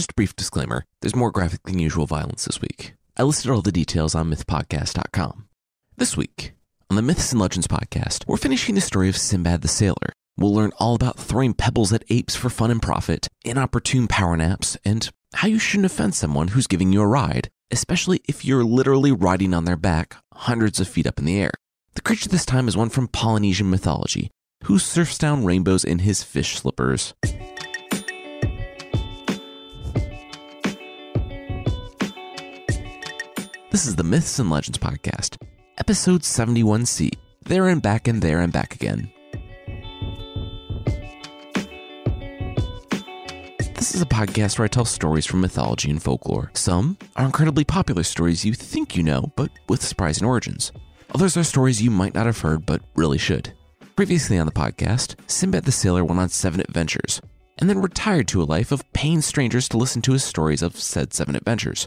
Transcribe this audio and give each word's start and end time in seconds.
Just 0.00 0.12
a 0.12 0.14
brief 0.14 0.34
disclaimer 0.34 0.86
there's 1.02 1.14
more 1.14 1.30
graphic 1.30 1.62
than 1.64 1.78
usual 1.78 2.06
violence 2.06 2.46
this 2.46 2.62
week. 2.62 2.94
I 3.18 3.22
listed 3.22 3.50
all 3.50 3.60
the 3.60 3.70
details 3.70 4.14
on 4.14 4.30
mythpodcast.com. 4.30 5.46
This 5.98 6.16
week, 6.16 6.54
on 6.88 6.96
the 6.96 7.02
Myths 7.02 7.32
and 7.32 7.38
Legends 7.38 7.66
podcast, 7.66 8.26
we're 8.26 8.38
finishing 8.38 8.74
the 8.74 8.80
story 8.80 9.10
of 9.10 9.16
Sinbad 9.18 9.60
the 9.60 9.68
Sailor. 9.68 10.14
We'll 10.38 10.54
learn 10.54 10.72
all 10.78 10.94
about 10.94 11.18
throwing 11.18 11.52
pebbles 11.52 11.92
at 11.92 12.04
apes 12.08 12.34
for 12.34 12.48
fun 12.48 12.70
and 12.70 12.80
profit, 12.80 13.28
inopportune 13.44 14.08
power 14.08 14.38
naps, 14.38 14.74
and 14.86 15.06
how 15.34 15.48
you 15.48 15.58
shouldn't 15.58 15.92
offend 15.92 16.14
someone 16.14 16.48
who's 16.48 16.66
giving 16.66 16.94
you 16.94 17.02
a 17.02 17.06
ride, 17.06 17.50
especially 17.70 18.22
if 18.26 18.42
you're 18.42 18.64
literally 18.64 19.12
riding 19.12 19.52
on 19.52 19.66
their 19.66 19.76
back 19.76 20.16
hundreds 20.32 20.80
of 20.80 20.88
feet 20.88 21.06
up 21.06 21.18
in 21.18 21.26
the 21.26 21.38
air. 21.38 21.52
The 21.92 22.00
creature 22.00 22.30
this 22.30 22.46
time 22.46 22.68
is 22.68 22.74
one 22.74 22.88
from 22.88 23.06
Polynesian 23.06 23.68
mythology, 23.68 24.30
who 24.64 24.78
surfs 24.78 25.18
down 25.18 25.44
rainbows 25.44 25.84
in 25.84 25.98
his 25.98 26.22
fish 26.22 26.56
slippers. 26.56 27.12
This 33.70 33.86
is 33.86 33.94
the 33.94 34.02
Myths 34.02 34.40
and 34.40 34.50
Legends 34.50 34.78
Podcast, 34.78 35.40
episode 35.78 36.22
71C 36.22 37.12
There 37.44 37.68
and 37.68 37.80
Back 37.80 38.08
and 38.08 38.20
There 38.20 38.40
and 38.40 38.52
Back 38.52 38.74
Again. 38.74 39.12
This 43.76 43.94
is 43.94 44.02
a 44.02 44.06
podcast 44.06 44.58
where 44.58 44.64
I 44.64 44.68
tell 44.68 44.84
stories 44.84 45.24
from 45.24 45.40
mythology 45.40 45.88
and 45.88 46.02
folklore. 46.02 46.50
Some 46.52 46.98
are 47.14 47.24
incredibly 47.24 47.62
popular 47.62 48.02
stories 48.02 48.44
you 48.44 48.54
think 48.54 48.96
you 48.96 49.04
know, 49.04 49.32
but 49.36 49.52
with 49.68 49.84
surprising 49.84 50.26
origins. 50.26 50.72
Others 51.14 51.36
are 51.36 51.44
stories 51.44 51.80
you 51.80 51.92
might 51.92 52.14
not 52.14 52.26
have 52.26 52.40
heard, 52.40 52.66
but 52.66 52.82
really 52.96 53.18
should. 53.18 53.52
Previously 53.94 54.36
on 54.36 54.46
the 54.46 54.52
podcast, 54.52 55.14
Sinbad 55.30 55.62
the 55.62 55.70
Sailor 55.70 56.04
went 56.04 56.18
on 56.18 56.28
seven 56.28 56.58
adventures, 56.58 57.20
and 57.58 57.70
then 57.70 57.80
retired 57.80 58.26
to 58.28 58.42
a 58.42 58.44
life 58.44 58.72
of 58.72 58.92
paying 58.94 59.20
strangers 59.20 59.68
to 59.68 59.78
listen 59.78 60.02
to 60.02 60.12
his 60.12 60.24
stories 60.24 60.60
of 60.60 60.76
said 60.76 61.14
seven 61.14 61.36
adventures. 61.36 61.86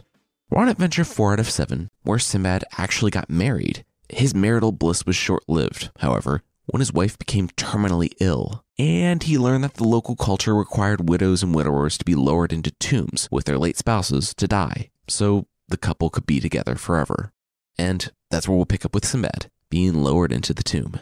We're 0.50 0.60
on 0.60 0.68
adventure 0.68 1.04
four 1.04 1.32
out 1.32 1.40
of 1.40 1.50
seven, 1.50 1.90
where 2.02 2.18
Sinbad 2.18 2.64
actually 2.76 3.10
got 3.10 3.30
married. 3.30 3.84
His 4.08 4.34
marital 4.34 4.72
bliss 4.72 5.06
was 5.06 5.16
short 5.16 5.42
lived, 5.48 5.90
however, 5.98 6.42
when 6.66 6.80
his 6.80 6.92
wife 6.92 7.18
became 7.18 7.48
terminally 7.48 8.12
ill, 8.20 8.62
and 8.78 9.22
he 9.22 9.38
learned 9.38 9.64
that 9.64 9.74
the 9.74 9.84
local 9.88 10.16
culture 10.16 10.54
required 10.54 11.08
widows 11.08 11.42
and 11.42 11.54
widowers 11.54 11.96
to 11.98 12.04
be 12.04 12.14
lowered 12.14 12.52
into 12.52 12.70
tombs 12.72 13.26
with 13.30 13.46
their 13.46 13.58
late 13.58 13.78
spouses 13.78 14.34
to 14.34 14.46
die, 14.46 14.90
so 15.08 15.46
the 15.68 15.78
couple 15.78 16.10
could 16.10 16.26
be 16.26 16.40
together 16.40 16.74
forever. 16.74 17.32
And 17.78 18.12
that's 18.30 18.46
where 18.46 18.56
we'll 18.56 18.66
pick 18.66 18.84
up 18.84 18.94
with 18.94 19.06
Sinbad, 19.06 19.50
being 19.70 19.94
lowered 19.94 20.30
into 20.30 20.52
the 20.52 20.62
tomb. 20.62 21.00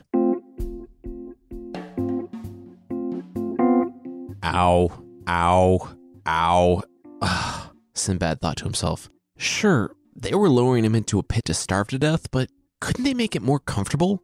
Ow, 4.44 5.02
ow, 5.28 5.88
ow. 6.26 6.82
Ugh, 7.20 7.76
Sinbad 7.94 8.40
thought 8.40 8.56
to 8.58 8.64
himself. 8.64 9.10
Sure, 9.42 9.96
they 10.14 10.32
were 10.34 10.48
lowering 10.48 10.84
him 10.84 10.94
into 10.94 11.18
a 11.18 11.24
pit 11.24 11.46
to 11.46 11.52
starve 11.52 11.88
to 11.88 11.98
death, 11.98 12.30
but 12.30 12.48
couldn't 12.80 13.02
they 13.02 13.12
make 13.12 13.34
it 13.34 13.42
more 13.42 13.58
comfortable? 13.58 14.22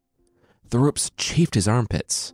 The 0.71 0.79
ropes 0.79 1.11
chafed 1.17 1.57
his 1.57 1.67
armpits. 1.67 2.33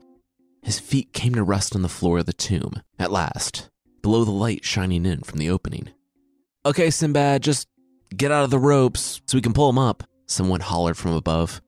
His 0.62 0.80
feet 0.80 1.14
came 1.14 1.34
to 1.34 1.42
rest 1.42 1.74
on 1.74 1.80
the 1.80 1.88
floor 1.88 2.18
of 2.18 2.26
the 2.26 2.34
tomb, 2.34 2.82
at 2.98 3.10
last, 3.10 3.70
below 4.02 4.24
the 4.24 4.30
light 4.30 4.66
shining 4.66 5.06
in 5.06 5.22
from 5.22 5.38
the 5.38 5.48
opening. 5.48 5.88
Okay, 6.66 6.90
Sinbad, 6.90 7.42
just 7.42 7.68
get 8.14 8.30
out 8.30 8.44
of 8.44 8.50
the 8.50 8.58
ropes 8.58 9.22
so 9.26 9.38
we 9.38 9.42
can 9.42 9.54
pull 9.54 9.70
him 9.70 9.78
up, 9.78 10.04
someone 10.26 10.60
hollered 10.60 10.98
from 10.98 11.12
above. 11.12 11.62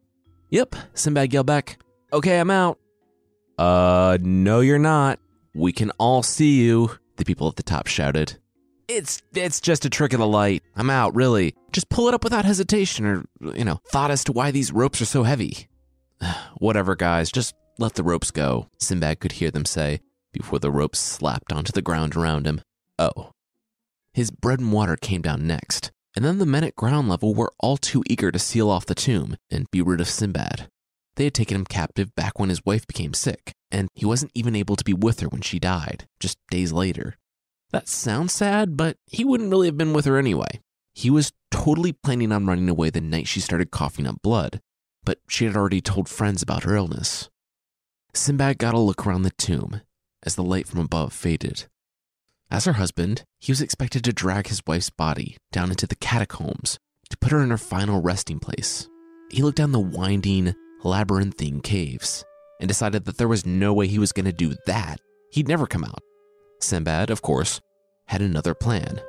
Yep, 0.50 0.76
Sinbad 0.92 1.32
yelled 1.32 1.46
back. 1.46 1.78
Okay, 2.12 2.38
I'm 2.38 2.50
out. 2.50 2.78
Uh, 3.56 4.18
no, 4.20 4.60
you're 4.60 4.78
not. 4.78 5.18
We 5.54 5.72
can 5.72 5.92
all 5.92 6.22
see 6.22 6.62
you, 6.62 6.90
the 7.16 7.24
people 7.24 7.48
at 7.48 7.56
the 7.56 7.62
top 7.62 7.86
shouted. 7.86 8.36
It's 8.88 9.20
it's 9.34 9.60
just 9.60 9.84
a 9.84 9.90
trick 9.90 10.12
of 10.12 10.20
the 10.20 10.26
light. 10.26 10.62
I'm 10.76 10.90
out, 10.90 11.14
really. 11.14 11.54
Just 11.72 11.88
pull 11.88 12.08
it 12.08 12.14
up 12.14 12.22
without 12.22 12.44
hesitation 12.44 13.04
or, 13.04 13.24
you 13.54 13.64
know, 13.64 13.80
thought 13.88 14.10
as 14.10 14.24
to 14.24 14.32
why 14.32 14.50
these 14.50 14.72
ropes 14.72 15.00
are 15.00 15.06
so 15.06 15.24
heavy. 15.24 15.68
Whatever, 16.58 16.94
guys, 16.94 17.32
just 17.32 17.54
let 17.78 17.94
the 17.94 18.02
ropes 18.04 18.30
go, 18.30 18.68
Sinbad 18.78 19.20
could 19.20 19.32
hear 19.32 19.50
them 19.50 19.64
say 19.64 20.00
before 20.32 20.58
the 20.58 20.70
ropes 20.70 20.98
slapped 20.98 21.52
onto 21.52 21.72
the 21.72 21.82
ground 21.82 22.14
around 22.14 22.46
him. 22.46 22.60
Oh. 22.98 23.30
His 24.12 24.30
bread 24.30 24.60
and 24.60 24.72
water 24.72 24.96
came 24.96 25.22
down 25.22 25.46
next, 25.46 25.90
and 26.14 26.24
then 26.24 26.38
the 26.38 26.46
men 26.46 26.64
at 26.64 26.76
ground 26.76 27.08
level 27.08 27.34
were 27.34 27.52
all 27.58 27.76
too 27.76 28.02
eager 28.08 28.30
to 28.30 28.38
seal 28.38 28.70
off 28.70 28.86
the 28.86 28.94
tomb 28.94 29.36
and 29.50 29.70
be 29.70 29.82
rid 29.82 30.00
of 30.00 30.08
Sinbad. 30.08 30.68
They 31.16 31.24
had 31.24 31.34
taken 31.34 31.56
him 31.56 31.64
captive 31.64 32.14
back 32.14 32.38
when 32.38 32.50
his 32.50 32.64
wife 32.64 32.86
became 32.86 33.14
sick, 33.14 33.52
and 33.70 33.88
he 33.94 34.04
wasn't 34.06 34.32
even 34.34 34.54
able 34.54 34.76
to 34.76 34.84
be 34.84 34.92
with 34.94 35.20
her 35.20 35.28
when 35.28 35.42
she 35.42 35.58
died, 35.58 36.06
just 36.20 36.38
days 36.50 36.72
later. 36.72 37.16
That 37.70 37.88
sounds 37.88 38.32
sad, 38.32 38.76
but 38.76 38.96
he 39.06 39.24
wouldn't 39.24 39.50
really 39.50 39.66
have 39.66 39.76
been 39.76 39.92
with 39.92 40.04
her 40.04 40.18
anyway. 40.18 40.60
He 40.94 41.10
was 41.10 41.32
totally 41.50 41.92
planning 41.92 42.32
on 42.32 42.46
running 42.46 42.68
away 42.68 42.90
the 42.90 43.00
night 43.00 43.28
she 43.28 43.40
started 43.40 43.70
coughing 43.70 44.06
up 44.06 44.22
blood, 44.22 44.60
but 45.04 45.18
she 45.28 45.44
had 45.44 45.56
already 45.56 45.80
told 45.80 46.08
friends 46.08 46.42
about 46.42 46.62
her 46.62 46.76
illness. 46.76 47.28
Sinbad 48.14 48.58
got 48.58 48.74
a 48.74 48.78
look 48.78 49.06
around 49.06 49.22
the 49.22 49.30
tomb 49.30 49.82
as 50.22 50.36
the 50.36 50.42
light 50.42 50.66
from 50.66 50.80
above 50.80 51.12
faded. 51.12 51.66
As 52.50 52.64
her 52.64 52.74
husband, 52.74 53.24
he 53.38 53.52
was 53.52 53.60
expected 53.60 54.04
to 54.04 54.12
drag 54.12 54.46
his 54.46 54.62
wife's 54.66 54.90
body 54.90 55.36
down 55.52 55.70
into 55.70 55.86
the 55.86 55.96
catacombs 55.96 56.78
to 57.10 57.18
put 57.18 57.32
her 57.32 57.42
in 57.42 57.50
her 57.50 57.58
final 57.58 58.00
resting 58.00 58.38
place. 58.38 58.88
He 59.30 59.42
looked 59.42 59.58
down 59.58 59.72
the 59.72 59.80
winding, 59.80 60.54
labyrinthine 60.82 61.60
caves 61.60 62.24
and 62.60 62.68
decided 62.68 63.04
that 63.04 63.18
there 63.18 63.28
was 63.28 63.44
no 63.44 63.74
way 63.74 63.86
he 63.86 63.98
was 63.98 64.12
going 64.12 64.26
to 64.26 64.32
do 64.32 64.54
that. 64.66 65.00
He'd 65.32 65.48
never 65.48 65.66
come 65.66 65.84
out. 65.84 66.02
Sinbad, 66.66 67.10
of 67.10 67.22
course, 67.22 67.60
had 68.06 68.20
another 68.20 68.52
plan. 68.52 69.00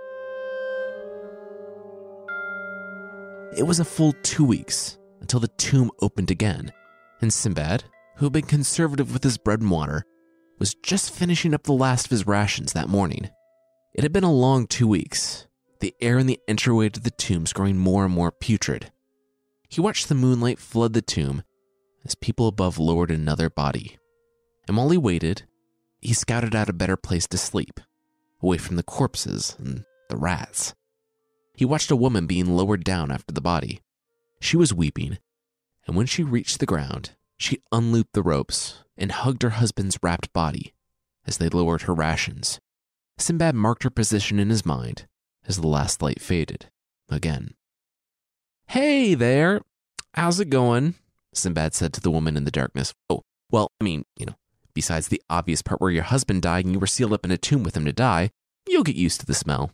It 3.58 3.66
was 3.66 3.80
a 3.80 3.86
full 3.86 4.14
two 4.22 4.44
weeks 4.44 5.00
until 5.22 5.40
the 5.40 5.48
tomb 5.48 5.90
opened 6.00 6.30
again, 6.30 6.72
and 7.20 7.34
Sinbad, 7.34 7.86
who 8.18 8.28
had 8.28 8.34
been 8.34 8.46
conservative 8.46 9.12
with 9.12 9.24
his 9.24 9.40
bread 9.40 9.62
and 9.62 9.72
water, 9.72 10.06
was 10.60 10.76
just 10.84 11.12
finishing 11.12 11.56
up 11.56 11.64
the 11.64 11.74
last 11.74 12.06
of 12.06 12.12
his 12.12 12.28
rations 12.28 12.74
that 12.74 12.90
morning. 12.90 13.30
It 13.96 14.04
had 14.04 14.14
been 14.14 14.24
a 14.24 14.32
long 14.32 14.68
two 14.68 14.88
weeks, 14.88 15.48
the 15.80 15.96
air 16.00 16.20
in 16.20 16.28
the 16.28 16.40
entryway 16.48 16.90
to 16.90 17.00
the 17.00 17.10
tombs 17.10 17.54
growing 17.54 17.78
more 17.78 18.06
and 18.06 18.14
more 18.14 18.32
putrid. 18.32 18.92
He 19.68 19.82
watched 19.82 20.10
the 20.10 20.16
moonlight 20.16 20.60
flood 20.60 20.94
the 20.94 21.02
tomb 21.02 21.42
as 22.06 22.14
people 22.14 22.48
above 22.48 22.78
lowered 22.78 23.10
another 23.10 23.50
body. 23.50 23.98
And 24.68 24.78
while 24.78 24.90
he 24.90 24.98
waited, 24.98 25.47
he 26.02 26.14
scouted 26.14 26.56
out 26.56 26.70
a 26.70 26.74
better 26.74 26.98
place 26.98 27.28
to 27.28 27.38
sleep, 27.38 27.80
away 28.42 28.58
from 28.58 28.76
the 28.76 28.84
corpses 28.84 29.56
and 29.60 29.86
the 30.10 30.18
rats. 30.18 30.74
He 31.54 31.66
watched 31.66 31.92
a 31.92 31.96
woman 31.96 32.28
being 32.28 32.56
lowered 32.56 32.84
down 32.84 33.12
after 33.12 33.34
the 33.34 33.42
body. 33.42 33.82
She 34.40 34.58
was 34.58 34.74
weeping, 34.74 35.18
and 35.86 35.96
when 35.96 36.06
she 36.06 36.24
reached 36.24 36.60
the 36.60 36.66
ground, 36.66 37.12
she 37.38 37.62
unlooped 37.72 38.14
the 38.14 38.22
ropes 38.24 38.84
and 38.98 39.12
hugged 39.12 39.44
her 39.44 39.52
husband's 39.52 39.98
wrapped 40.02 40.32
body 40.34 40.74
as 41.26 41.38
they 41.38 41.50
lowered 41.50 41.84
her 41.84 41.94
rations. 41.94 42.60
Sinbad 43.18 43.56
marked 43.56 43.84
her 43.84 43.90
position 43.90 44.40
in 44.40 44.50
his 44.50 44.66
mind 44.66 45.08
as 45.48 45.58
the 45.58 45.68
last 45.68 46.02
light 46.02 46.22
faded 46.22 46.70
again. 47.10 47.56
Hey 48.68 49.14
there, 49.14 49.62
how's 50.14 50.40
it 50.40 50.50
going? 50.50 50.96
Sinbad 51.34 51.74
said 51.74 51.94
to 51.94 52.02
the 52.02 52.12
woman 52.12 52.38
in 52.38 52.44
the 52.44 52.52
darkness. 52.52 52.94
Oh, 53.10 53.24
well, 53.50 53.72
I 53.80 53.84
mean, 53.84 54.06
you 54.18 54.26
know, 54.26 54.36
besides 54.78 55.08
the 55.08 55.24
obvious 55.28 55.64
part 55.64 55.82
where 55.82 55.90
your 55.90 56.04
husband 56.04 56.44
died 56.44 56.64
and 56.64 56.72
you 56.72 56.80
were 56.80 56.86
sealed 56.86 57.12
up 57.12 57.26
in 57.26 57.32
a 57.32 57.38
tomb 57.38 57.64
with 57.64 57.76
him 57.76 57.84
to 57.84 57.92
die, 57.92 58.30
you'll 58.70 58.84
get 58.84 58.96
used 58.96 59.20
to 59.20 59.26
the 59.26 59.34
smell. 59.34 59.72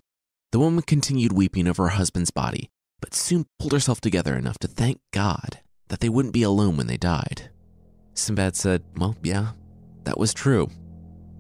The 0.53 0.59
woman 0.59 0.81
continued 0.81 1.33
weeping 1.33 1.67
over 1.67 1.83
her 1.83 1.97
husband's 1.97 2.31
body, 2.31 2.69
but 3.01 3.13
soon 3.13 3.45
pulled 3.59 3.73
herself 3.73 3.99
together 3.99 4.37
enough 4.37 4.57
to 4.59 4.67
thank 4.69 5.01
God 5.11 5.59
that 5.89 5.99
they 5.99 6.07
wouldn't 6.07 6.33
be 6.33 6.43
alone 6.43 6.77
when 6.77 6.87
they 6.87 6.95
died. 6.95 7.49
Sinbad 8.13 8.55
said, 8.55 8.81
Well, 8.95 9.17
yeah, 9.21 9.49
that 10.05 10.17
was 10.17 10.33
true. 10.33 10.69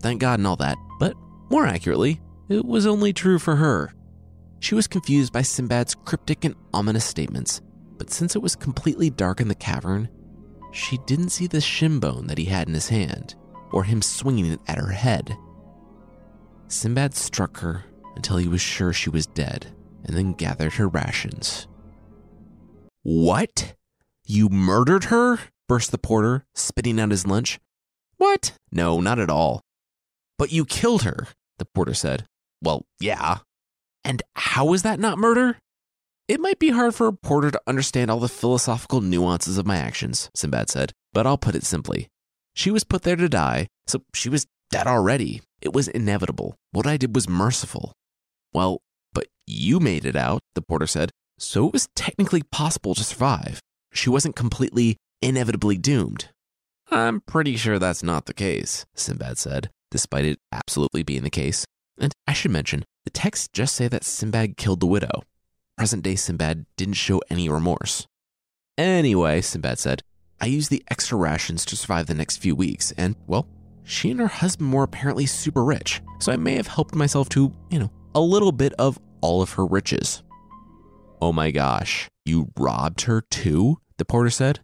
Thank 0.01 0.19
God 0.19 0.41
and 0.41 0.47
all 0.47 0.57
that, 0.57 0.77
but 0.99 1.13
more 1.49 1.65
accurately, 1.65 2.19
it 2.49 2.65
was 2.65 2.85
only 2.85 3.13
true 3.13 3.39
for 3.39 3.55
her. 3.55 3.93
She 4.59 4.75
was 4.75 4.87
confused 4.87 5.31
by 5.31 5.43
Sinbad's 5.43 5.95
cryptic 5.95 6.43
and 6.43 6.55
ominous 6.73 7.05
statements, 7.05 7.61
but 7.97 8.11
since 8.11 8.35
it 8.35 8.41
was 8.41 8.57
completely 8.57 9.09
dark 9.09 9.39
in 9.39 9.47
the 9.47 9.55
cavern, 9.55 10.09
she 10.73 10.97
didn't 11.05 11.29
see 11.29 11.47
the 11.47 11.61
shin 11.61 12.01
bone 12.01 12.27
that 12.27 12.37
he 12.37 12.45
had 12.45 12.67
in 12.67 12.73
his 12.73 12.89
hand, 12.89 13.35
or 13.73 13.83
him 13.83 14.01
swinging 14.01 14.45
it 14.45 14.61
at 14.67 14.77
her 14.77 14.91
head. 14.91 15.35
Sinbad 16.67 17.13
struck 17.13 17.59
her 17.59 17.83
until 18.15 18.37
he 18.37 18.47
was 18.47 18.61
sure 18.61 18.93
she 18.93 19.09
was 19.09 19.25
dead, 19.25 19.67
and 20.05 20.15
then 20.15 20.33
gathered 20.33 20.73
her 20.73 20.87
rations. 20.87 21.67
What? 23.01 23.73
You 24.25 24.47
murdered 24.47 25.05
her? 25.05 25.39
burst 25.67 25.91
the 25.91 25.97
porter, 25.97 26.45
spitting 26.53 26.99
out 26.99 27.11
his 27.11 27.25
lunch. 27.25 27.59
What? 28.17 28.53
No, 28.71 29.01
not 29.01 29.19
at 29.19 29.29
all. 29.29 29.61
But 30.37 30.51
you 30.51 30.65
killed 30.65 31.03
her, 31.03 31.27
the 31.57 31.65
porter 31.65 31.93
said. 31.93 32.25
Well, 32.61 32.85
yeah. 32.99 33.39
And 34.03 34.21
how 34.35 34.73
is 34.73 34.83
that 34.83 34.99
not 34.99 35.17
murder? 35.17 35.57
It 36.27 36.39
might 36.39 36.59
be 36.59 36.69
hard 36.69 36.95
for 36.95 37.07
a 37.07 37.13
porter 37.13 37.51
to 37.51 37.61
understand 37.67 38.09
all 38.09 38.19
the 38.19 38.29
philosophical 38.29 39.01
nuances 39.01 39.57
of 39.57 39.65
my 39.65 39.77
actions, 39.77 40.29
Sinbad 40.35 40.69
said, 40.69 40.93
but 41.11 41.27
I'll 41.27 41.37
put 41.37 41.55
it 41.55 41.63
simply. 41.63 42.07
She 42.53 42.71
was 42.71 42.83
put 42.83 43.01
there 43.03 43.15
to 43.15 43.29
die, 43.29 43.67
so 43.87 44.03
she 44.13 44.29
was 44.29 44.47
dead 44.69 44.87
already. 44.87 45.41
It 45.61 45.73
was 45.73 45.87
inevitable. 45.87 46.55
What 46.71 46.87
I 46.87 46.97
did 46.97 47.15
was 47.15 47.29
merciful. 47.29 47.93
Well, 48.53 48.81
but 49.13 49.27
you 49.47 49.79
made 49.79 50.05
it 50.05 50.15
out, 50.15 50.41
the 50.55 50.61
porter 50.61 50.87
said, 50.87 51.11
so 51.39 51.67
it 51.67 51.73
was 51.73 51.89
technically 51.95 52.43
possible 52.43 52.95
to 52.95 53.03
survive. 53.03 53.59
She 53.91 54.09
wasn't 54.09 54.35
completely, 54.35 54.97
inevitably 55.21 55.77
doomed. 55.77 56.29
I'm 56.91 57.21
pretty 57.21 57.55
sure 57.55 57.79
that's 57.79 58.03
not 58.03 58.25
the 58.25 58.33
case, 58.33 58.85
Sinbad 58.93 59.37
said, 59.37 59.69
despite 59.89 60.25
it 60.25 60.39
absolutely 60.51 61.03
being 61.03 61.23
the 61.23 61.29
case. 61.29 61.65
And 61.99 62.13
I 62.27 62.33
should 62.33 62.51
mention, 62.51 62.83
the 63.03 63.11
texts 63.11 63.47
just 63.51 63.75
say 63.75 63.87
that 63.87 64.03
Sinbad 64.03 64.57
killed 64.57 64.79
the 64.79 64.85
widow. 64.85 65.23
Present 65.77 66.03
day 66.03 66.15
Sinbad 66.15 66.65
didn't 66.77 66.95
show 66.95 67.21
any 67.29 67.49
remorse. 67.49 68.05
Anyway, 68.77 69.41
Sinbad 69.41 69.79
said, 69.79 70.03
I 70.43 70.47
used 70.47 70.69
the 70.69 70.83
extra 70.91 71.17
rations 71.17 71.63
to 71.63 71.77
survive 71.77 72.07
the 72.07 72.13
next 72.13 72.35
few 72.35 72.53
weeks, 72.53 72.91
and, 72.97 73.15
well, 73.27 73.47
she 73.85 74.11
and 74.11 74.19
her 74.19 74.27
husband 74.27 74.73
were 74.73 74.83
apparently 74.83 75.25
super 75.25 75.63
rich, 75.63 76.01
so 76.19 76.33
I 76.33 76.35
may 76.35 76.55
have 76.55 76.67
helped 76.67 76.95
myself 76.95 77.29
to, 77.29 77.53
you 77.69 77.79
know, 77.79 77.89
a 78.13 78.19
little 78.19 78.51
bit 78.51 78.73
of 78.73 78.99
all 79.21 79.41
of 79.41 79.53
her 79.53 79.65
riches. 79.65 80.21
Oh 81.21 81.31
my 81.31 81.51
gosh, 81.51 82.09
you 82.25 82.49
robbed 82.59 83.03
her 83.03 83.21
too? 83.21 83.77
The 83.95 84.03
porter 84.03 84.29
said. 84.29 84.59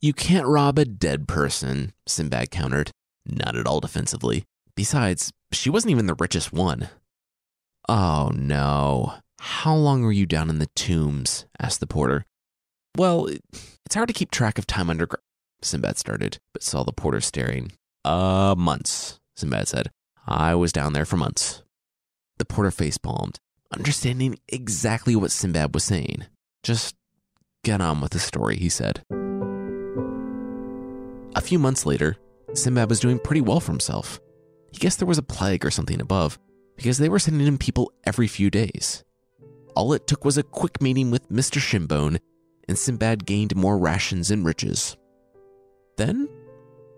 You 0.00 0.14
can't 0.14 0.46
rob 0.46 0.78
a 0.78 0.86
dead 0.86 1.28
person, 1.28 1.92
Sinbad 2.06 2.50
countered, 2.50 2.90
not 3.26 3.54
at 3.54 3.66
all 3.66 3.80
defensively. 3.80 4.44
Besides, 4.76 5.30
she 5.52 5.68
wasn't 5.68 5.90
even 5.90 6.06
the 6.06 6.16
richest 6.18 6.54
one. 6.54 6.88
Oh 7.86 8.30
no. 8.34 9.16
How 9.40 9.74
long 9.74 10.04
were 10.04 10.10
you 10.10 10.24
down 10.24 10.48
in 10.48 10.58
the 10.58 10.70
tombs? 10.74 11.44
asked 11.60 11.80
the 11.80 11.86
porter. 11.86 12.24
Well, 12.96 13.26
it's 13.26 13.94
hard 13.94 14.08
to 14.08 14.14
keep 14.14 14.30
track 14.30 14.58
of 14.58 14.66
time 14.66 14.88
underground, 14.88 15.22
Sinbad 15.60 15.98
started, 15.98 16.38
but 16.54 16.62
saw 16.62 16.82
the 16.82 16.92
porter 16.92 17.20
staring. 17.20 17.72
Uh, 18.06 18.54
months, 18.56 19.20
Sinbad 19.36 19.68
said. 19.68 19.90
I 20.26 20.54
was 20.54 20.72
down 20.72 20.94
there 20.94 21.04
for 21.04 21.18
months. 21.18 21.62
The 22.38 22.46
porter 22.46 22.70
face 22.70 22.96
palmed, 22.96 23.38
understanding 23.70 24.38
exactly 24.48 25.14
what 25.14 25.30
Sinbad 25.30 25.74
was 25.74 25.84
saying. 25.84 26.24
Just 26.62 26.96
get 27.64 27.82
on 27.82 28.00
with 28.00 28.12
the 28.12 28.18
story, 28.18 28.56
he 28.56 28.70
said. 28.70 29.02
A 31.34 31.42
few 31.42 31.58
months 31.58 31.84
later, 31.84 32.16
Sinbad 32.54 32.88
was 32.88 33.00
doing 33.00 33.18
pretty 33.18 33.42
well 33.42 33.60
for 33.60 33.72
himself. 33.72 34.20
He 34.72 34.78
guessed 34.78 35.00
there 35.00 35.06
was 35.06 35.18
a 35.18 35.22
plague 35.22 35.66
or 35.66 35.70
something 35.70 36.00
above, 36.00 36.38
because 36.76 36.96
they 36.96 37.10
were 37.10 37.18
sending 37.18 37.46
him 37.46 37.58
people 37.58 37.92
every 38.04 38.26
few 38.26 38.48
days. 38.50 39.04
All 39.74 39.92
it 39.92 40.06
took 40.06 40.24
was 40.24 40.38
a 40.38 40.42
quick 40.42 40.80
meeting 40.80 41.10
with 41.10 41.28
Mr. 41.28 41.60
Shinbone, 41.60 42.20
and 42.68 42.78
Sinbad 42.78 43.26
gained 43.26 43.56
more 43.56 43.78
rations 43.78 44.30
and 44.30 44.44
riches. 44.44 44.96
Then, 45.96 46.28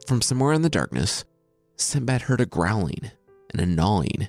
from 0.06 0.22
somewhere 0.22 0.52
in 0.52 0.62
the 0.62 0.68
darkness, 0.68 1.24
Sinbad 1.76 2.22
heard 2.22 2.40
a 2.40 2.46
growling 2.46 3.10
and 3.50 3.60
a 3.60 3.66
gnawing. 3.66 4.28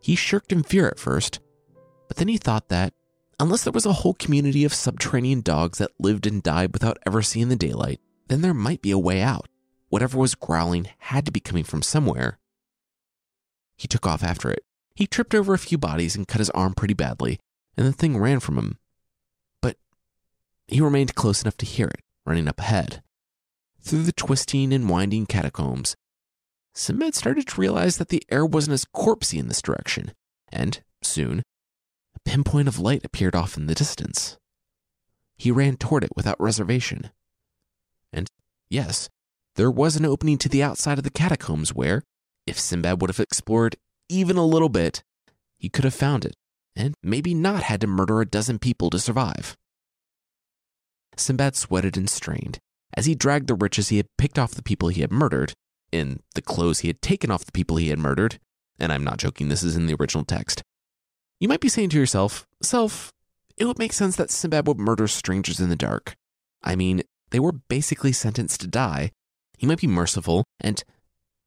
He 0.00 0.14
shirked 0.14 0.52
in 0.52 0.62
fear 0.62 0.86
at 0.86 0.98
first, 0.98 1.40
but 2.08 2.16
then 2.18 2.28
he 2.28 2.36
thought 2.36 2.68
that, 2.68 2.94
unless 3.40 3.64
there 3.64 3.72
was 3.72 3.86
a 3.86 3.92
whole 3.92 4.14
community 4.14 4.64
of 4.64 4.72
subterranean 4.72 5.40
dogs 5.40 5.78
that 5.78 5.90
lived 5.98 6.26
and 6.26 6.42
died 6.42 6.72
without 6.72 6.98
ever 7.06 7.22
seeing 7.22 7.48
the 7.48 7.56
daylight, 7.56 8.00
then 8.28 8.40
there 8.42 8.54
might 8.54 8.82
be 8.82 8.90
a 8.90 8.98
way 8.98 9.22
out. 9.22 9.48
Whatever 9.88 10.18
was 10.18 10.34
growling 10.34 10.88
had 10.98 11.24
to 11.26 11.32
be 11.32 11.40
coming 11.40 11.64
from 11.64 11.82
somewhere. 11.82 12.38
He 13.76 13.88
took 13.88 14.06
off 14.06 14.22
after 14.22 14.50
it. 14.50 14.64
He 14.94 15.06
tripped 15.06 15.34
over 15.34 15.54
a 15.54 15.58
few 15.58 15.78
bodies 15.78 16.16
and 16.16 16.26
cut 16.26 16.38
his 16.38 16.50
arm 16.50 16.74
pretty 16.74 16.94
badly, 16.94 17.38
and 17.76 17.86
the 17.86 17.92
thing 17.92 18.16
ran 18.16 18.40
from 18.40 18.56
him. 18.56 18.78
He 20.68 20.80
remained 20.80 21.14
close 21.14 21.42
enough 21.42 21.56
to 21.58 21.66
hear 21.66 21.86
it, 21.86 22.00
running 22.24 22.48
up 22.48 22.58
ahead. 22.58 23.02
Through 23.80 24.02
the 24.02 24.12
twisting 24.12 24.72
and 24.72 24.88
winding 24.88 25.26
catacombs, 25.26 25.94
Sinbad 26.74 27.14
started 27.14 27.46
to 27.46 27.60
realize 27.60 27.96
that 27.98 28.08
the 28.08 28.22
air 28.30 28.44
wasn't 28.44 28.74
as 28.74 28.84
corpsey 28.84 29.38
in 29.38 29.48
this 29.48 29.62
direction, 29.62 30.12
and 30.50 30.82
soon, 31.02 31.42
a 32.14 32.20
pinpoint 32.28 32.68
of 32.68 32.78
light 32.78 33.04
appeared 33.04 33.36
off 33.36 33.56
in 33.56 33.66
the 33.66 33.74
distance. 33.74 34.36
He 35.36 35.50
ran 35.50 35.76
toward 35.76 36.02
it 36.04 36.16
without 36.16 36.40
reservation. 36.40 37.10
And 38.12 38.28
yes, 38.68 39.08
there 39.54 39.70
was 39.70 39.96
an 39.96 40.04
opening 40.04 40.36
to 40.38 40.48
the 40.48 40.62
outside 40.62 40.98
of 40.98 41.04
the 41.04 41.10
catacombs 41.10 41.74
where, 41.74 42.02
if 42.46 42.58
Sinbad 42.58 43.00
would 43.00 43.10
have 43.10 43.20
explored 43.20 43.76
even 44.08 44.36
a 44.36 44.44
little 44.44 44.68
bit, 44.68 45.02
he 45.56 45.68
could 45.68 45.84
have 45.84 45.94
found 45.94 46.24
it 46.24 46.34
and 46.74 46.94
maybe 47.02 47.34
not 47.34 47.62
had 47.62 47.80
to 47.80 47.86
murder 47.86 48.20
a 48.20 48.26
dozen 48.26 48.58
people 48.58 48.90
to 48.90 48.98
survive. 48.98 49.56
Sinbad 51.16 51.56
sweated 51.56 51.96
and 51.96 52.08
strained 52.08 52.58
as 52.94 53.06
he 53.06 53.14
dragged 53.14 53.46
the 53.46 53.54
riches 53.54 53.88
he 53.88 53.98
had 53.98 54.06
picked 54.16 54.38
off 54.38 54.54
the 54.54 54.62
people 54.62 54.88
he 54.88 55.02
had 55.02 55.12
murdered, 55.12 55.52
in 55.92 56.20
the 56.34 56.42
clothes 56.42 56.80
he 56.80 56.88
had 56.88 57.02
taken 57.02 57.30
off 57.30 57.44
the 57.44 57.52
people 57.52 57.76
he 57.76 57.88
had 57.88 57.98
murdered, 57.98 58.38
and 58.78 58.92
I'm 58.92 59.04
not 59.04 59.18
joking, 59.18 59.48
this 59.48 59.62
is 59.62 59.76
in 59.76 59.86
the 59.86 59.94
original 59.94 60.24
text. 60.24 60.62
You 61.38 61.48
might 61.48 61.60
be 61.60 61.68
saying 61.68 61.90
to 61.90 61.98
yourself, 61.98 62.46
Self, 62.62 63.12
it 63.56 63.66
would 63.66 63.78
make 63.78 63.92
sense 63.92 64.16
that 64.16 64.30
Sinbad 64.30 64.66
would 64.66 64.78
murder 64.78 65.06
strangers 65.06 65.60
in 65.60 65.68
the 65.68 65.76
dark. 65.76 66.14
I 66.62 66.76
mean, 66.76 67.02
they 67.30 67.40
were 67.40 67.52
basically 67.52 68.12
sentenced 68.12 68.60
to 68.62 68.66
die. 68.66 69.10
He 69.58 69.66
might 69.66 69.80
be 69.80 69.86
merciful, 69.86 70.44
and 70.60 70.82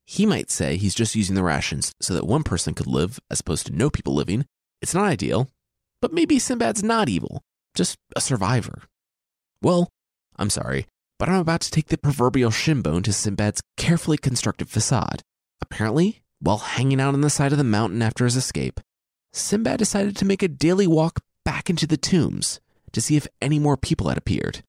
he 0.06 0.26
might 0.26 0.50
say 0.50 0.78
he's 0.78 0.96
just 0.96 1.16
using 1.16 1.36
the 1.36 1.44
rations 1.44 1.92
so 2.00 2.14
that 2.14 2.26
one 2.26 2.44
person 2.44 2.74
could 2.74 2.88
live 2.88 3.20
as 3.30 3.40
opposed 3.40 3.68
to 3.68 3.76
no 3.76 3.90
people 3.90 4.14
living. 4.14 4.46
It's 4.82 4.94
not 4.94 5.06
ideal, 5.06 5.50
but 6.02 6.14
maybe 6.14 6.40
Sinbad's 6.40 6.84
not 6.84 7.10
evil, 7.10 7.42
just 7.76 7.98
a 8.16 8.22
survivor. 8.22 8.84
Well, 9.62 9.90
I'm 10.38 10.50
sorry, 10.50 10.88
but 11.18 11.28
I'm 11.28 11.42
about 11.42 11.62
to 11.62 11.72
take 11.72 11.88
the 11.88 11.98
proverbial 11.98 12.52
shinbone 12.52 13.04
to 13.04 13.14
Sinbad's 13.14 13.62
carefully 13.76 14.18
constructed 14.18 14.70
facade. 14.70 15.22
Apparently, 15.62 16.22
while 16.40 16.60
hanging 16.60 17.02
out 17.02 17.14
on 17.14 17.22
the 17.22 17.30
side 17.30 17.52
of 17.52 17.58
the 17.58 17.64
mountain 17.66 18.02
after 18.02 18.24
his 18.24 18.38
escape, 18.38 18.80
Sinbad 19.34 19.78
decided 19.78 20.16
to 20.18 20.26
make 20.26 20.42
a 20.42 20.48
daily 20.48 20.88
walk 20.88 21.20
back 21.44 21.70
into 21.70 21.86
the 21.86 21.98
tombs 21.98 22.62
to 22.94 23.02
see 23.02 23.18
if 23.18 23.28
any 23.42 23.60
more 23.60 23.76
people 23.76 24.08
had 24.08 24.18
appeared. 24.18 24.64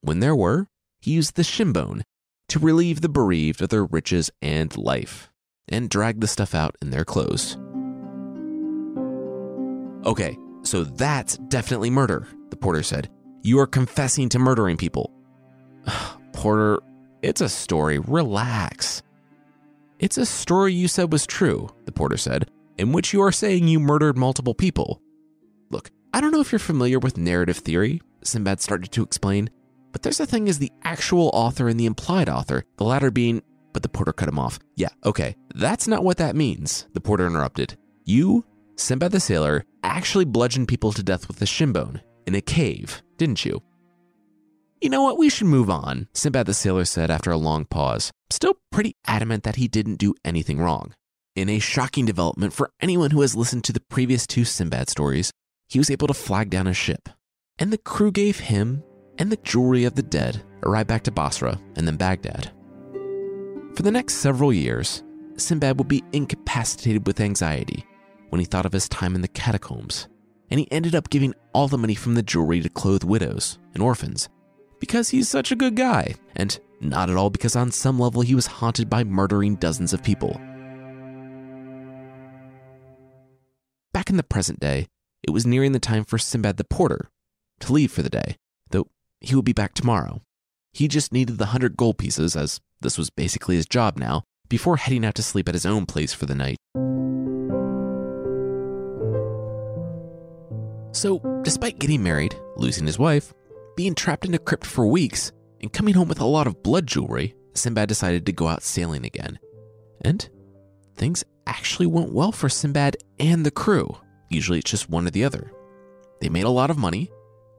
When 0.00 0.20
there 0.20 0.36
were, 0.36 0.66
he 1.00 1.12
used 1.12 1.34
the 1.34 1.42
shinbone 1.42 2.02
to 2.48 2.58
relieve 2.58 3.00
the 3.00 3.08
bereaved 3.08 3.62
of 3.62 3.70
their 3.70 3.84
riches 3.84 4.30
and 4.42 4.76
life, 4.76 5.30
and 5.68 5.88
drag 5.88 6.20
the 6.20 6.26
stuff 6.26 6.54
out 6.54 6.76
in 6.82 6.90
their 6.90 7.04
clothes. 7.04 7.56
Okay, 10.06 10.36
so 10.62 10.84
that's 10.84 11.38
definitely 11.48 11.90
murder, 11.90 12.28
the 12.50 12.56
porter 12.56 12.82
said. 12.82 13.10
You 13.48 13.60
are 13.60 13.66
confessing 13.66 14.28
to 14.28 14.38
murdering 14.38 14.76
people. 14.76 15.10
Porter, 16.34 16.80
it's 17.22 17.40
a 17.40 17.48
story. 17.48 17.98
Relax. 17.98 19.02
It's 19.98 20.18
a 20.18 20.26
story 20.26 20.74
you 20.74 20.86
said 20.86 21.10
was 21.10 21.26
true, 21.26 21.70
the 21.86 21.92
porter 21.92 22.18
said, 22.18 22.50
in 22.76 22.92
which 22.92 23.14
you 23.14 23.22
are 23.22 23.32
saying 23.32 23.66
you 23.66 23.80
murdered 23.80 24.18
multiple 24.18 24.52
people. 24.52 25.00
Look, 25.70 25.90
I 26.12 26.20
don't 26.20 26.30
know 26.30 26.42
if 26.42 26.52
you're 26.52 26.58
familiar 26.58 26.98
with 26.98 27.16
narrative 27.16 27.56
theory, 27.56 28.02
Sinbad 28.22 28.60
started 28.60 28.92
to 28.92 29.02
explain, 29.02 29.48
but 29.92 30.02
there's 30.02 30.20
a 30.20 30.26
thing 30.26 30.46
as 30.50 30.58
the 30.58 30.70
actual 30.84 31.30
author 31.32 31.68
and 31.68 31.80
the 31.80 31.86
implied 31.86 32.28
author, 32.28 32.64
the 32.76 32.84
latter 32.84 33.10
being. 33.10 33.40
But 33.72 33.82
the 33.82 33.88
porter 33.88 34.12
cut 34.12 34.28
him 34.28 34.38
off. 34.38 34.58
Yeah, 34.76 34.90
okay, 35.06 35.36
that's 35.54 35.88
not 35.88 36.04
what 36.04 36.18
that 36.18 36.36
means, 36.36 36.86
the 36.92 37.00
porter 37.00 37.26
interrupted. 37.26 37.78
You, 38.04 38.44
Sinbad 38.76 39.12
the 39.12 39.20
sailor, 39.20 39.64
actually 39.82 40.26
bludgeoned 40.26 40.68
people 40.68 40.92
to 40.92 41.02
death 41.02 41.28
with 41.28 41.40
a 41.40 41.46
shinbone 41.46 42.02
in 42.28 42.34
a 42.34 42.40
cave, 42.42 43.02
didn't 43.16 43.46
you? 43.46 43.62
You 44.82 44.90
know 44.90 45.02
what, 45.02 45.16
we 45.16 45.30
should 45.30 45.46
move 45.46 45.70
on, 45.70 46.08
Sinbad 46.12 46.44
the 46.44 46.52
sailor 46.52 46.84
said 46.84 47.10
after 47.10 47.30
a 47.30 47.38
long 47.38 47.64
pause, 47.64 48.12
still 48.28 48.54
pretty 48.70 48.94
adamant 49.06 49.44
that 49.44 49.56
he 49.56 49.66
didn't 49.66 49.96
do 49.96 50.14
anything 50.26 50.60
wrong. 50.60 50.92
In 51.34 51.48
a 51.48 51.58
shocking 51.58 52.04
development 52.04 52.52
for 52.52 52.70
anyone 52.82 53.12
who 53.12 53.22
has 53.22 53.34
listened 53.34 53.64
to 53.64 53.72
the 53.72 53.80
previous 53.80 54.26
two 54.26 54.44
Sinbad 54.44 54.90
stories, 54.90 55.32
he 55.68 55.78
was 55.78 55.90
able 55.90 56.06
to 56.06 56.14
flag 56.14 56.50
down 56.50 56.66
a 56.66 56.74
ship, 56.74 57.08
and 57.58 57.72
the 57.72 57.78
crew 57.78 58.12
gave 58.12 58.38
him 58.38 58.84
and 59.16 59.32
the 59.32 59.38
jewelry 59.38 59.84
of 59.84 59.94
the 59.94 60.02
dead 60.02 60.42
a 60.62 60.68
ride 60.68 60.86
back 60.86 61.04
to 61.04 61.10
Basra 61.10 61.58
and 61.76 61.86
then 61.86 61.96
Baghdad. 61.96 62.52
For 63.74 63.82
the 63.82 63.90
next 63.90 64.16
several 64.16 64.52
years, 64.52 65.02
Sinbad 65.36 65.78
would 65.78 65.88
be 65.88 66.04
incapacitated 66.12 67.06
with 67.06 67.20
anxiety 67.20 67.86
when 68.28 68.38
he 68.38 68.44
thought 68.44 68.66
of 68.66 68.72
his 68.72 68.88
time 68.90 69.14
in 69.14 69.22
the 69.22 69.28
catacombs, 69.28 70.08
and 70.50 70.60
he 70.60 70.70
ended 70.70 70.94
up 70.94 71.10
giving 71.10 71.34
all 71.52 71.68
the 71.68 71.78
money 71.78 71.94
from 71.94 72.14
the 72.14 72.22
jewelry 72.22 72.60
to 72.60 72.68
clothe 72.68 73.04
widows 73.04 73.58
and 73.74 73.82
orphans 73.82 74.28
because 74.80 75.10
he's 75.10 75.28
such 75.28 75.50
a 75.50 75.56
good 75.56 75.74
guy, 75.74 76.14
and 76.36 76.58
not 76.80 77.10
at 77.10 77.16
all 77.16 77.30
because 77.30 77.56
on 77.56 77.70
some 77.70 77.98
level 77.98 78.22
he 78.22 78.34
was 78.34 78.46
haunted 78.46 78.88
by 78.88 79.04
murdering 79.04 79.56
dozens 79.56 79.92
of 79.92 80.02
people. 80.02 80.40
Back 83.92 84.10
in 84.10 84.16
the 84.16 84.22
present 84.22 84.60
day, 84.60 84.86
it 85.22 85.30
was 85.30 85.46
nearing 85.46 85.72
the 85.72 85.80
time 85.80 86.04
for 86.04 86.18
Sinbad 86.18 86.56
the 86.56 86.64
porter 86.64 87.08
to 87.60 87.72
leave 87.72 87.90
for 87.90 88.02
the 88.02 88.10
day, 88.10 88.36
though 88.70 88.86
he 89.20 89.34
would 89.34 89.44
be 89.44 89.52
back 89.52 89.74
tomorrow. 89.74 90.22
He 90.72 90.86
just 90.86 91.12
needed 91.12 91.38
the 91.38 91.46
hundred 91.46 91.76
gold 91.76 91.98
pieces, 91.98 92.36
as 92.36 92.60
this 92.80 92.96
was 92.96 93.10
basically 93.10 93.56
his 93.56 93.66
job 93.66 93.96
now, 93.96 94.22
before 94.48 94.76
heading 94.76 95.04
out 95.04 95.16
to 95.16 95.22
sleep 95.22 95.48
at 95.48 95.54
his 95.54 95.66
own 95.66 95.86
place 95.86 96.12
for 96.12 96.26
the 96.26 96.34
night. 96.34 96.58
So, 100.92 101.18
despite 101.42 101.78
getting 101.78 102.02
married, 102.02 102.34
losing 102.56 102.86
his 102.86 102.98
wife, 102.98 103.32
being 103.76 103.94
trapped 103.94 104.24
in 104.24 104.34
a 104.34 104.38
crypt 104.38 104.66
for 104.66 104.86
weeks, 104.86 105.32
and 105.60 105.72
coming 105.72 105.94
home 105.94 106.08
with 106.08 106.20
a 106.20 106.26
lot 106.26 106.46
of 106.46 106.62
blood 106.62 106.86
jewelry, 106.86 107.34
Sinbad 107.54 107.88
decided 107.88 108.26
to 108.26 108.32
go 108.32 108.48
out 108.48 108.62
sailing 108.62 109.04
again. 109.04 109.38
And 110.02 110.28
things 110.96 111.24
actually 111.46 111.86
went 111.86 112.12
well 112.12 112.32
for 112.32 112.48
Sinbad 112.48 112.96
and 113.18 113.44
the 113.44 113.50
crew. 113.50 113.96
Usually 114.30 114.58
it's 114.58 114.70
just 114.70 114.90
one 114.90 115.06
or 115.06 115.10
the 115.10 115.24
other. 115.24 115.52
They 116.20 116.28
made 116.28 116.44
a 116.44 116.50
lot 116.50 116.70
of 116.70 116.78
money, 116.78 117.10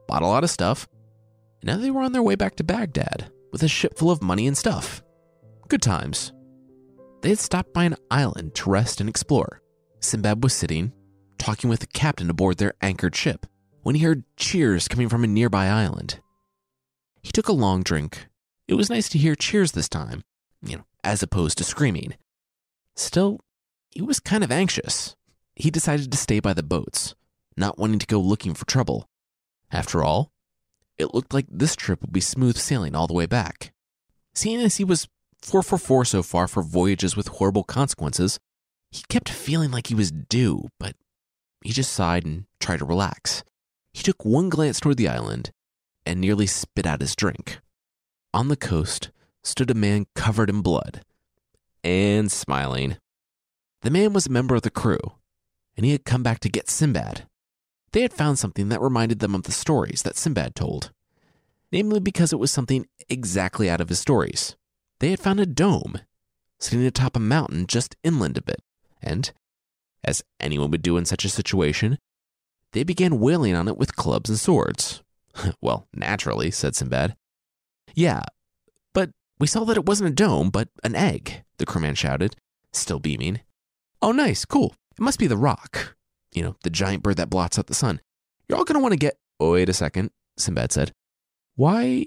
bought 0.06 0.22
a 0.22 0.26
lot 0.26 0.44
of 0.44 0.50
stuff, 0.50 0.88
and 1.60 1.68
now 1.68 1.76
they 1.76 1.90
were 1.90 2.02
on 2.02 2.12
their 2.12 2.22
way 2.22 2.34
back 2.34 2.56
to 2.56 2.64
Baghdad 2.64 3.30
with 3.52 3.62
a 3.62 3.68
ship 3.68 3.98
full 3.98 4.10
of 4.10 4.22
money 4.22 4.46
and 4.46 4.56
stuff. 4.56 5.02
Good 5.68 5.82
times. 5.82 6.32
They 7.22 7.30
had 7.30 7.38
stopped 7.38 7.74
by 7.74 7.84
an 7.84 7.96
island 8.10 8.54
to 8.56 8.70
rest 8.70 9.00
and 9.00 9.08
explore. 9.08 9.60
Sinbad 10.00 10.42
was 10.42 10.54
sitting, 10.54 10.92
talking 11.40 11.68
with 11.68 11.80
the 11.80 11.86
captain 11.86 12.30
aboard 12.30 12.58
their 12.58 12.74
anchored 12.80 13.16
ship, 13.16 13.46
when 13.82 13.96
he 13.96 14.04
heard 14.04 14.22
cheers 14.36 14.86
coming 14.86 15.08
from 15.08 15.24
a 15.24 15.26
nearby 15.26 15.66
island. 15.66 16.20
He 17.22 17.32
took 17.32 17.48
a 17.48 17.52
long 17.52 17.82
drink. 17.82 18.28
It 18.68 18.74
was 18.74 18.90
nice 18.90 19.08
to 19.08 19.18
hear 19.18 19.34
cheers 19.34 19.72
this 19.72 19.88
time, 19.88 20.22
you 20.62 20.76
know, 20.76 20.84
as 21.02 21.22
opposed 21.22 21.58
to 21.58 21.64
screaming. 21.64 22.14
Still, 22.94 23.40
he 23.90 24.02
was 24.02 24.20
kind 24.20 24.44
of 24.44 24.52
anxious. 24.52 25.16
He 25.56 25.70
decided 25.70 26.12
to 26.12 26.18
stay 26.18 26.40
by 26.40 26.54
the 26.54 26.62
boats, 26.62 27.14
not 27.56 27.78
wanting 27.78 27.98
to 27.98 28.06
go 28.06 28.20
looking 28.20 28.54
for 28.54 28.66
trouble. 28.66 29.08
After 29.72 30.04
all, 30.04 30.30
it 30.98 31.14
looked 31.14 31.32
like 31.32 31.46
this 31.50 31.74
trip 31.74 32.02
would 32.02 32.12
be 32.12 32.20
smooth 32.20 32.56
sailing 32.56 32.94
all 32.94 33.06
the 33.06 33.14
way 33.14 33.26
back. 33.26 33.72
Seeing 34.34 34.60
as 34.60 34.76
he 34.76 34.84
was 34.84 35.08
444 35.42 36.04
so 36.04 36.22
far 36.22 36.46
for 36.46 36.62
voyages 36.62 37.16
with 37.16 37.28
horrible 37.28 37.64
consequences, 37.64 38.38
he 38.90 39.02
kept 39.08 39.28
feeling 39.28 39.70
like 39.70 39.86
he 39.86 39.94
was 39.94 40.10
due, 40.10 40.68
but 40.78 40.94
he 41.62 41.72
just 41.72 41.92
sighed 41.92 42.24
and 42.24 42.44
tried 42.58 42.78
to 42.78 42.84
relax. 42.84 43.44
He 43.92 44.02
took 44.02 44.24
one 44.24 44.48
glance 44.48 44.80
toward 44.80 44.96
the 44.96 45.08
island 45.08 45.50
and 46.06 46.20
nearly 46.20 46.46
spit 46.46 46.86
out 46.86 47.00
his 47.00 47.16
drink. 47.16 47.60
On 48.32 48.48
the 48.48 48.56
coast 48.56 49.10
stood 49.42 49.70
a 49.70 49.74
man 49.74 50.06
covered 50.14 50.50
in 50.50 50.62
blood 50.62 51.02
and 51.82 52.30
smiling. 52.30 52.96
The 53.82 53.90
man 53.90 54.12
was 54.12 54.26
a 54.26 54.30
member 54.30 54.54
of 54.54 54.62
the 54.62 54.70
crew, 54.70 55.00
and 55.76 55.86
he 55.86 55.92
had 55.92 56.04
come 56.04 56.22
back 56.22 56.40
to 56.40 56.48
get 56.48 56.68
Sinbad. 56.68 57.26
They 57.92 58.02
had 58.02 58.12
found 58.12 58.38
something 58.38 58.68
that 58.68 58.80
reminded 58.80 59.18
them 59.18 59.34
of 59.34 59.44
the 59.44 59.52
stories 59.52 60.02
that 60.02 60.16
Sinbad 60.16 60.54
told, 60.54 60.92
namely 61.72 62.00
because 62.00 62.32
it 62.32 62.38
was 62.38 62.50
something 62.50 62.86
exactly 63.08 63.68
out 63.68 63.80
of 63.80 63.88
his 63.88 63.98
stories. 63.98 64.56
They 65.00 65.10
had 65.10 65.20
found 65.20 65.40
a 65.40 65.46
dome 65.46 66.00
sitting 66.58 66.84
atop 66.84 67.16
a 67.16 67.20
mountain 67.20 67.66
just 67.66 67.96
inland 68.04 68.36
a 68.36 68.42
bit, 68.42 68.62
and, 69.02 69.32
as 70.04 70.22
anyone 70.38 70.70
would 70.70 70.82
do 70.82 70.96
in 70.96 71.04
such 71.04 71.24
a 71.24 71.28
situation, 71.28 71.98
they 72.72 72.84
began 72.84 73.20
wailing 73.20 73.54
on 73.54 73.68
it 73.68 73.76
with 73.76 73.96
clubs 73.96 74.30
and 74.30 74.38
swords. 74.38 75.02
well, 75.60 75.88
naturally, 75.94 76.50
said 76.50 76.74
Sinbad. 76.74 77.16
Yeah, 77.94 78.22
but 78.94 79.10
we 79.38 79.46
saw 79.46 79.64
that 79.64 79.76
it 79.76 79.86
wasn't 79.86 80.10
a 80.10 80.14
dome, 80.14 80.50
but 80.50 80.68
an 80.84 80.94
egg, 80.94 81.42
the 81.58 81.66
crewman 81.66 81.94
shouted, 81.94 82.36
still 82.72 83.00
beaming. 83.00 83.40
Oh, 84.02 84.12
nice, 84.12 84.44
cool. 84.44 84.74
It 84.92 85.00
must 85.00 85.18
be 85.18 85.26
the 85.26 85.36
Roc. 85.36 85.96
You 86.32 86.42
know, 86.42 86.56
the 86.62 86.70
giant 86.70 87.02
bird 87.02 87.16
that 87.16 87.30
blots 87.30 87.58
out 87.58 87.66
the 87.66 87.74
sun. 87.74 88.00
You're 88.48 88.58
all 88.58 88.64
going 88.64 88.74
to 88.74 88.80
want 88.80 88.92
to 88.92 88.98
get. 88.98 89.16
Oh, 89.40 89.52
wait 89.52 89.68
a 89.68 89.72
second, 89.72 90.10
Sinbad 90.36 90.72
said. 90.72 90.92
Why. 91.56 92.06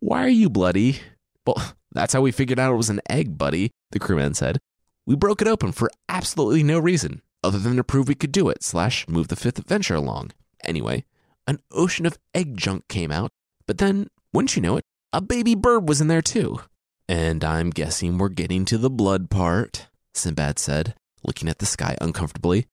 Why 0.00 0.24
are 0.24 0.28
you 0.28 0.50
bloody? 0.50 1.00
Well, 1.46 1.74
that's 1.92 2.12
how 2.12 2.20
we 2.20 2.32
figured 2.32 2.58
out 2.58 2.72
it 2.72 2.76
was 2.76 2.90
an 2.90 3.00
egg, 3.08 3.38
buddy, 3.38 3.70
the 3.92 3.98
crewman 3.98 4.34
said. 4.34 4.58
We 5.06 5.16
broke 5.16 5.42
it 5.42 5.48
open 5.48 5.72
for 5.72 5.90
absolutely 6.08 6.62
no 6.62 6.78
reason 6.78 7.22
other 7.44 7.58
than 7.58 7.76
to 7.76 7.84
prove 7.84 8.08
we 8.08 8.14
could 8.14 8.32
do 8.32 8.48
it, 8.48 8.64
slash, 8.64 9.06
move 9.06 9.28
the 9.28 9.36
fifth 9.36 9.58
adventure 9.58 9.94
along. 9.94 10.30
Anyway, 10.64 11.04
an 11.46 11.60
ocean 11.70 12.06
of 12.06 12.18
egg 12.34 12.56
junk 12.56 12.88
came 12.88 13.12
out, 13.12 13.30
but 13.66 13.78
then, 13.78 14.08
wouldn't 14.32 14.56
you 14.56 14.62
know 14.62 14.76
it, 14.76 14.84
a 15.12 15.20
baby 15.20 15.54
bird 15.54 15.86
was 15.86 16.00
in 16.00 16.08
there 16.08 16.22
too. 16.22 16.60
And 17.06 17.44
I'm 17.44 17.68
guessing 17.68 18.16
we're 18.16 18.30
getting 18.30 18.64
to 18.64 18.78
the 18.78 18.88
blood 18.88 19.28
part, 19.28 19.88
Sinbad 20.14 20.58
said, 20.58 20.94
looking 21.22 21.48
at 21.48 21.58
the 21.58 21.66
sky 21.66 21.96
uncomfortably. 22.00 22.66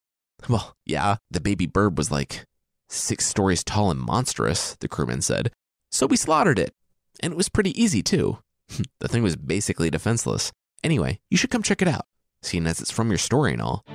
Well, 0.47 0.75
yeah, 0.85 1.17
the 1.29 1.41
baby 1.41 1.65
bird 1.65 1.97
was 1.97 2.09
like 2.09 2.45
six 2.89 3.27
stories 3.27 3.63
tall 3.63 3.91
and 3.91 3.99
monstrous, 3.99 4.75
the 4.79 4.87
crewman 4.87 5.21
said. 5.21 5.51
So 5.91 6.07
we 6.07 6.15
slaughtered 6.15 6.59
it. 6.59 6.73
And 7.19 7.33
it 7.33 7.37
was 7.37 7.49
pretty 7.49 7.79
easy, 7.79 8.01
too. 8.01 8.39
the 8.99 9.09
thing 9.09 9.21
was 9.21 9.35
basically 9.35 9.89
defenseless. 9.89 10.51
Anyway, 10.83 11.19
you 11.29 11.37
should 11.37 11.51
come 11.51 11.61
check 11.61 11.81
it 11.81 11.87
out, 11.87 12.05
seeing 12.41 12.67
as 12.67 12.81
it's 12.81 12.91
from 12.91 13.09
your 13.09 13.17
story 13.17 13.53
and 13.53 13.61
all. 13.61 13.85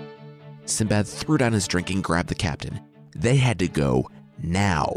Sinbad 0.64 1.06
threw 1.06 1.38
down 1.38 1.52
his 1.52 1.68
drink 1.68 1.90
and 1.90 2.02
grabbed 2.02 2.28
the 2.28 2.34
captain. 2.34 2.80
They 3.14 3.36
had 3.36 3.58
to 3.60 3.68
go 3.68 4.10
now. 4.42 4.96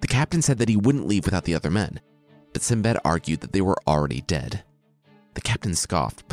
The 0.00 0.06
captain 0.06 0.42
said 0.42 0.58
that 0.58 0.68
he 0.68 0.76
wouldn't 0.76 1.06
leave 1.06 1.24
without 1.24 1.44
the 1.44 1.54
other 1.54 1.70
men, 1.70 2.00
but 2.52 2.62
Sinbad 2.62 2.98
argued 3.04 3.40
that 3.40 3.52
they 3.52 3.60
were 3.60 3.76
already 3.86 4.22
dead. 4.22 4.62
The 5.34 5.40
captain 5.40 5.74
scoffed. 5.74 6.24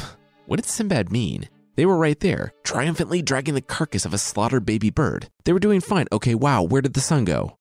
What 0.46 0.58
did 0.58 0.66
Sinbad 0.66 1.12
mean? 1.12 1.50
They 1.76 1.86
were 1.86 1.98
right 1.98 2.20
there, 2.20 2.54
triumphantly 2.64 3.22
dragging 3.22 3.54
the 3.54 3.62
carcass 3.62 4.06
of 4.06 4.14
a 4.14 4.18
slaughtered 4.18 4.66
baby 4.66 4.90
bird. 4.90 5.30
They 5.44 5.54
were 5.54 5.60
doing 5.60 5.82
fine. 5.82 6.08
Okay, 6.12 6.34
wow, 6.34 6.64
where 6.64 6.82
did 6.82 6.94
the 6.94 7.02
sun 7.02 7.26
go? 7.26 7.58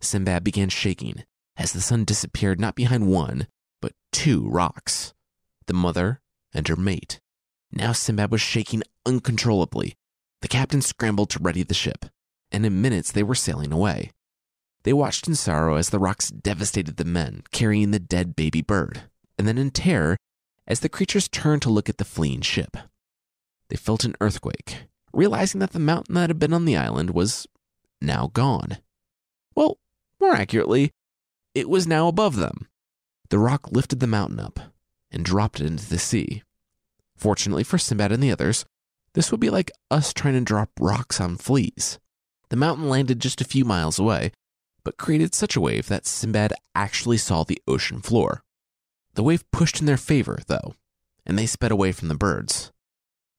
Sinbad 0.00 0.42
began 0.42 0.68
shaking 0.70 1.24
as 1.56 1.72
the 1.72 1.80
sun 1.80 2.04
disappeared 2.04 2.58
not 2.58 2.74
behind 2.74 3.06
one, 3.06 3.46
but 3.80 3.92
two 4.12 4.48
Rocs 4.48 5.12
the 5.66 5.74
mother 5.74 6.20
and 6.52 6.66
her 6.66 6.74
mate. 6.74 7.20
Now 7.72 7.92
Sinbad 7.92 8.30
was 8.30 8.40
shaking 8.40 8.82
uncontrollably. 9.06 9.94
The 10.42 10.48
captain 10.48 10.82
scrambled 10.82 11.30
to 11.30 11.42
ready 11.42 11.62
the 11.62 11.74
ship, 11.74 12.06
and 12.50 12.66
in 12.66 12.80
minutes 12.80 13.12
they 13.12 13.22
were 13.22 13.34
sailing 13.34 13.72
away. 13.72 14.10
They 14.82 14.92
watched 14.92 15.28
in 15.28 15.34
sorrow 15.34 15.76
as 15.76 15.90
the 15.90 15.98
Rocs 15.98 16.30
devastated 16.30 16.96
the 16.96 17.04
men 17.04 17.42
carrying 17.52 17.90
the 17.90 17.98
dead 17.98 18.34
baby 18.34 18.62
bird, 18.62 19.02
and 19.38 19.46
then 19.46 19.58
in 19.58 19.70
terror 19.70 20.16
as 20.66 20.80
the 20.80 20.88
creatures 20.88 21.28
turned 21.28 21.62
to 21.62 21.70
look 21.70 21.88
at 21.88 21.98
the 21.98 22.04
fleeing 22.04 22.40
ship. 22.40 22.76
They 23.68 23.76
felt 23.76 24.04
an 24.04 24.16
earthquake, 24.20 24.84
realizing 25.12 25.60
that 25.60 25.72
the 25.72 25.78
mountain 25.78 26.14
that 26.14 26.30
had 26.30 26.38
been 26.38 26.52
on 26.52 26.64
the 26.64 26.76
island 26.76 27.10
was 27.10 27.46
now 28.00 28.30
gone. 28.32 28.78
Well, 29.54 29.78
more 30.20 30.32
accurately, 30.32 30.92
it 31.54 31.68
was 31.68 31.86
now 31.86 32.08
above 32.08 32.36
them. 32.36 32.68
The 33.28 33.38
Roc 33.38 33.70
lifted 33.70 34.00
the 34.00 34.06
mountain 34.06 34.40
up 34.40 34.58
and 35.10 35.24
dropped 35.24 35.60
it 35.60 35.66
into 35.66 35.88
the 35.88 35.98
sea. 35.98 36.42
Fortunately 37.20 37.64
for 37.64 37.76
Sinbad 37.76 38.12
and 38.12 38.22
the 38.22 38.32
others, 38.32 38.64
this 39.12 39.30
would 39.30 39.40
be 39.40 39.50
like 39.50 39.70
us 39.90 40.14
trying 40.14 40.32
to 40.32 40.40
drop 40.40 40.70
rocks 40.80 41.20
on 41.20 41.36
fleas. 41.36 41.98
The 42.48 42.56
mountain 42.56 42.88
landed 42.88 43.20
just 43.20 43.42
a 43.42 43.44
few 43.44 43.62
miles 43.62 43.98
away, 43.98 44.32
but 44.84 44.96
created 44.96 45.34
such 45.34 45.54
a 45.54 45.60
wave 45.60 45.86
that 45.88 46.06
Sinbad 46.06 46.54
actually 46.74 47.18
saw 47.18 47.44
the 47.44 47.60
ocean 47.68 48.00
floor. 48.00 48.42
The 49.16 49.22
wave 49.22 49.44
pushed 49.50 49.80
in 49.80 49.86
their 49.86 49.98
favor, 49.98 50.38
though, 50.46 50.74
and 51.26 51.38
they 51.38 51.44
sped 51.44 51.70
away 51.70 51.92
from 51.92 52.08
the 52.08 52.14
birds. 52.14 52.72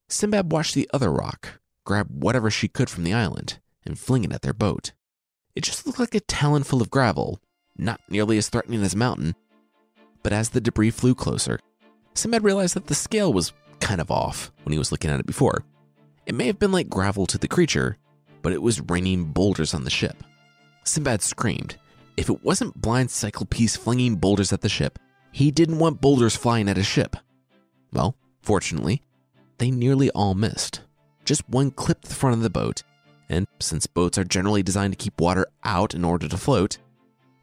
Sinbad 0.10 0.52
watched 0.52 0.76
the 0.76 0.90
other 0.94 1.12
Roc 1.12 1.60
grab 1.84 2.08
whatever 2.12 2.52
she 2.52 2.68
could 2.68 2.88
from 2.88 3.04
the 3.04 3.14
island 3.14 3.58
and 3.84 3.98
fling 3.98 4.24
it 4.24 4.32
at 4.32 4.44
their 4.44 4.54
boat. 4.54 4.92
It 5.56 5.64
just 5.64 5.88
looked 5.88 5.98
like 5.98 6.14
a 6.14 6.20
talon 6.20 6.62
full 6.62 6.84
of 6.84 6.92
gravel, 6.92 7.40
not 7.76 8.00
nearly 8.08 8.38
as 8.38 8.48
threatening 8.48 8.84
as 8.84 8.94
a 8.94 8.98
mountain. 8.98 9.34
But 10.22 10.34
as 10.34 10.50
the 10.50 10.62
debris 10.62 10.92
flew 10.92 11.16
closer, 11.16 11.60
Sinbad 12.14 12.44
realized 12.44 12.76
that 12.76 12.88
the 12.88 12.96
scale 12.96 13.34
was 13.34 13.54
kind 13.82 14.00
of 14.00 14.12
off 14.12 14.52
when 14.64 14.72
he 14.72 14.80
was 14.80 14.92
looking 14.92 15.12
at 15.12 15.20
it 15.20 15.26
before. 15.26 15.66
It 16.26 16.36
may 16.36 16.48
have 16.48 16.60
been 16.60 16.72
like 16.72 16.90
gravel 16.90 17.26
to 17.28 17.38
the 17.38 17.48
creature, 17.48 17.98
but 18.42 18.54
it 18.54 18.62
was 18.62 18.80
raining 18.82 19.26
boulders 19.26 19.74
on 19.74 19.84
the 19.84 19.90
ship. 19.90 20.24
Sinbad 20.84 21.22
screamed. 21.22 21.78
If 22.18 22.30
it 22.30 22.44
wasn't 22.44 22.80
blind 22.80 23.12
Cyclopes 23.12 23.76
flinging 23.76 24.16
boulders 24.16 24.54
at 24.54 24.62
the 24.62 24.70
ship, 24.70 25.00
he 25.32 25.52
didn't 25.52 25.80
want 25.80 26.02
boulders 26.02 26.36
flying 26.36 26.70
at 26.70 26.78
his 26.78 26.86
ship. 26.86 27.16
Well, 27.92 28.16
fortunately, 28.42 29.02
they 29.58 29.72
nearly 29.72 30.10
all 30.12 30.34
missed. 30.34 30.82
Just 31.26 31.48
one 31.50 31.72
clipped 31.72 32.08
the 32.08 32.16
front 32.16 32.36
of 32.36 32.44
the 32.44 32.50
boat, 32.50 32.84
and 33.30 33.48
since 33.60 33.88
boats 33.88 34.18
are 34.18 34.24
generally 34.24 34.64
designed 34.64 34.94
to 34.94 35.04
keep 35.04 35.20
water 35.22 35.48
out 35.64 35.94
in 35.94 36.04
order 36.04 36.28
to 36.28 36.38
float, 36.38 36.78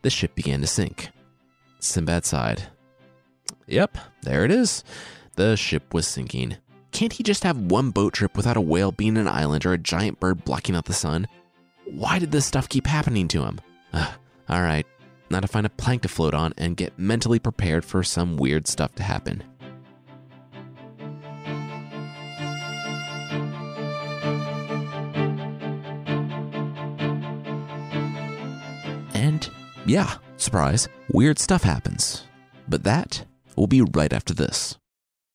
the 0.02 0.10
ship 0.10 0.34
began 0.34 0.60
to 0.60 0.66
sink. 0.66 1.10
Sinbad 1.80 2.24
sighed. 2.24 2.64
Yep, 3.66 3.96
there 4.22 4.44
it 4.44 4.50
is. 4.50 4.84
The 5.38 5.56
ship 5.56 5.94
was 5.94 6.08
sinking. 6.08 6.56
Can't 6.90 7.12
he 7.12 7.22
just 7.22 7.44
have 7.44 7.70
one 7.70 7.92
boat 7.92 8.12
trip 8.12 8.36
without 8.36 8.56
a 8.56 8.60
whale 8.60 8.90
being 8.90 9.16
an 9.16 9.28
island 9.28 9.64
or 9.64 9.72
a 9.72 9.78
giant 9.78 10.18
bird 10.18 10.44
blocking 10.44 10.74
out 10.74 10.86
the 10.86 10.92
sun? 10.92 11.28
Why 11.84 12.18
did 12.18 12.32
this 12.32 12.44
stuff 12.44 12.68
keep 12.68 12.88
happening 12.88 13.28
to 13.28 13.44
him? 13.44 13.60
Ugh, 13.92 14.14
all 14.48 14.62
right, 14.62 14.84
now 15.30 15.38
to 15.38 15.46
find 15.46 15.64
a 15.64 15.68
plank 15.68 16.02
to 16.02 16.08
float 16.08 16.34
on 16.34 16.54
and 16.58 16.76
get 16.76 16.98
mentally 16.98 17.38
prepared 17.38 17.84
for 17.84 18.02
some 18.02 18.36
weird 18.36 18.66
stuff 18.66 18.96
to 18.96 19.04
happen. 19.04 19.44
And 29.14 29.48
yeah, 29.86 30.14
surprise, 30.36 30.88
weird 31.12 31.38
stuff 31.38 31.62
happens. 31.62 32.24
But 32.66 32.82
that 32.82 33.24
will 33.54 33.68
be 33.68 33.82
right 33.82 34.12
after 34.12 34.34
this. 34.34 34.76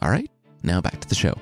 All 0.00 0.10
right, 0.10 0.30
now 0.62 0.80
back 0.80 1.00
to 1.00 1.08
the 1.08 1.14
show. 1.14 1.34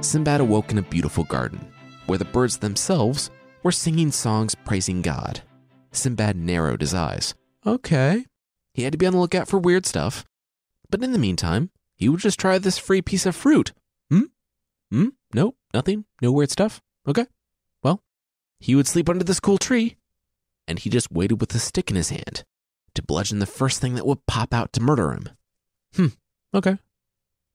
Sinbad 0.00 0.40
awoke 0.40 0.70
in 0.72 0.78
a 0.78 0.82
beautiful 0.82 1.24
garden, 1.24 1.72
where 2.06 2.18
the 2.18 2.24
birds 2.24 2.58
themselves 2.58 3.30
were 3.62 3.72
singing 3.72 4.10
songs 4.10 4.54
praising 4.54 5.02
God. 5.02 5.42
Sinbad 5.92 6.36
narrowed 6.36 6.80
his 6.80 6.94
eyes. 6.94 7.34
Okay, 7.64 8.24
he 8.74 8.82
had 8.82 8.92
to 8.92 8.98
be 8.98 9.06
on 9.06 9.12
the 9.12 9.18
lookout 9.18 9.48
for 9.48 9.58
weird 9.58 9.86
stuff. 9.86 10.24
But 10.90 11.02
in 11.02 11.12
the 11.12 11.18
meantime, 11.18 11.70
he 11.94 12.08
would 12.08 12.20
just 12.20 12.40
try 12.40 12.58
this 12.58 12.78
free 12.78 13.02
piece 13.02 13.26
of 13.26 13.36
fruit. 13.36 13.72
Hmm? 14.10 14.22
Hmm? 14.90 15.08
No, 15.32 15.54
nothing? 15.74 16.04
No 16.22 16.32
weird 16.32 16.50
stuff? 16.50 16.80
Okay. 17.06 17.26
Well, 17.82 18.02
he 18.58 18.74
would 18.74 18.86
sleep 18.86 19.08
under 19.08 19.24
this 19.24 19.40
cool 19.40 19.58
tree, 19.58 19.96
and 20.66 20.78
he 20.78 20.90
just 20.90 21.12
waited 21.12 21.40
with 21.40 21.54
a 21.54 21.58
stick 21.58 21.90
in 21.90 21.96
his 21.96 22.10
hand 22.10 22.44
to 22.98 23.02
bludgeon 23.02 23.38
the 23.38 23.46
first 23.46 23.80
thing 23.80 23.94
that 23.94 24.06
would 24.06 24.26
pop 24.26 24.52
out 24.52 24.72
to 24.72 24.80
murder 24.80 25.12
him. 25.12 25.28
Hmm, 25.94 26.06
okay. 26.52 26.78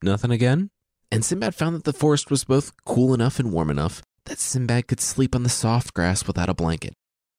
Nothing 0.01 0.31
again? 0.31 0.69
And 1.11 1.23
Sinbad 1.23 1.53
found 1.53 1.75
that 1.75 1.83
the 1.83 1.93
forest 1.93 2.31
was 2.31 2.45
both 2.45 2.71
cool 2.85 3.13
enough 3.13 3.39
and 3.39 3.51
warm 3.51 3.69
enough 3.69 4.01
that 4.25 4.39
Sinbad 4.39 4.87
could 4.87 5.01
sleep 5.01 5.35
on 5.35 5.43
the 5.43 5.49
soft 5.49 5.93
grass 5.93 6.25
without 6.25 6.47
a 6.49 6.53
blanket, 6.53 6.93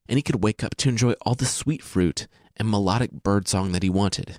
and 0.07 0.19
he 0.19 0.23
could 0.23 0.45
wake 0.45 0.63
up 0.63 0.77
to 0.77 0.91
enjoy 0.91 1.13
all 1.23 1.35
the 1.35 1.47
sweet 1.47 1.83
fruit 1.83 2.29
and 2.57 2.71
melodic 2.71 3.11
bird 3.11 3.49
song 3.49 3.73
that 3.73 3.83
he 3.83 3.91
wanted. 3.91 4.39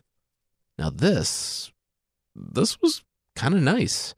Now, 0.77 0.91
this. 0.91 1.72
this 2.36 2.79
was 2.81 3.03
kind 3.36 3.55
of 3.55 3.62
nice. 3.62 4.13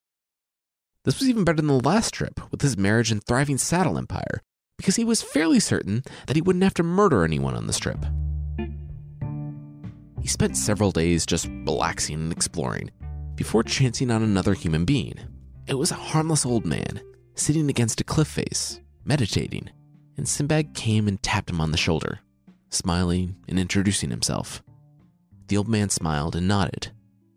This 1.06 1.20
was 1.20 1.30
even 1.30 1.46
better 1.46 1.56
than 1.56 1.68
the 1.68 1.80
last 1.80 2.14
trip 2.14 2.42
with 2.52 2.62
his 2.62 2.78
marriage 2.78 3.12
and 3.12 3.24
thriving 3.24 3.58
saddle 3.58 3.98
empire, 3.98 4.42
because 4.78 4.98
he 4.98 5.06
was 5.06 5.22
fairly 5.22 5.62
certain 5.62 6.04
that 6.26 6.36
he 6.36 6.42
wouldn't 6.42 6.64
have 6.64 6.74
to 6.76 6.84
murder 6.84 7.24
anyone 7.24 7.56
on 7.56 7.66
this 7.66 7.80
trip. 7.80 8.06
He 10.28 10.32
spent 10.32 10.58
several 10.58 10.92
days 10.92 11.26
just 11.26 11.48
relaxing 11.48 12.16
and 12.16 12.34
exploring 12.34 12.92
before 13.36 13.64
chancing 13.64 14.12
on 14.12 14.22
another 14.22 14.54
human 14.54 14.84
being. 14.84 15.18
It 15.68 15.76
was 15.76 15.92
a 15.92 15.96
harmless 15.96 16.46
old 16.46 16.66
man 16.66 17.00
sitting 17.36 17.70
against 17.70 18.02
a 18.02 18.04
cliff 18.04 18.28
face, 18.28 18.82
meditating, 19.06 19.70
and 20.18 20.28
Sinbad 20.28 20.74
came 20.74 21.08
and 21.08 21.24
tapped 21.24 21.50
him 21.50 21.62
on 21.62 21.72
the 21.72 21.78
shoulder, 21.78 22.20
smiling 22.70 23.38
and 23.48 23.58
introducing 23.58 24.10
himself. 24.10 24.62
The 25.48 25.56
old 25.56 25.70
man 25.70 25.88
smiled 25.88 26.36
and 26.36 26.46
nodded, 26.46 26.92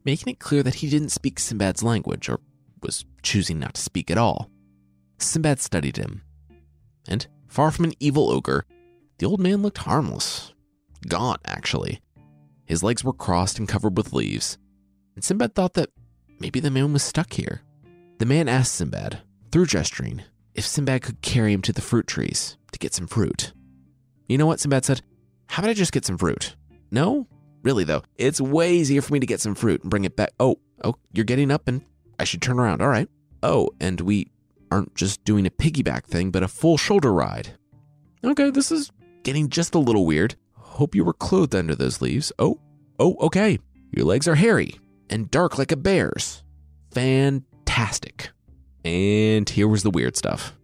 making 0.05 0.33
it 0.33 0.41
clear 0.41 0.65
that 0.65 0.75
he 0.75 0.91
didn't 0.91 1.11
speak 1.11 1.39
Sinbad's 1.39 1.85
language 1.85 2.29
or 2.29 2.41
was 2.83 3.05
choosing 3.23 3.61
not 3.61 3.75
to 3.75 3.81
speak 3.81 4.11
at 4.11 4.19
all. 4.19 4.51
Sinbad 5.19 5.61
studied 5.61 5.97
him, 5.97 6.23
and 7.07 7.25
far 7.47 7.71
from 7.71 7.85
an 7.85 7.95
evil 8.01 8.31
ogre, 8.33 8.67
the 9.19 9.27
old 9.27 9.39
man 9.39 9.63
looked 9.63 9.79
harmless. 9.79 10.55
Gaunt, 11.07 11.41
actually. 11.45 12.01
His 12.71 12.85
legs 12.85 13.03
were 13.03 13.13
crossed 13.13 13.59
and 13.59 13.67
covered 13.67 13.97
with 13.97 14.13
leaves, 14.13 14.57
and 15.17 15.25
Sinbad 15.25 15.57
thought 15.57 15.75
that 15.75 15.91
maybe 16.39 16.61
the 16.61 16.71
man 16.71 16.93
was 16.93 17.03
stuck 17.03 17.33
here. 17.33 17.63
The 18.19 18.27
man 18.27 18.49
asked 18.49 18.77
Sinbad, 18.77 19.23
through 19.51 19.67
gesturing, 19.67 20.23
if 20.55 20.65
Sinbad 20.65 21.03
could 21.03 21.21
carry 21.21 21.53
him 21.53 21.63
to 21.63 21.73
the 21.73 21.81
fruit 21.81 22.07
trees 22.07 22.57
to 22.71 22.79
get 22.79 22.95
some 22.95 23.09
fruit. 23.09 23.53
You 24.29 24.39
know 24.39 24.47
what? 24.47 24.61
Sinbad 24.61 24.85
said, 24.85 25.03
How 25.49 25.63
about 25.63 25.71
I 25.71 25.75
just 25.75 25.91
get 25.91 26.05
some 26.05 26.17
fruit? 26.17 26.55
No? 26.93 27.27
Really, 27.65 27.83
though, 27.83 28.05
it's 28.17 28.41
way 28.41 28.75
easier 28.75 29.03
for 29.03 29.15
me 29.15 29.19
to 29.19 29.27
get 29.27 29.41
some 29.41 29.57
fruit 29.57 29.83
and 29.83 29.91
bring 29.91 30.05
it 30.05 30.15
back. 30.15 30.31
Oh, 30.39 30.61
oh, 30.85 30.95
you're 31.13 31.25
getting 31.25 31.51
up 31.51 31.67
and 31.67 31.85
I 32.21 32.25
should 32.25 32.41
turn 32.41 32.61
around. 32.61 32.83
All 32.83 32.89
right. 32.89 33.09
Oh, 33.43 33.71
and 33.81 34.01
we 34.01 34.31
aren't 34.71 34.95
just 34.95 35.25
doing 35.25 35.45
a 35.45 35.51
piggyback 35.51 36.05
thing, 36.05 36.31
but 36.31 36.45
a 36.45 36.49
full 36.49 36.79
shoulder 36.79 37.13
ride. 37.13 37.49
Okay, 38.23 38.51
this 38.51 38.71
is 38.71 38.93
getting 39.25 39.49
just 39.49 39.75
a 39.75 39.81
little 39.81 40.07
weird. 40.07 40.37
Hope 40.81 40.95
you 40.95 41.05
were 41.05 41.13
clothed 41.13 41.55
under 41.55 41.75
those 41.75 42.01
leaves. 42.01 42.33
Oh, 42.39 42.59
oh, 42.99 43.15
okay. 43.21 43.59
Your 43.95 44.07
legs 44.07 44.27
are 44.27 44.35
hairy 44.35 44.81
and 45.11 45.31
dark 45.31 45.59
like 45.59 45.73
a 45.73 45.77
bear's. 45.77 46.43
Fantastic. 46.93 48.31
And 48.83 49.47
here 49.47 49.69
was 49.69 49.83
the 49.83 49.91
weird 49.91 50.17
stuff. 50.17 50.55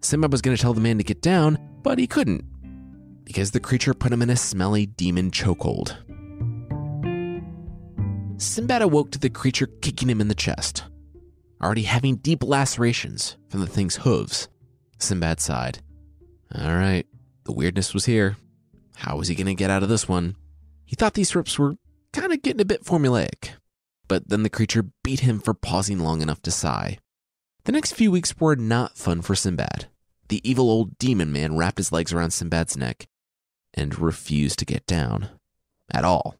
Sinbad 0.00 0.30
was 0.30 0.42
going 0.42 0.56
to 0.56 0.62
tell 0.62 0.74
the 0.74 0.80
man 0.80 0.96
to 0.98 1.02
get 1.02 1.22
down, 1.22 1.58
but 1.82 1.98
he 1.98 2.06
couldn't 2.06 2.44
because 3.24 3.50
the 3.50 3.58
creature 3.58 3.94
put 3.94 4.12
him 4.12 4.22
in 4.22 4.30
a 4.30 4.36
smelly 4.36 4.86
demon 4.86 5.32
chokehold. 5.32 5.96
Sinbad 8.40 8.82
awoke 8.82 9.10
to 9.10 9.18
the 9.18 9.28
creature 9.28 9.66
kicking 9.66 10.08
him 10.08 10.20
in 10.20 10.28
the 10.28 10.36
chest, 10.36 10.84
already 11.60 11.82
having 11.82 12.14
deep 12.18 12.44
lacerations 12.44 13.36
from 13.48 13.58
the 13.58 13.66
thing's 13.66 13.96
hooves. 13.96 14.46
Sinbad 15.00 15.40
sighed. 15.40 15.80
All 16.54 16.76
right, 16.76 17.08
the 17.42 17.52
weirdness 17.52 17.92
was 17.92 18.04
here. 18.04 18.36
How 18.98 19.16
was 19.16 19.28
he 19.28 19.36
going 19.36 19.46
to 19.46 19.54
get 19.54 19.70
out 19.70 19.84
of 19.84 19.88
this 19.88 20.08
one? 20.08 20.34
He 20.84 20.96
thought 20.96 21.14
these 21.14 21.30
trips 21.30 21.56
were 21.56 21.76
kind 22.12 22.32
of 22.32 22.42
getting 22.42 22.60
a 22.60 22.64
bit 22.64 22.84
formulaic, 22.84 23.50
but 24.08 24.28
then 24.28 24.42
the 24.42 24.50
creature 24.50 24.90
beat 25.04 25.20
him 25.20 25.38
for 25.38 25.54
pausing 25.54 26.00
long 26.00 26.20
enough 26.20 26.42
to 26.42 26.50
sigh. 26.50 26.98
The 27.62 27.70
next 27.70 27.92
few 27.92 28.10
weeks 28.10 28.34
were 28.40 28.56
not 28.56 28.98
fun 28.98 29.22
for 29.22 29.36
Sinbad. 29.36 29.86
The 30.28 30.40
evil 30.48 30.68
old 30.68 30.98
demon 30.98 31.30
man 31.30 31.56
wrapped 31.56 31.78
his 31.78 31.92
legs 31.92 32.12
around 32.12 32.32
Sinbad's 32.32 32.76
neck 32.76 33.06
and 33.72 33.96
refused 33.96 34.58
to 34.58 34.64
get 34.64 34.84
down. 34.84 35.28
At 35.92 36.04
all. 36.04 36.34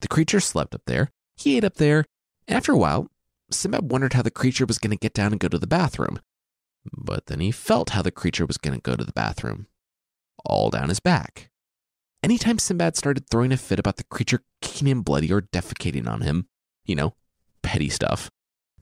The 0.00 0.08
creature 0.08 0.40
slept 0.40 0.74
up 0.74 0.82
there, 0.84 1.10
he 1.36 1.56
ate 1.56 1.64
up 1.64 1.76
there, 1.76 2.04
and 2.46 2.58
after 2.58 2.72
a 2.72 2.78
while, 2.78 3.08
Sinbad 3.50 3.90
wondered 3.90 4.12
how 4.12 4.22
the 4.22 4.30
creature 4.30 4.66
was 4.66 4.78
going 4.78 4.90
to 4.90 5.00
get 5.00 5.14
down 5.14 5.32
and 5.32 5.40
go 5.40 5.48
to 5.48 5.58
the 5.58 5.66
bathroom. 5.66 6.20
But 6.92 7.26
then 7.26 7.40
he 7.40 7.50
felt 7.50 7.90
how 7.90 8.02
the 8.02 8.10
creature 8.10 8.44
was 8.44 8.58
going 8.58 8.76
to 8.76 8.82
go 8.82 8.94
to 8.94 9.04
the 9.04 9.12
bathroom. 9.12 9.68
All 10.44 10.68
down 10.68 10.90
his 10.90 11.00
back. 11.00 11.50
Anytime 12.24 12.58
Sinbad 12.58 12.96
started 12.96 13.28
throwing 13.28 13.52
a 13.52 13.58
fit 13.58 13.78
about 13.78 13.98
the 13.98 14.04
creature 14.04 14.40
kicking 14.62 14.88
him 14.88 15.02
bloody 15.02 15.30
or 15.30 15.42
defecating 15.42 16.08
on 16.08 16.22
him, 16.22 16.46
you 16.86 16.94
know, 16.94 17.12
petty 17.60 17.90
stuff, 17.90 18.30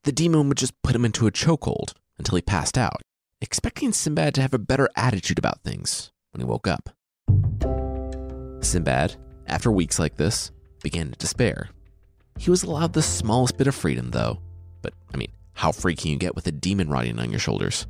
the 0.04 0.12
demon 0.12 0.46
would 0.46 0.56
just 0.56 0.80
put 0.82 0.94
him 0.94 1.04
into 1.04 1.26
a 1.26 1.32
chokehold 1.32 1.92
until 2.18 2.36
he 2.36 2.42
passed 2.42 2.78
out, 2.78 3.02
expecting 3.40 3.90
Sinbad 3.90 4.36
to 4.36 4.42
have 4.42 4.54
a 4.54 4.60
better 4.60 4.88
attitude 4.94 5.40
about 5.40 5.64
things 5.64 6.12
when 6.30 6.40
he 6.40 6.44
woke 6.44 6.68
up. 6.68 6.90
Sinbad, 8.62 9.16
after 9.48 9.72
weeks 9.72 9.98
like 9.98 10.18
this, 10.18 10.52
began 10.80 11.10
to 11.10 11.18
despair. 11.18 11.70
He 12.38 12.48
was 12.48 12.62
allowed 12.62 12.92
the 12.92 13.02
smallest 13.02 13.58
bit 13.58 13.66
of 13.66 13.74
freedom, 13.74 14.12
though. 14.12 14.38
But, 14.82 14.94
I 15.12 15.16
mean, 15.16 15.32
how 15.54 15.72
free 15.72 15.96
can 15.96 16.12
you 16.12 16.16
get 16.16 16.36
with 16.36 16.46
a 16.46 16.52
demon 16.52 16.90
riding 16.90 17.18
on 17.18 17.30
your 17.32 17.40
shoulders? 17.40 17.88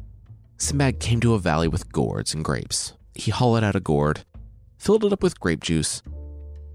Sinbad 0.56 0.98
came 0.98 1.20
to 1.20 1.34
a 1.34 1.38
valley 1.38 1.68
with 1.68 1.92
gourds 1.92 2.32
and 2.32 2.42
grapes. 2.42 2.94
He 3.14 3.30
hollowed 3.30 3.64
out 3.64 3.76
a 3.76 3.80
gourd 3.80 4.24
filled 4.82 5.04
it 5.04 5.12
up 5.12 5.22
with 5.22 5.38
grape 5.38 5.62
juice, 5.62 6.02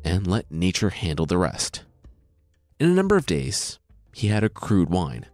and 0.01 0.25
let 0.25 0.49
nature 0.49 0.91
handle 0.91 1.25
the 1.25 1.37
rest. 1.37 1.83
In 2.79 2.89
a 2.89 2.93
number 2.93 3.17
of 3.17 3.25
days, 3.25 3.79
he 4.13 4.29
had 4.29 4.45
a 4.45 4.49
crude 4.49 4.89
wine. 4.89 5.25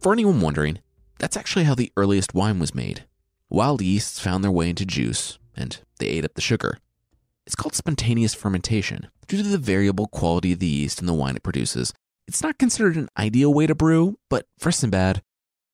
For 0.00 0.10
anyone 0.10 0.40
wondering, 0.40 0.78
that's 1.18 1.36
actually 1.36 1.66
how 1.66 1.74
the 1.74 1.92
earliest 1.98 2.32
wine 2.32 2.58
was 2.58 2.74
made. 2.74 3.04
Wild 3.50 3.82
yeasts 3.82 4.18
found 4.18 4.42
their 4.42 4.50
way 4.50 4.70
into 4.70 4.86
juice, 4.86 5.38
and 5.54 5.78
they 5.98 6.06
ate 6.06 6.24
up 6.24 6.32
the 6.34 6.40
sugar. 6.40 6.78
It's 7.46 7.54
called 7.54 7.74
spontaneous 7.74 8.32
fermentation. 8.32 9.08
Due 9.28 9.42
to 9.42 9.48
the 9.48 9.58
variable 9.58 10.06
quality 10.06 10.54
of 10.54 10.60
the 10.60 10.66
yeast 10.66 11.00
in 11.00 11.06
the 11.06 11.12
wine 11.12 11.36
it 11.36 11.42
produces, 11.42 11.92
it's 12.26 12.42
not 12.42 12.58
considered 12.58 12.96
an 12.96 13.10
ideal 13.18 13.52
way 13.52 13.66
to 13.66 13.74
brew, 13.74 14.18
but 14.30 14.46
for 14.58 14.72
Sinbad, 14.72 15.22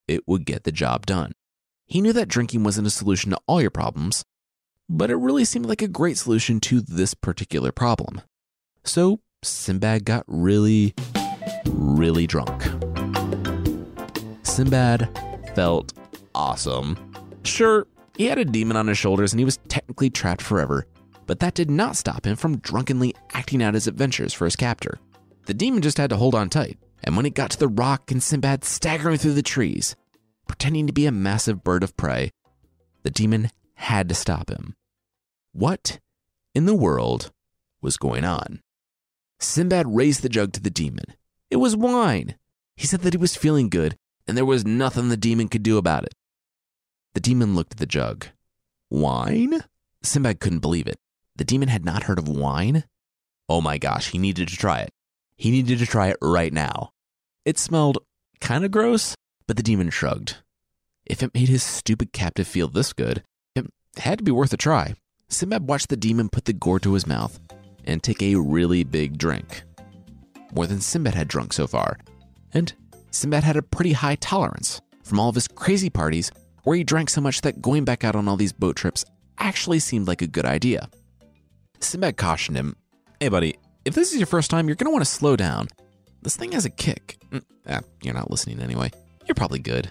it 0.05 0.27
would 0.27 0.45
get 0.45 0.65
the 0.65 0.73
job 0.73 1.05
done. 1.05 1.31
He 1.85 2.01
knew 2.01 2.11
that 2.11 2.27
drinking 2.27 2.65
wasn't 2.65 2.87
a 2.87 2.91
solution 2.91 3.31
to 3.31 3.39
all 3.47 3.61
your 3.61 3.71
problems, 3.71 4.25
but 4.91 5.09
it 5.09 5.15
really 5.15 5.45
seemed 5.45 5.65
like 5.65 5.81
a 5.81 5.87
great 5.87 6.17
solution 6.17 6.59
to 6.59 6.81
this 6.81 7.13
particular 7.13 7.71
problem. 7.71 8.21
So 8.83 9.21
Sinbad 9.41 10.03
got 10.03 10.25
really, 10.27 10.93
really 11.65 12.27
drunk. 12.27 12.61
Sinbad 14.43 15.07
felt 15.55 15.93
awesome. 16.35 16.97
Sure, 17.43 17.87
he 18.17 18.25
had 18.25 18.37
a 18.37 18.43
demon 18.43 18.75
on 18.75 18.87
his 18.87 18.97
shoulders 18.97 19.31
and 19.31 19.39
he 19.39 19.45
was 19.45 19.59
technically 19.69 20.09
trapped 20.09 20.41
forever, 20.41 20.85
but 21.25 21.39
that 21.39 21.53
did 21.53 21.71
not 21.71 21.95
stop 21.95 22.27
him 22.27 22.35
from 22.35 22.57
drunkenly 22.57 23.15
acting 23.33 23.63
out 23.63 23.75
his 23.75 23.87
adventures 23.87 24.33
for 24.33 24.43
his 24.43 24.57
captor. 24.57 24.99
The 25.45 25.53
demon 25.53 25.81
just 25.81 25.97
had 25.97 26.09
to 26.09 26.17
hold 26.17 26.35
on 26.35 26.49
tight, 26.49 26.77
and 27.03 27.15
when 27.15 27.25
it 27.25 27.33
got 27.33 27.51
to 27.51 27.59
the 27.59 27.69
Roc 27.69 28.11
and 28.11 28.21
Sinbad 28.21 28.65
staggering 28.65 29.17
through 29.17 29.33
the 29.33 29.41
trees, 29.41 29.95
pretending 30.47 30.85
to 30.87 30.93
be 30.93 31.05
a 31.05 31.11
massive 31.11 31.63
bird 31.63 31.81
of 31.81 31.95
prey, 31.95 32.31
the 33.03 33.09
demon 33.09 33.51
had 33.75 34.09
to 34.09 34.15
stop 34.15 34.49
him. 34.49 34.75
What 35.53 35.99
in 36.55 36.65
the 36.65 36.75
world 36.75 37.31
was 37.81 37.97
going 37.97 38.23
on? 38.23 38.61
Sinbad 39.39 39.95
raised 39.95 40.21
the 40.21 40.29
jug 40.29 40.53
to 40.53 40.61
the 40.61 40.69
demon. 40.69 41.05
It 41.49 41.57
was 41.57 41.75
wine. 41.75 42.35
He 42.75 42.87
said 42.87 43.01
that 43.01 43.13
he 43.13 43.17
was 43.17 43.35
feeling 43.35 43.69
good, 43.69 43.97
and 44.27 44.37
there 44.37 44.45
was 44.45 44.65
nothing 44.65 45.09
the 45.09 45.17
demon 45.17 45.49
could 45.49 45.63
do 45.63 45.77
about 45.77 46.05
it. 46.05 46.13
The 47.13 47.19
demon 47.19 47.55
looked 47.55 47.73
at 47.73 47.79
the 47.79 47.85
jug. 47.85 48.27
Wine? 48.89 49.63
Sinbad 50.03 50.39
couldn't 50.39 50.59
believe 50.59 50.87
it. 50.87 50.99
The 51.35 51.43
demon 51.43 51.69
had 51.69 51.83
not 51.83 52.03
heard 52.03 52.19
of 52.19 52.29
wine? 52.29 52.85
Oh 53.49 53.61
my 53.61 53.77
gosh, 53.77 54.09
he 54.09 54.17
needed 54.17 54.47
to 54.47 54.55
try 54.55 54.79
it. 54.79 54.91
He 55.35 55.51
needed 55.51 55.79
to 55.79 55.85
try 55.85 56.07
it 56.07 56.17
right 56.21 56.53
now. 56.53 56.91
It 57.43 57.57
smelled 57.57 57.97
kind 58.39 58.63
of 58.63 58.71
gross, 58.71 59.15
but 59.47 59.57
the 59.57 59.63
demon 59.63 59.89
shrugged. 59.89 60.37
If 61.05 61.21
it 61.21 61.33
made 61.33 61.49
his 61.49 61.63
stupid 61.63 62.13
captive 62.13 62.47
feel 62.47 62.67
this 62.67 62.93
good, 62.93 63.23
it 63.55 63.65
had 63.97 64.19
to 64.19 64.23
be 64.23 64.31
worth 64.31 64.53
a 64.53 64.57
try. 64.57 64.95
Sinbad 65.31 65.67
watched 65.67 65.89
the 65.89 65.97
demon 65.97 66.29
put 66.29 66.45
the 66.45 66.53
gourd 66.53 66.83
to 66.83 66.93
his 66.93 67.07
mouth 67.07 67.39
and 67.85 68.03
take 68.03 68.21
a 68.21 68.35
really 68.35 68.83
big 68.83 69.17
drink. 69.17 69.63
More 70.53 70.67
than 70.67 70.81
Sinbad 70.81 71.15
had 71.15 71.29
drunk 71.29 71.53
so 71.53 71.67
far. 71.67 71.97
And 72.53 72.73
Sinbad 73.11 73.43
had 73.43 73.55
a 73.55 73.61
pretty 73.61 73.93
high 73.93 74.15
tolerance 74.15 74.81
from 75.03 75.19
all 75.19 75.29
of 75.29 75.35
his 75.35 75.47
crazy 75.47 75.89
parties 75.89 76.31
where 76.63 76.75
he 76.75 76.83
drank 76.83 77.09
so 77.09 77.21
much 77.21 77.41
that 77.41 77.61
going 77.61 77.85
back 77.85 78.03
out 78.03 78.15
on 78.15 78.27
all 78.27 78.35
these 78.35 78.51
boat 78.51 78.75
trips 78.75 79.05
actually 79.37 79.79
seemed 79.79 80.07
like 80.07 80.21
a 80.21 80.27
good 80.27 80.45
idea. 80.45 80.89
Sinbad 81.79 82.17
cautioned 82.17 82.57
him 82.57 82.75
Hey, 83.21 83.29
buddy, 83.29 83.55
if 83.85 83.93
this 83.93 84.11
is 84.11 84.19
your 84.19 84.27
first 84.27 84.49
time, 84.49 84.67
you're 84.67 84.75
going 84.75 84.87
to 84.87 84.91
want 84.91 85.05
to 85.05 85.11
slow 85.11 85.35
down. 85.35 85.67
This 86.23 86.35
thing 86.35 86.51
has 86.53 86.65
a 86.65 86.71
kick. 86.71 87.17
Mm, 87.31 87.43
eh, 87.67 87.79
you're 88.01 88.15
not 88.15 88.31
listening 88.31 88.59
anyway. 88.59 88.91
You're 89.27 89.35
probably 89.35 89.59
good. 89.59 89.89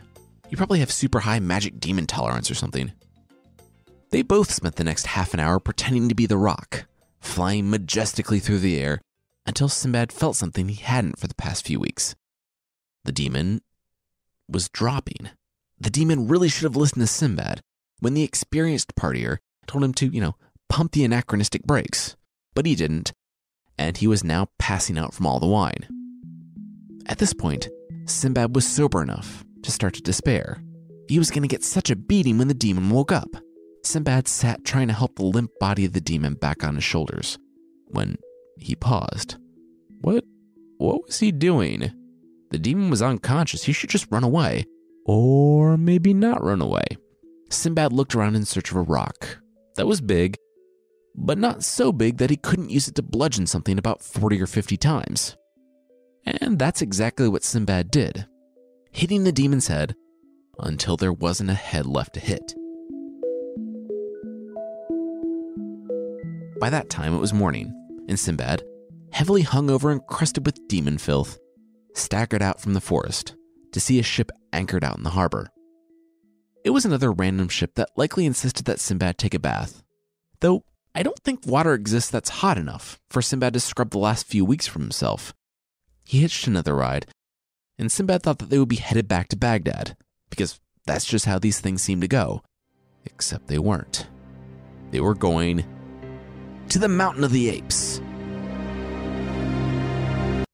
You 0.48 0.56
probably 0.56 0.80
have 0.80 0.90
super 0.90 1.20
high 1.20 1.38
magic 1.38 1.78
demon 1.78 2.06
tolerance 2.06 2.50
or 2.50 2.54
something. 2.54 2.92
They 4.10 4.22
both 4.22 4.50
spent 4.50 4.76
the 4.76 4.84
next 4.84 5.06
half 5.06 5.34
an 5.34 5.40
hour 5.40 5.60
pretending 5.60 6.08
to 6.08 6.14
be 6.14 6.26
the 6.26 6.36
Roc, 6.36 6.86
flying 7.20 7.70
majestically 7.70 8.40
through 8.40 8.58
the 8.58 8.78
air 8.78 9.00
until 9.46 9.68
Sinbad 9.68 10.12
felt 10.12 10.36
something 10.36 10.68
he 10.68 10.82
hadn't 10.82 11.18
for 11.18 11.28
the 11.28 11.34
past 11.34 11.66
few 11.66 11.78
weeks. 11.78 12.16
The 13.04 13.12
demon 13.12 13.62
was 14.48 14.68
dropping. 14.68 15.30
The 15.78 15.90
demon 15.90 16.26
really 16.26 16.48
should 16.48 16.64
have 16.64 16.76
listened 16.76 17.02
to 17.02 17.06
Sinbad 17.06 17.60
when 18.00 18.14
the 18.14 18.24
experienced 18.24 18.96
partier 18.96 19.38
told 19.66 19.84
him 19.84 19.94
to, 19.94 20.06
you 20.06 20.20
know, 20.20 20.34
pump 20.68 20.92
the 20.92 21.04
anachronistic 21.04 21.62
brakes. 21.62 22.16
But 22.54 22.66
he 22.66 22.74
didn't, 22.74 23.12
and 23.78 23.96
he 23.96 24.08
was 24.08 24.24
now 24.24 24.48
passing 24.58 24.98
out 24.98 25.14
from 25.14 25.26
all 25.26 25.38
the 25.38 25.46
wine. 25.46 25.86
At 27.06 27.18
this 27.18 27.32
point, 27.32 27.68
Sinbad 28.06 28.54
was 28.54 28.66
sober 28.66 29.02
enough 29.02 29.44
to 29.62 29.70
start 29.70 29.94
to 29.94 30.02
despair. 30.02 30.62
He 31.08 31.18
was 31.18 31.30
going 31.30 31.42
to 31.42 31.48
get 31.48 31.64
such 31.64 31.90
a 31.90 31.96
beating 31.96 32.38
when 32.38 32.48
the 32.48 32.54
demon 32.54 32.90
woke 32.90 33.12
up. 33.12 33.28
Sinbad 33.82 34.28
sat 34.28 34.64
trying 34.64 34.88
to 34.88 34.94
help 34.94 35.16
the 35.16 35.24
limp 35.24 35.50
body 35.58 35.84
of 35.84 35.92
the 35.92 36.00
demon 36.00 36.34
back 36.34 36.64
on 36.64 36.74
his 36.74 36.84
shoulders 36.84 37.38
when 37.86 38.16
he 38.58 38.74
paused. 38.74 39.36
What 40.00 40.24
what 40.78 41.06
was 41.06 41.18
he 41.18 41.32
doing? 41.32 41.92
The 42.50 42.58
demon 42.58 42.90
was 42.90 43.02
unconscious. 43.02 43.64
He 43.64 43.72
should 43.72 43.90
just 43.90 44.10
run 44.10 44.24
away. 44.24 44.64
Or 45.06 45.76
maybe 45.76 46.14
not 46.14 46.42
run 46.42 46.60
away. 46.60 46.84
Sinbad 47.50 47.92
looked 47.92 48.14
around 48.14 48.36
in 48.36 48.44
search 48.44 48.70
of 48.70 48.76
a 48.76 48.82
rock 48.82 49.38
that 49.76 49.86
was 49.86 50.00
big, 50.00 50.36
but 51.14 51.38
not 51.38 51.64
so 51.64 51.92
big 51.92 52.18
that 52.18 52.30
he 52.30 52.36
couldn't 52.36 52.70
use 52.70 52.88
it 52.88 52.94
to 52.96 53.02
bludgeon 53.02 53.46
something 53.46 53.78
about 53.78 54.02
40 54.02 54.40
or 54.40 54.46
50 54.46 54.76
times. 54.76 55.36
And 56.24 56.58
that's 56.58 56.82
exactly 56.82 57.28
what 57.28 57.44
Sinbad 57.44 57.90
did, 57.90 58.26
hitting 58.92 59.24
the 59.24 59.32
demon's 59.32 59.68
head 59.68 59.94
until 60.58 60.96
there 60.96 61.12
wasn't 61.12 61.50
a 61.50 61.54
head 61.54 61.86
left 61.86 62.14
to 62.14 62.20
hit. 62.20 62.54
By 66.60 66.68
that 66.68 66.90
time, 66.90 67.14
it 67.14 67.20
was 67.20 67.32
morning, 67.32 67.72
and 68.06 68.20
Sinbad, 68.20 68.62
heavily 69.12 69.42
hungover 69.42 69.90
and 69.90 70.06
crusted 70.06 70.44
with 70.44 70.68
demon 70.68 70.98
filth, 70.98 71.38
staggered 71.94 72.42
out 72.42 72.60
from 72.60 72.74
the 72.74 72.82
forest 72.82 73.34
to 73.72 73.80
see 73.80 73.98
a 73.98 74.02
ship 74.02 74.30
anchored 74.52 74.84
out 74.84 74.98
in 74.98 75.02
the 75.02 75.10
harbor. 75.10 75.48
It 76.62 76.70
was 76.70 76.84
another 76.84 77.12
random 77.12 77.48
ship 77.48 77.76
that 77.76 77.88
likely 77.96 78.26
insisted 78.26 78.66
that 78.66 78.78
Sinbad 78.78 79.16
take 79.16 79.32
a 79.32 79.38
bath, 79.38 79.82
though 80.40 80.64
I 80.94 81.02
don't 81.02 81.18
think 81.20 81.46
water 81.46 81.72
exists 81.72 82.10
that's 82.10 82.28
hot 82.28 82.58
enough 82.58 83.00
for 83.08 83.22
Sinbad 83.22 83.54
to 83.54 83.60
scrub 83.60 83.90
the 83.90 83.98
last 83.98 84.26
few 84.26 84.44
weeks 84.44 84.66
from 84.66 84.82
himself. 84.82 85.32
He 86.04 86.20
hitched 86.20 86.46
another 86.46 86.76
ride, 86.76 87.06
and 87.78 87.90
Sinbad 87.90 88.22
thought 88.22 88.38
that 88.40 88.50
they 88.50 88.58
would 88.58 88.68
be 88.68 88.76
headed 88.76 89.08
back 89.08 89.28
to 89.28 89.36
Baghdad, 89.36 89.96
because 90.28 90.60
that's 90.84 91.06
just 91.06 91.24
how 91.24 91.38
these 91.38 91.58
things 91.58 91.80
seem 91.80 92.02
to 92.02 92.08
go. 92.08 92.42
Except 93.06 93.46
they 93.46 93.58
weren't. 93.58 94.08
They 94.90 95.00
were 95.00 95.14
going 95.14 95.64
to 96.70 96.78
the 96.78 96.88
Mountain 96.88 97.24
of 97.24 97.32
the 97.32 97.48
Apes. 97.48 98.00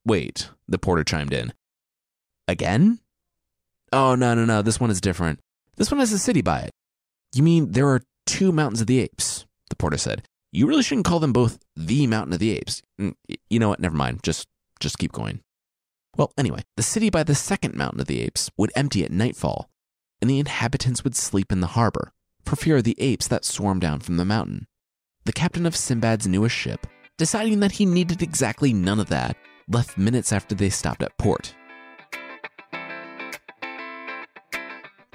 Wait, 0.07 0.49
the 0.67 0.79
porter 0.79 1.05
chimed 1.05 1.33
in. 1.33 1.53
Again? 2.49 3.01
Oh, 3.93 4.15
no, 4.15 4.35
no, 4.35 4.47
no, 4.47 4.63
this 4.63 4.81
one 4.81 4.91
is 4.91 5.01
different. 5.01 5.41
This 5.77 5.91
one 5.91 6.01
has 6.01 6.13
a 6.13 6.19
city 6.19 6.41
by 6.41 6.61
it. 6.61 6.71
You 7.35 7.43
mean 7.43 7.73
there 7.73 7.89
are 7.89 8.01
two 8.25 8.51
Mountains 8.51 8.81
of 8.81 8.87
the 8.87 9.01
Apes? 9.01 9.45
The 9.69 9.77
porter 9.77 9.99
said. 9.99 10.23
You 10.53 10.67
really 10.67 10.83
shouldn't 10.83 11.07
call 11.07 11.21
them 11.21 11.35
both 11.35 11.59
the 11.77 12.07
Mountain 12.07 12.33
of 12.33 12.39
the 12.39 12.57
Apes. 12.57 12.83
Mm, 12.99 13.15
you 13.51 13.59
know 13.59 13.69
what? 13.69 13.81
Never 13.81 13.97
mind. 13.97 14.23
Just, 14.23 14.47
just 14.81 14.99
keep 14.99 15.13
going. 15.13 15.41
Well, 16.17 16.33
anyway, 16.39 16.63
the 16.79 16.83
city 16.83 17.11
by 17.11 17.25
the 17.25 17.35
second 17.35 17.75
Mountain 17.75 18.01
of 18.01 18.07
the 18.07 18.23
Apes 18.23 18.51
would 18.57 18.73
empty 18.75 19.05
at 19.05 19.13
nightfall, 19.13 19.69
and 20.23 20.31
the 20.31 20.39
inhabitants 20.39 21.05
would 21.05 21.15
sleep 21.15 21.53
in 21.53 21.61
the 21.61 21.69
harbor 21.69 22.13
for 22.47 22.57
fear 22.57 22.79
of 22.79 22.85
the 22.85 22.99
apes 22.99 23.29
that 23.29 23.45
swarmed 23.45 23.83
down 23.83 24.01
from 24.01 24.17
the 24.17 24.25
mountain. 24.25 24.67
The 25.27 25.33
captain 25.33 25.67
of 25.67 25.75
Sinbad's 25.75 26.29
newest 26.29 26.55
ship, 26.55 26.87
deciding 27.17 27.59
that 27.59 27.73
he 27.73 27.85
needed 27.85 28.23
exactly 28.23 28.73
none 28.73 29.01
of 29.01 29.09
that, 29.09 29.37
left 29.69 29.99
minutes 29.99 30.33
after 30.33 30.55
they 30.55 30.71
stopped 30.71 31.03
at 31.03 31.19
port. 31.19 31.53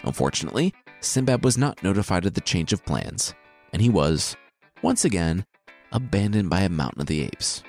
Unfortunately, 0.03 0.73
Sinbad 0.99 1.45
was 1.45 1.57
not 1.57 1.81
notified 1.81 2.25
of 2.25 2.33
the 2.33 2.41
change 2.41 2.73
of 2.73 2.85
plans, 2.85 3.33
and 3.71 3.81
he 3.81 3.89
was, 3.89 4.35
once 4.81 5.05
again, 5.05 5.45
abandoned 5.93 6.49
by 6.49 6.59
a 6.59 6.69
mountain 6.69 6.99
of 6.99 7.07
the 7.07 7.21
apes. 7.21 7.63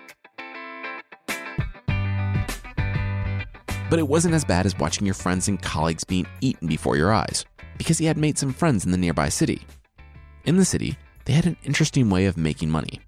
But 3.89 4.01
it 4.01 4.09
wasn't 4.09 4.35
as 4.35 4.45
bad 4.45 4.67
as 4.67 4.77
watching 4.77 5.07
your 5.07 5.15
friends 5.15 5.47
and 5.47 5.63
colleagues 5.63 6.03
being 6.03 6.27
eaten 6.41 6.67
before 6.67 6.97
your 6.97 7.13
eyes, 7.13 7.45
because 7.79 7.99
he 7.99 8.07
had 8.07 8.19
made 8.19 8.37
some 8.37 8.53
friends 8.53 8.85
in 8.85 8.91
the 8.91 8.99
nearby 8.99 9.29
city. 9.29 9.63
In 10.45 10.57
the 10.57 10.65
city, 10.65 10.99
they 11.25 11.33
had 11.33 11.47
an 11.47 11.57
interesting 11.65 12.11
way 12.11 12.27
of 12.27 12.37
making 12.37 12.71
money. 12.71 13.01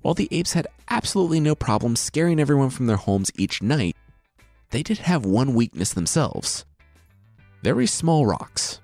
While 0.00 0.14
the 0.14 0.28
apes 0.30 0.52
had 0.52 0.66
absolutely 0.88 1.40
no 1.40 1.54
problem 1.54 1.96
scaring 1.96 2.40
everyone 2.40 2.70
from 2.70 2.86
their 2.86 2.96
homes 2.96 3.30
each 3.36 3.62
night, 3.62 3.96
they 4.70 4.82
did 4.82 4.98
have 4.98 5.24
one 5.24 5.54
weakness 5.54 5.92
themselves 5.92 6.64
very 7.62 7.86
small 7.86 8.26
rocks. 8.26 8.80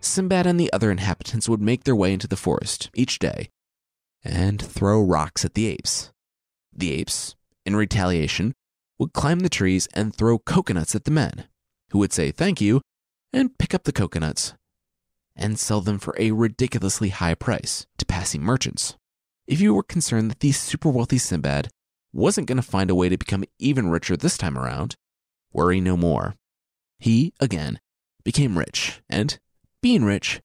Sinbad 0.00 0.46
and 0.46 0.60
the 0.60 0.70
other 0.72 0.90
inhabitants 0.90 1.48
would 1.48 1.62
make 1.62 1.84
their 1.84 1.96
way 1.96 2.12
into 2.12 2.28
the 2.28 2.36
forest 2.36 2.90
each 2.94 3.18
day 3.18 3.48
and 4.22 4.60
throw 4.60 5.02
rocks 5.02 5.44
at 5.44 5.54
the 5.54 5.66
apes. 5.66 6.12
The 6.72 6.92
apes, 6.92 7.34
in 7.64 7.74
retaliation, 7.74 8.52
would 8.98 9.12
climb 9.12 9.40
the 9.40 9.48
trees 9.48 9.88
and 9.94 10.14
throw 10.14 10.38
coconuts 10.38 10.94
at 10.94 11.04
the 11.04 11.10
men, 11.10 11.44
who 11.90 11.98
would 11.98 12.12
say 12.12 12.30
thank 12.30 12.60
you 12.60 12.82
and 13.32 13.56
pick 13.56 13.74
up 13.74 13.84
the 13.84 13.92
coconuts 13.92 14.54
and 15.36 15.58
sell 15.58 15.80
them 15.80 15.98
for 15.98 16.14
a 16.18 16.30
ridiculously 16.32 17.08
high 17.10 17.34
price 17.34 17.86
to 17.98 18.06
passing 18.06 18.42
merchants. 18.42 18.96
If 19.46 19.60
you 19.60 19.74
were 19.74 19.82
concerned 19.82 20.30
that 20.30 20.40
the 20.40 20.52
super 20.52 20.88
wealthy 20.88 21.18
Sinbad 21.18 21.68
wasn't 22.12 22.46
going 22.46 22.56
to 22.56 22.62
find 22.62 22.90
a 22.90 22.94
way 22.94 23.08
to 23.08 23.16
become 23.16 23.44
even 23.58 23.90
richer 23.90 24.16
this 24.16 24.36
time 24.36 24.58
around, 24.58 24.96
worry 25.52 25.80
no 25.80 25.96
more. 25.96 26.34
He, 26.98 27.32
again, 27.40 27.80
became 28.24 28.58
rich 28.58 29.02
and, 29.08 29.38
being 29.80 30.04
rich, 30.04 30.40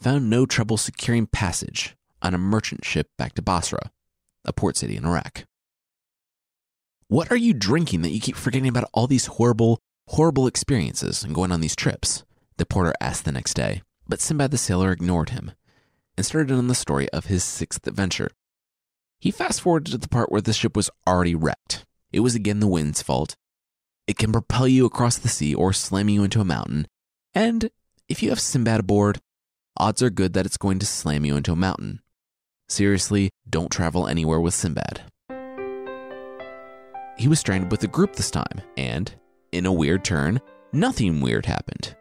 found 0.00 0.28
no 0.28 0.44
trouble 0.44 0.76
securing 0.76 1.26
passage 1.26 1.96
on 2.20 2.34
a 2.34 2.38
merchant 2.38 2.84
ship 2.84 3.08
back 3.16 3.34
to 3.34 3.42
Basra, 3.42 3.90
a 4.44 4.52
port 4.52 4.76
city 4.76 4.96
in 4.96 5.06
Iraq. 5.06 5.44
What 7.08 7.30
are 7.30 7.36
you 7.36 7.54
drinking 7.54 8.02
that 8.02 8.10
you 8.10 8.20
keep 8.20 8.36
forgetting 8.36 8.68
about 8.68 8.88
all 8.92 9.06
these 9.06 9.26
horrible, 9.26 9.78
horrible 10.08 10.46
experiences 10.46 11.22
and 11.22 11.34
going 11.34 11.52
on 11.52 11.60
these 11.60 11.76
trips? 11.76 12.24
The 12.56 12.66
porter 12.66 12.94
asked 13.00 13.24
the 13.24 13.32
next 13.32 13.54
day, 13.54 13.82
but 14.06 14.20
Sinbad 14.20 14.50
the 14.50 14.58
sailor 14.58 14.92
ignored 14.92 15.30
him 15.30 15.52
and 16.16 16.24
started 16.24 16.52
on 16.52 16.68
the 16.68 16.74
story 16.74 17.08
of 17.10 17.26
his 17.26 17.42
sixth 17.42 17.86
adventure. 17.86 18.30
He 19.18 19.30
fast 19.30 19.60
forwarded 19.60 19.92
to 19.92 19.98
the 19.98 20.08
part 20.08 20.30
where 20.30 20.40
the 20.40 20.52
ship 20.52 20.76
was 20.76 20.90
already 21.06 21.34
wrecked. 21.34 21.84
It 22.12 22.20
was 22.20 22.34
again 22.34 22.60
the 22.60 22.68
wind's 22.68 23.02
fault. 23.02 23.36
It 24.06 24.18
can 24.18 24.32
propel 24.32 24.68
you 24.68 24.84
across 24.84 25.16
the 25.16 25.28
sea 25.28 25.54
or 25.54 25.72
slam 25.72 26.08
you 26.08 26.24
into 26.24 26.40
a 26.40 26.44
mountain. 26.44 26.86
And 27.34 27.70
if 28.08 28.22
you 28.22 28.28
have 28.28 28.40
Sinbad 28.40 28.80
aboard, 28.80 29.20
odds 29.76 30.02
are 30.02 30.10
good 30.10 30.34
that 30.34 30.46
it's 30.46 30.58
going 30.58 30.78
to 30.78 30.86
slam 30.86 31.24
you 31.24 31.36
into 31.36 31.52
a 31.52 31.56
mountain. 31.56 32.00
Seriously, 32.68 33.30
don't 33.48 33.70
travel 33.70 34.06
anywhere 34.06 34.40
with 34.40 34.54
Sinbad. 34.54 35.02
He 37.16 37.28
was 37.28 37.40
stranded 37.40 37.70
with 37.70 37.82
a 37.84 37.88
group 37.88 38.14
this 38.16 38.30
time, 38.30 38.60
and, 38.76 39.14
in 39.52 39.66
a 39.66 39.72
weird 39.72 40.04
turn, 40.04 40.40
nothing 40.72 41.20
weird 41.20 41.46
happened. 41.46 41.96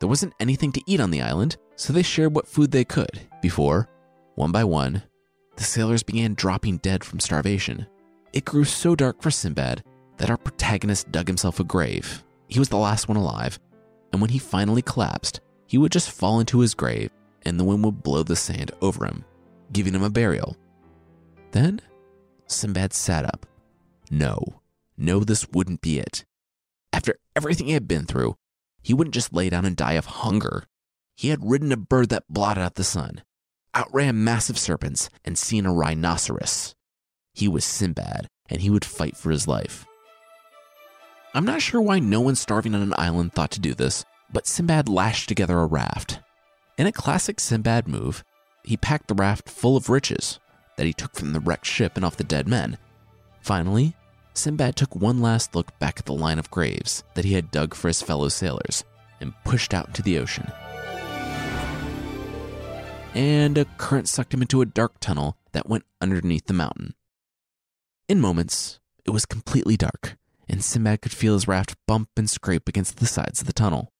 There 0.00 0.08
wasn't 0.08 0.34
anything 0.38 0.72
to 0.72 0.82
eat 0.86 1.00
on 1.00 1.10
the 1.10 1.22
island, 1.22 1.56
so 1.76 1.92
they 1.92 2.02
shared 2.02 2.34
what 2.34 2.48
food 2.48 2.70
they 2.70 2.84
could 2.84 3.20
before, 3.42 3.88
one 4.34 4.52
by 4.52 4.64
one, 4.64 5.02
the 5.56 5.64
sailors 5.64 6.04
began 6.04 6.34
dropping 6.34 6.76
dead 6.78 7.02
from 7.02 7.18
starvation. 7.18 7.86
It 8.32 8.44
grew 8.44 8.64
so 8.64 8.94
dark 8.94 9.20
for 9.20 9.30
Sinbad 9.30 9.82
that 10.18 10.30
our 10.30 10.36
protagonist 10.36 11.10
dug 11.10 11.26
himself 11.26 11.58
a 11.58 11.64
grave. 11.64 12.22
He 12.46 12.60
was 12.60 12.68
the 12.68 12.76
last 12.76 13.08
one 13.08 13.16
alive, 13.16 13.58
and 14.12 14.20
when 14.20 14.30
he 14.30 14.38
finally 14.38 14.82
collapsed, 14.82 15.40
he 15.66 15.76
would 15.76 15.90
just 15.90 16.12
fall 16.12 16.38
into 16.38 16.60
his 16.60 16.74
grave 16.74 17.10
and 17.42 17.58
the 17.58 17.64
wind 17.64 17.84
would 17.84 18.02
blow 18.02 18.22
the 18.22 18.36
sand 18.36 18.70
over 18.80 19.04
him, 19.04 19.24
giving 19.72 19.94
him 19.94 20.02
a 20.02 20.10
burial. 20.10 20.56
Then 21.50 21.80
Sinbad 22.46 22.92
sat 22.92 23.24
up. 23.24 23.46
No, 24.10 24.60
no, 24.96 25.20
this 25.20 25.48
wouldn't 25.48 25.80
be 25.80 25.98
it. 25.98 26.24
After 26.92 27.18
everything 27.34 27.66
he 27.66 27.72
had 27.72 27.88
been 27.88 28.06
through, 28.06 28.36
he 28.88 28.94
wouldn't 28.94 29.12
just 29.12 29.34
lay 29.34 29.50
down 29.50 29.66
and 29.66 29.76
die 29.76 29.92
of 29.92 30.06
hunger. 30.06 30.64
He 31.14 31.28
had 31.28 31.50
ridden 31.50 31.72
a 31.72 31.76
bird 31.76 32.08
that 32.08 32.24
blotted 32.30 32.62
out 32.62 32.76
the 32.76 32.82
sun, 32.82 33.22
outran 33.76 34.24
massive 34.24 34.58
serpents, 34.58 35.10
and 35.26 35.36
seen 35.36 35.66
a 35.66 35.74
rhinoceros. 35.74 36.74
He 37.34 37.48
was 37.48 37.66
Sinbad, 37.66 38.28
and 38.48 38.62
he 38.62 38.70
would 38.70 38.86
fight 38.86 39.14
for 39.14 39.30
his 39.30 39.46
life. 39.46 39.84
I'm 41.34 41.44
not 41.44 41.60
sure 41.60 41.82
why 41.82 41.98
no 41.98 42.22
one 42.22 42.34
starving 42.34 42.74
on 42.74 42.80
an 42.80 42.94
island 42.96 43.34
thought 43.34 43.50
to 43.50 43.60
do 43.60 43.74
this, 43.74 44.06
but 44.32 44.46
Sinbad 44.46 44.88
lashed 44.88 45.28
together 45.28 45.58
a 45.58 45.66
raft. 45.66 46.20
In 46.78 46.86
a 46.86 46.90
classic 46.90 47.40
Sinbad 47.40 47.88
move, 47.88 48.24
he 48.64 48.78
packed 48.78 49.08
the 49.08 49.14
raft 49.14 49.50
full 49.50 49.76
of 49.76 49.90
riches 49.90 50.40
that 50.78 50.86
he 50.86 50.94
took 50.94 51.14
from 51.14 51.34
the 51.34 51.40
wrecked 51.40 51.66
ship 51.66 51.96
and 51.96 52.06
off 52.06 52.16
the 52.16 52.24
dead 52.24 52.48
men. 52.48 52.78
Finally, 53.42 53.94
Sinbad 54.38 54.76
took 54.76 54.94
one 54.94 55.20
last 55.20 55.56
look 55.56 55.76
back 55.80 55.98
at 55.98 56.06
the 56.06 56.14
line 56.14 56.38
of 56.38 56.50
graves 56.50 57.02
that 57.14 57.24
he 57.24 57.34
had 57.34 57.50
dug 57.50 57.74
for 57.74 57.88
his 57.88 58.02
fellow 58.02 58.28
sailors 58.28 58.84
and 59.20 59.34
pushed 59.44 59.74
out 59.74 59.88
into 59.88 60.00
the 60.00 60.16
ocean. 60.16 60.50
And 63.14 63.58
a 63.58 63.64
current 63.78 64.08
sucked 64.08 64.32
him 64.32 64.42
into 64.42 64.60
a 64.60 64.66
dark 64.66 65.00
tunnel 65.00 65.36
that 65.50 65.68
went 65.68 65.84
underneath 66.00 66.46
the 66.46 66.54
mountain. 66.54 66.94
In 68.08 68.20
moments, 68.20 68.78
it 69.04 69.10
was 69.10 69.26
completely 69.26 69.76
dark, 69.76 70.16
and 70.48 70.62
Sinbad 70.62 71.02
could 71.02 71.12
feel 71.12 71.34
his 71.34 71.48
raft 71.48 71.74
bump 71.88 72.10
and 72.16 72.30
scrape 72.30 72.68
against 72.68 72.98
the 72.98 73.06
sides 73.06 73.40
of 73.40 73.48
the 73.48 73.52
tunnel. 73.52 73.92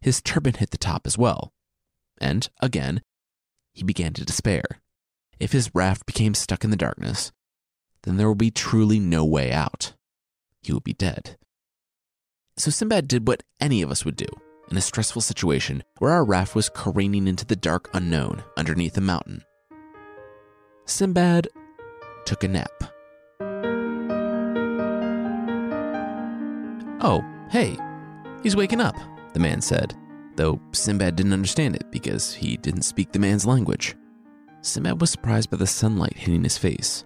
His 0.00 0.22
turban 0.22 0.54
hit 0.54 0.70
the 0.70 0.78
top 0.78 1.08
as 1.08 1.18
well. 1.18 1.52
And, 2.20 2.48
again, 2.60 3.02
he 3.72 3.82
began 3.82 4.12
to 4.12 4.24
despair. 4.24 4.62
If 5.40 5.50
his 5.50 5.74
raft 5.74 6.06
became 6.06 6.34
stuck 6.34 6.62
in 6.62 6.70
the 6.70 6.76
darkness, 6.76 7.32
then 8.06 8.16
there 8.16 8.28
will 8.28 8.34
be 8.34 8.50
truly 8.50 8.98
no 8.98 9.24
way 9.24 9.52
out. 9.52 9.92
He 10.62 10.72
will 10.72 10.80
be 10.80 10.94
dead. 10.94 11.36
So 12.56 12.70
Sinbad 12.70 13.08
did 13.08 13.28
what 13.28 13.42
any 13.60 13.82
of 13.82 13.90
us 13.90 14.04
would 14.04 14.16
do 14.16 14.26
in 14.70 14.76
a 14.76 14.80
stressful 14.80 15.22
situation 15.22 15.82
where 15.98 16.12
our 16.12 16.24
raft 16.24 16.54
was 16.54 16.70
careening 16.70 17.28
into 17.28 17.44
the 17.44 17.56
dark 17.56 17.90
unknown 17.92 18.42
underneath 18.56 18.96
a 18.96 19.02
mountain. 19.02 19.42
Sinbad 20.86 21.48
took 22.24 22.44
a 22.44 22.48
nap. 22.48 22.70
Oh, 27.02 27.22
hey, 27.50 27.76
he's 28.42 28.56
waking 28.56 28.80
up, 28.80 28.96
the 29.32 29.40
man 29.40 29.60
said, 29.60 29.94
though 30.36 30.60
Sinbad 30.72 31.16
didn't 31.16 31.32
understand 31.32 31.76
it 31.76 31.90
because 31.90 32.32
he 32.32 32.56
didn't 32.56 32.82
speak 32.82 33.12
the 33.12 33.18
man's 33.18 33.46
language. 33.46 33.96
Sinbad 34.62 35.00
was 35.00 35.10
surprised 35.10 35.50
by 35.50 35.56
the 35.56 35.66
sunlight 35.66 36.16
hitting 36.16 36.42
his 36.42 36.56
face, 36.56 37.04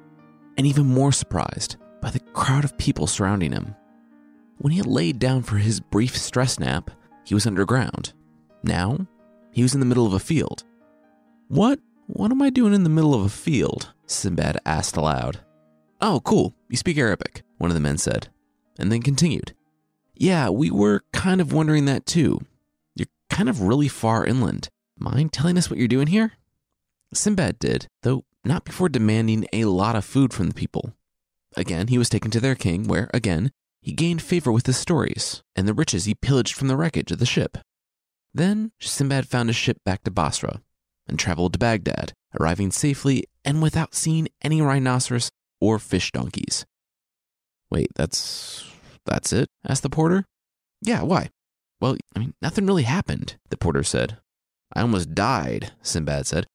and 0.56 0.66
even 0.66 0.86
more 0.86 1.12
surprised 1.12 1.76
by 2.00 2.10
the 2.10 2.20
crowd 2.20 2.64
of 2.64 2.78
people 2.78 3.06
surrounding 3.06 3.52
him. 3.52 3.74
When 4.58 4.72
he 4.72 4.78
had 4.78 4.86
laid 4.86 5.18
down 5.18 5.42
for 5.42 5.56
his 5.56 5.80
brief 5.80 6.16
stress 6.16 6.58
nap, 6.58 6.90
he 7.24 7.34
was 7.34 7.46
underground. 7.46 8.12
Now, 8.62 9.06
he 9.52 9.62
was 9.62 9.74
in 9.74 9.80
the 9.80 9.86
middle 9.86 10.06
of 10.06 10.12
a 10.12 10.18
field. 10.18 10.64
What? 11.48 11.80
What 12.06 12.30
am 12.30 12.42
I 12.42 12.50
doing 12.50 12.74
in 12.74 12.82
the 12.84 12.90
middle 12.90 13.14
of 13.14 13.22
a 13.22 13.28
field? 13.28 13.92
Sinbad 14.06 14.58
asked 14.66 14.96
aloud. 14.96 15.40
Oh, 16.00 16.20
cool. 16.24 16.54
You 16.68 16.76
speak 16.76 16.98
Arabic, 16.98 17.42
one 17.58 17.70
of 17.70 17.74
the 17.74 17.80
men 17.80 17.98
said, 17.98 18.28
and 18.78 18.90
then 18.90 19.02
continued. 19.02 19.54
Yeah, 20.14 20.48
we 20.50 20.70
were 20.70 21.04
kind 21.12 21.40
of 21.40 21.52
wondering 21.52 21.84
that 21.86 22.06
too. 22.06 22.40
You're 22.94 23.06
kind 23.28 23.48
of 23.48 23.62
really 23.62 23.88
far 23.88 24.26
inland. 24.26 24.68
Mind 24.98 25.32
telling 25.32 25.56
us 25.56 25.70
what 25.70 25.78
you're 25.78 25.88
doing 25.88 26.08
here? 26.08 26.32
Sinbad 27.14 27.58
did, 27.58 27.86
though 28.02 28.24
not 28.44 28.64
before 28.64 28.88
demanding 28.88 29.46
a 29.52 29.64
lot 29.66 29.96
of 29.96 30.04
food 30.04 30.32
from 30.32 30.48
the 30.48 30.54
people. 30.54 30.94
Again, 31.56 31.88
he 31.88 31.98
was 31.98 32.08
taken 32.08 32.30
to 32.30 32.40
their 32.40 32.54
king, 32.54 32.86
where, 32.86 33.10
again, 33.12 33.50
he 33.82 33.92
gained 33.92 34.22
favor 34.22 34.52
with 34.52 34.66
his 34.66 34.76
stories 34.76 35.42
and 35.56 35.66
the 35.66 35.74
riches 35.74 36.04
he 36.04 36.14
pillaged 36.14 36.54
from 36.54 36.68
the 36.68 36.76
wreckage 36.76 37.10
of 37.10 37.18
the 37.18 37.26
ship. 37.26 37.58
Then 38.32 38.72
Sinbad 38.80 39.26
found 39.26 39.50
a 39.50 39.54
ship 39.54 39.78
back 39.84 40.04
to 40.04 40.10
Basra 40.10 40.60
and 41.08 41.18
traveled 41.18 41.54
to 41.54 41.58
Baghdad, 41.58 42.12
arriving 42.38 42.70
safely 42.70 43.24
and 43.44 43.62
without 43.62 43.94
seeing 43.94 44.28
any 44.42 44.62
rhinoceros 44.62 45.30
or 45.60 45.78
fish 45.78 46.12
donkeys. 46.12 46.64
Wait, 47.70 47.88
that's 47.96 48.70
that's 49.06 49.32
it? 49.32 49.48
asked 49.66 49.82
the 49.82 49.90
porter. 49.90 50.24
Yeah, 50.82 51.02
why? 51.02 51.30
Well, 51.80 51.96
I 52.14 52.18
mean, 52.18 52.34
nothing 52.42 52.66
really 52.66 52.82
happened, 52.84 53.36
the 53.48 53.56
porter 53.56 53.82
said. 53.82 54.18
I 54.74 54.82
almost 54.82 55.14
died, 55.14 55.72
Sinbad 55.82 56.26
said. 56.26 56.46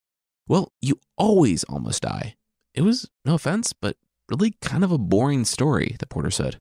Well, 0.48 0.72
you 0.82 1.00
always 1.18 1.64
almost 1.66 2.04
die. 2.04 2.36
It 2.74 2.82
was, 2.82 3.10
no 3.24 3.36
offense, 3.36 3.74
but 3.74 3.98
really 4.30 4.56
kind 4.62 4.84
of 4.84 4.92
a 4.92 4.98
boring 4.98 5.46
story, 5.46 5.96
the 6.00 6.08
porter 6.08 6.32
said. 6.32 6.58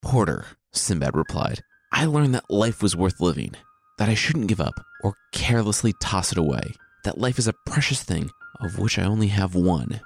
Porter, 0.00 0.46
Sinbad 0.72 1.16
replied, 1.16 1.62
I 1.92 2.06
learned 2.06 2.34
that 2.34 2.50
life 2.50 2.82
was 2.82 2.96
worth 2.96 3.20
living, 3.20 3.52
that 3.98 4.08
I 4.08 4.14
shouldn't 4.14 4.48
give 4.48 4.60
up 4.60 4.74
or 5.02 5.14
carelessly 5.32 5.94
toss 6.00 6.32
it 6.32 6.38
away, 6.38 6.72
that 7.04 7.18
life 7.18 7.38
is 7.38 7.48
a 7.48 7.54
precious 7.66 8.02
thing 8.02 8.30
of 8.60 8.78
which 8.78 8.98
I 8.98 9.04
only 9.04 9.28
have 9.28 9.54
one. 9.54 10.00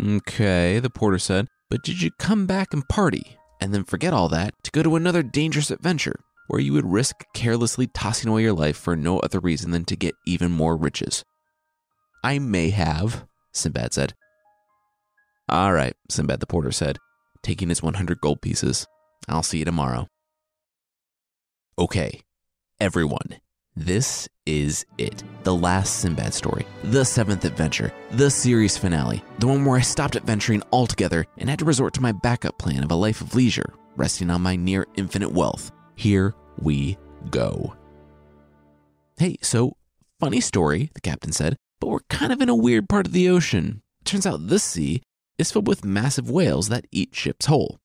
Okay, 0.00 0.78
the 0.78 0.90
porter 0.90 1.18
said, 1.18 1.48
but 1.70 1.82
did 1.82 2.00
you 2.00 2.10
come 2.18 2.46
back 2.46 2.72
and 2.72 2.88
party? 2.88 3.38
and 3.60 3.74
then 3.74 3.84
forget 3.84 4.12
all 4.12 4.28
that 4.28 4.54
to 4.62 4.70
go 4.70 4.82
to 4.82 4.96
another 4.96 5.22
dangerous 5.22 5.70
adventure 5.70 6.20
where 6.46 6.60
you 6.60 6.72
would 6.72 6.90
risk 6.90 7.24
carelessly 7.34 7.86
tossing 7.86 8.30
away 8.30 8.42
your 8.42 8.52
life 8.52 8.76
for 8.76 8.96
no 8.96 9.18
other 9.20 9.40
reason 9.40 9.70
than 9.70 9.84
to 9.84 9.96
get 9.96 10.14
even 10.26 10.50
more 10.50 10.76
riches. 10.76 11.24
I 12.22 12.38
may 12.38 12.70
have, 12.70 13.26
Sinbad 13.52 13.92
said. 13.92 14.14
All 15.48 15.72
right, 15.72 15.94
Sinbad 16.10 16.40
the 16.40 16.46
porter 16.46 16.72
said, 16.72 16.98
taking 17.42 17.68
his 17.68 17.82
100 17.82 18.20
gold 18.20 18.42
pieces. 18.42 18.86
I'll 19.28 19.42
see 19.42 19.58
you 19.58 19.64
tomorrow. 19.64 20.08
Okay, 21.78 22.22
everyone, 22.80 23.40
this 23.76 24.28
is 24.46 24.84
it. 24.98 25.22
The 25.44 25.54
last 25.54 26.00
Sinbad 26.00 26.34
story, 26.34 26.66
the 26.82 27.04
seventh 27.04 27.44
adventure, 27.44 27.92
the 28.10 28.30
series 28.30 28.76
finale, 28.76 29.22
the 29.38 29.46
one 29.46 29.64
where 29.64 29.78
I 29.78 29.82
stopped 29.82 30.16
adventuring 30.16 30.62
altogether 30.72 31.24
and 31.36 31.48
had 31.48 31.60
to 31.60 31.64
resort 31.64 31.94
to 31.94 32.02
my 32.02 32.12
backup 32.12 32.58
plan 32.58 32.82
of 32.82 32.90
a 32.90 32.96
life 32.96 33.20
of 33.20 33.34
leisure, 33.34 33.72
resting 33.96 34.30
on 34.30 34.42
my 34.42 34.56
near 34.56 34.86
infinite 34.96 35.32
wealth. 35.32 35.70
Here 35.94 36.34
we 36.58 36.98
go. 37.30 37.74
Hey, 39.16 39.36
so, 39.40 39.76
funny 40.20 40.40
story, 40.40 40.90
the 40.94 41.00
captain 41.00 41.32
said, 41.32 41.56
but 41.80 41.88
we're 41.88 42.00
kind 42.08 42.32
of 42.32 42.40
in 42.40 42.48
a 42.48 42.54
weird 42.54 42.88
part 42.88 43.06
of 43.06 43.12
the 43.12 43.28
ocean. 43.28 43.82
Turns 44.04 44.26
out 44.26 44.48
this 44.48 44.64
sea 44.64 45.02
is 45.38 45.52
filled 45.52 45.68
with 45.68 45.84
massive 45.84 46.30
whales 46.30 46.68
that 46.68 46.86
eat 46.90 47.14
ships 47.14 47.46
whole. 47.46 47.78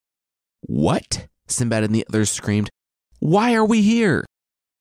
What? 0.62 1.28
Sinbad 1.48 1.84
and 1.84 1.94
the 1.94 2.06
others 2.10 2.32
screamed. 2.32 2.70
Why 3.20 3.54
are 3.54 3.66
we 3.66 3.82
here? 3.82 4.26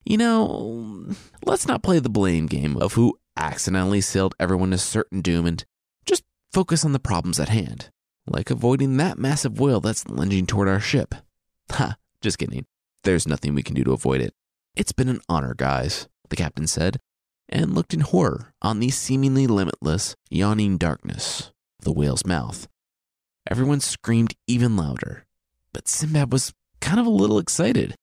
You 0.05 0.17
know, 0.17 1.05
let's 1.45 1.67
not 1.67 1.83
play 1.83 1.99
the 1.99 2.09
blame 2.09 2.45
game 2.45 2.77
of 2.77 2.93
who 2.93 3.17
accidentally 3.37 4.01
sailed 4.01 4.35
everyone 4.39 4.71
to 4.71 4.77
certain 4.77 5.21
doom 5.21 5.45
and 5.45 5.63
just 6.05 6.23
focus 6.51 6.83
on 6.83 6.91
the 6.91 6.99
problems 6.99 7.39
at 7.39 7.49
hand, 7.49 7.89
like 8.27 8.49
avoiding 8.49 8.97
that 8.97 9.17
massive 9.17 9.59
whale 9.59 9.79
that's 9.79 10.07
lunging 10.09 10.45
toward 10.45 10.67
our 10.67 10.79
ship. 10.79 11.15
Ha, 11.71 11.95
just 12.21 12.37
kidding. 12.37 12.65
There's 13.03 13.27
nothing 13.27 13.53
we 13.55 13.63
can 13.63 13.75
do 13.75 13.83
to 13.83 13.93
avoid 13.93 14.21
it. 14.21 14.33
It's 14.75 14.91
been 14.91 15.09
an 15.09 15.21
honor, 15.29 15.53
guys, 15.53 16.07
the 16.29 16.35
captain 16.35 16.67
said, 16.67 16.99
and 17.49 17.73
looked 17.73 17.93
in 17.93 18.01
horror 18.01 18.53
on 18.61 18.79
the 18.79 18.89
seemingly 18.89 19.47
limitless, 19.47 20.15
yawning 20.29 20.77
darkness 20.77 21.51
of 21.79 21.85
the 21.85 21.93
whale's 21.93 22.25
mouth. 22.25 22.67
Everyone 23.49 23.79
screamed 23.79 24.35
even 24.47 24.77
louder, 24.77 25.25
but 25.73 25.87
Sinbad 25.87 26.31
was 26.31 26.53
kind 26.79 26.99
of 26.99 27.05
a 27.05 27.11
little 27.11 27.39
excited. 27.39 27.95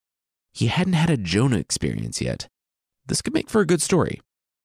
He 0.53 0.66
hadn't 0.66 0.94
had 0.94 1.11
a 1.11 1.16
Jonah 1.16 1.59
experience 1.59 2.20
yet. 2.20 2.48
This 3.07 3.22
could 3.22 3.35
make 3.35 3.48
for 3.48 3.61
a 3.61 3.66
good 3.66 3.83
story. 3.83 4.20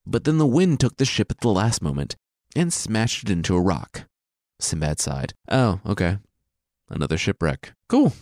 But 0.06 0.24
then 0.24 0.38
the 0.38 0.46
wind 0.46 0.78
took 0.80 0.96
the 0.96 1.04
ship 1.04 1.30
at 1.30 1.40
the 1.40 1.48
last 1.48 1.82
moment 1.82 2.14
and 2.54 2.72
smashed 2.72 3.24
it 3.24 3.30
into 3.30 3.56
a 3.56 3.60
rock. 3.60 4.04
Sinbad 4.60 5.00
sighed. 5.00 5.34
Oh, 5.48 5.80
okay. 5.84 6.18
Another 6.88 7.18
shipwreck. 7.18 7.72
Cool. 7.88 8.12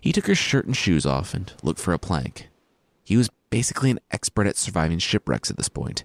He 0.00 0.12
took 0.12 0.26
his 0.26 0.38
shirt 0.38 0.66
and 0.66 0.76
shoes 0.76 1.04
off 1.04 1.34
and 1.34 1.52
looked 1.62 1.80
for 1.80 1.92
a 1.92 1.98
plank. 1.98 2.48
He 3.02 3.16
was 3.16 3.28
basically 3.54 3.88
an 3.88 4.00
expert 4.10 4.48
at 4.48 4.56
surviving 4.56 4.98
shipwrecks 4.98 5.48
at 5.48 5.56
this 5.56 5.68
point. 5.68 6.02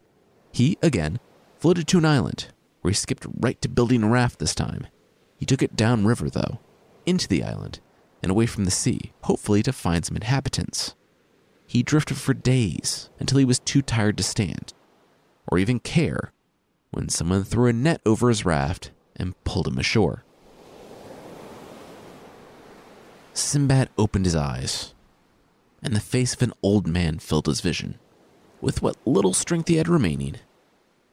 He, 0.52 0.78
again, 0.84 1.20
floated 1.58 1.88
to 1.88 1.98
an 1.98 2.06
island, 2.06 2.50
where 2.82 2.92
he 2.92 2.96
skipped 2.96 3.26
right 3.40 3.60
to 3.64 3.68
building 3.68 4.04
a 4.04 4.08
raft 4.08 4.38
this 4.38 4.54
time. 4.54 4.86
He 5.36 5.48
took 5.48 5.64
it 5.64 5.76
downriver, 5.76 6.30
though, 6.30 6.60
into 7.08 7.28
the 7.28 7.44
island, 7.44 7.80
and 8.22 8.30
away 8.30 8.46
from 8.46 8.66
the 8.66 8.72
sea, 8.72 9.14
hopefully 9.24 9.64
to 9.64 9.74
find 9.74 10.06
some 10.06 10.16
inhabitants. 10.16 10.94
He 11.66 11.82
drifted 11.82 12.18
for 12.18 12.36
days 12.36 13.10
until 13.20 13.40
he 13.40 13.46
was 13.46 13.58
too 13.58 13.82
tired 13.82 14.18
to 14.18 14.24
stand, 14.24 14.74
or 15.48 15.58
even 15.58 15.80
care, 15.80 16.32
when 16.92 17.10
someone 17.10 17.44
threw 17.44 17.66
a 17.66 17.74
net 17.74 18.00
over 18.06 18.30
his 18.30 18.46
raft 18.46 18.92
and 19.16 19.44
pulled 19.44 19.68
him 19.68 19.80
ashore. 19.80 20.24
Sinbad 23.34 23.90
opened 23.98 24.26
his 24.26 24.36
eyes, 24.36 24.94
and 25.82 25.96
the 25.96 26.00
face 26.00 26.34
of 26.34 26.42
an 26.42 26.54
old 26.62 26.88
man 26.88 27.20
filled 27.20 27.48
his 27.48 27.62
vision. 27.62 28.00
With 28.62 28.82
what 28.82 28.98
little 29.06 29.34
strength 29.34 29.68
he 29.68 29.76
had 29.76 29.88
remaining, 29.88 30.36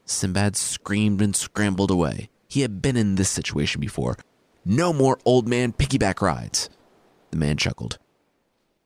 Sinbad 0.05 0.57
screamed 0.57 1.21
and 1.21 1.35
scrambled 1.35 1.91
away. 1.91 2.31
He 2.49 2.63
had 2.63 2.81
been 2.81 2.97
in 2.97 3.17
this 3.17 3.31
situation 3.31 3.81
before. 3.81 4.17
No 4.65 4.93
more 4.93 5.19
old 5.25 5.49
man 5.49 5.73
piggyback 5.73 6.21
rides. 6.21 6.71
The 7.31 7.37
man 7.37 7.57
chuckled. 7.57 7.99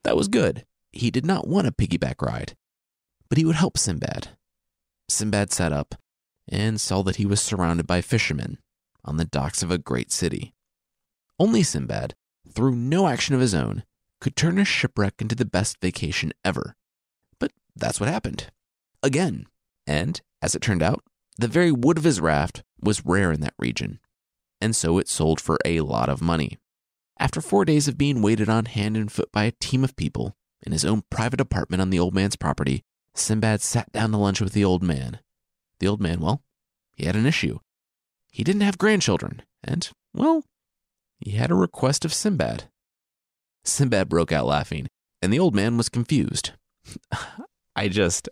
That 0.02 0.16
was 0.16 0.28
good. 0.28 0.64
He 0.92 1.10
did 1.10 1.24
not 1.24 1.46
want 1.46 1.66
a 1.66 1.72
piggyback 1.72 2.20
ride, 2.20 2.54
but 3.28 3.38
he 3.38 3.44
would 3.44 3.56
help 3.56 3.78
Sinbad. 3.78 4.28
Sinbad 5.08 5.52
sat 5.52 5.72
up 5.72 5.94
and 6.48 6.80
saw 6.80 7.02
that 7.02 7.16
he 7.16 7.26
was 7.26 7.40
surrounded 7.40 7.86
by 7.86 8.00
fishermen 8.00 8.58
on 9.04 9.16
the 9.16 9.24
docks 9.24 9.62
of 9.62 9.70
a 9.70 9.78
great 9.78 10.10
city. 10.10 10.52
Only 11.38 11.62
Sinbad, 11.62 12.14
through 12.52 12.74
no 12.74 13.06
action 13.06 13.34
of 13.34 13.40
his 13.40 13.54
own, 13.54 13.84
could 14.20 14.36
turn 14.36 14.58
a 14.58 14.64
shipwreck 14.64 15.14
into 15.20 15.34
the 15.34 15.44
best 15.44 15.80
vacation 15.80 16.32
ever. 16.44 16.76
But 17.38 17.52
that's 17.74 18.00
what 18.00 18.08
happened. 18.08 18.50
Again. 19.02 19.46
And, 19.86 20.20
as 20.40 20.54
it 20.54 20.62
turned 20.62 20.82
out, 20.82 21.02
the 21.36 21.48
very 21.48 21.72
wood 21.72 21.98
of 21.98 22.04
his 22.04 22.20
raft 22.20 22.62
was 22.80 23.04
rare 23.04 23.32
in 23.32 23.40
that 23.40 23.54
region, 23.58 23.98
and 24.60 24.76
so 24.76 24.98
it 24.98 25.08
sold 25.08 25.40
for 25.40 25.58
a 25.64 25.80
lot 25.80 26.08
of 26.08 26.22
money. 26.22 26.58
After 27.18 27.40
four 27.40 27.64
days 27.64 27.88
of 27.88 27.98
being 27.98 28.22
waited 28.22 28.48
on 28.48 28.66
hand 28.66 28.96
and 28.96 29.10
foot 29.10 29.32
by 29.32 29.44
a 29.44 29.52
team 29.52 29.82
of 29.82 29.96
people 29.96 30.36
in 30.64 30.72
his 30.72 30.84
own 30.84 31.02
private 31.10 31.40
apartment 31.40 31.80
on 31.80 31.90
the 31.90 31.98
old 31.98 32.14
man's 32.14 32.36
property, 32.36 32.82
Sinbad 33.14 33.62
sat 33.62 33.90
down 33.90 34.12
to 34.12 34.18
lunch 34.18 34.40
with 34.40 34.52
the 34.52 34.64
old 34.64 34.82
man. 34.82 35.20
The 35.80 35.88
old 35.88 36.00
man, 36.00 36.20
well, 36.20 36.42
he 36.94 37.06
had 37.06 37.16
an 37.16 37.26
issue. 37.26 37.58
He 38.30 38.44
didn't 38.44 38.60
have 38.60 38.78
grandchildren, 38.78 39.42
and, 39.64 39.90
well, 40.14 40.44
he 41.18 41.32
had 41.32 41.50
a 41.50 41.56
request 41.56 42.04
of 42.04 42.14
Sinbad. 42.14 42.64
Sinbad 43.80 44.10
broke 44.10 44.30
out 44.30 44.44
laughing, 44.44 44.88
and 45.22 45.32
the 45.32 45.38
old 45.38 45.54
man 45.54 45.78
was 45.78 45.88
confused. 45.88 46.50
I 47.76 47.88
just. 47.88 48.28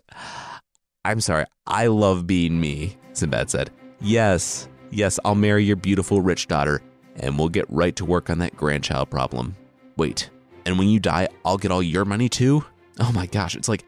I'm 1.03 1.19
sorry, 1.21 1.45
I 1.65 1.87
love 1.87 2.27
being 2.27 2.61
me, 2.61 2.97
Sinbad 3.13 3.49
said. 3.49 3.71
Yes, 3.99 4.69
yes, 4.91 5.19
I'll 5.25 5.33
marry 5.33 5.63
your 5.63 5.75
beautiful 5.75 6.21
rich 6.21 6.45
daughter, 6.45 6.83
and 7.15 7.39
we'll 7.39 7.49
get 7.49 7.65
right 7.67 7.95
to 7.95 8.05
work 8.05 8.29
on 8.29 8.37
that 8.37 8.55
grandchild 8.55 9.09
problem. 9.09 9.55
Wait, 9.97 10.29
and 10.67 10.77
when 10.77 10.87
you 10.87 10.99
die, 10.99 11.27
I'll 11.43 11.57
get 11.57 11.71
all 11.71 11.81
your 11.81 12.05
money 12.05 12.29
too? 12.29 12.63
Oh 12.99 13.11
my 13.11 13.25
gosh, 13.25 13.55
it's 13.55 13.69
like 13.69 13.85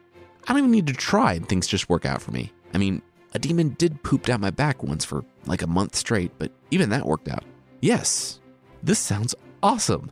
I 0.48 0.52
don't 0.52 0.58
even 0.58 0.72
need 0.72 0.88
to 0.88 0.94
try 0.94 1.34
and 1.34 1.48
things 1.48 1.68
just 1.68 1.88
work 1.88 2.04
out 2.04 2.20
for 2.20 2.32
me. 2.32 2.52
I 2.74 2.78
mean, 2.78 3.02
a 3.34 3.38
demon 3.38 3.76
did 3.78 4.02
poop 4.02 4.26
down 4.26 4.40
my 4.40 4.50
back 4.50 4.82
once 4.82 5.04
for 5.04 5.24
like 5.46 5.62
a 5.62 5.68
month 5.68 5.94
straight, 5.94 6.32
but 6.38 6.50
even 6.72 6.90
that 6.90 7.06
worked 7.06 7.28
out. 7.28 7.44
Yes, 7.80 8.40
this 8.82 8.98
sounds 8.98 9.36
awesome. 9.62 10.10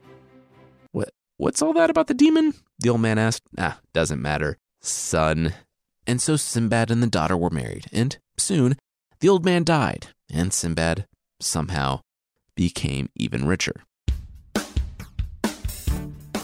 What 1.41 1.47
what's 1.47 1.63
all 1.63 1.73
that 1.73 1.89
about 1.89 2.07
the 2.07 2.13
demon? 2.13 2.53
The 2.81 2.91
old 2.91 3.01
man 3.01 3.17
asked. 3.17 3.45
Ah, 3.57 3.81
doesn't 3.95 4.21
matter. 4.21 4.59
Son. 4.83 5.55
And 6.07 6.21
so 6.21 6.37
Sinbad 6.37 6.91
and 6.91 7.03
the 7.03 7.07
daughter 7.07 7.35
were 7.35 7.49
married, 7.49 7.87
and 7.95 8.19
soon 8.37 8.77
the 9.21 9.31
old 9.31 9.43
man 9.43 9.65
died, 9.65 10.09
and 10.31 10.53
Sinbad 10.53 11.07
somehow 11.41 12.03
became 12.55 13.09
even 13.17 13.47
richer. 13.47 13.73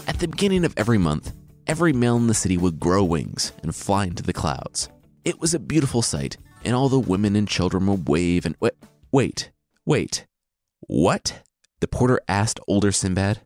At 0.07 0.17
the 0.17 0.27
beginning 0.27 0.65
of 0.65 0.73
every 0.75 0.97
month, 0.97 1.31
every 1.67 1.93
male 1.93 2.17
in 2.17 2.25
the 2.25 2.33
city 2.33 2.57
would 2.57 2.79
grow 2.79 3.03
wings 3.03 3.51
and 3.61 3.75
fly 3.75 4.05
into 4.05 4.23
the 4.23 4.33
clouds. 4.33 4.89
It 5.23 5.39
was 5.39 5.53
a 5.53 5.59
beautiful 5.59 6.01
sight, 6.01 6.37
and 6.65 6.73
all 6.73 6.89
the 6.89 6.97
women 6.97 7.35
and 7.35 7.47
children 7.47 7.85
would 7.85 8.09
wave 8.09 8.47
and 8.47 8.55
wait, 8.59 8.73
wait, 9.11 9.51
wait. 9.85 10.25
What? 10.79 11.43
The 11.81 11.87
porter 11.87 12.19
asked 12.27 12.59
older 12.67 12.91
Sinbad. 12.91 13.41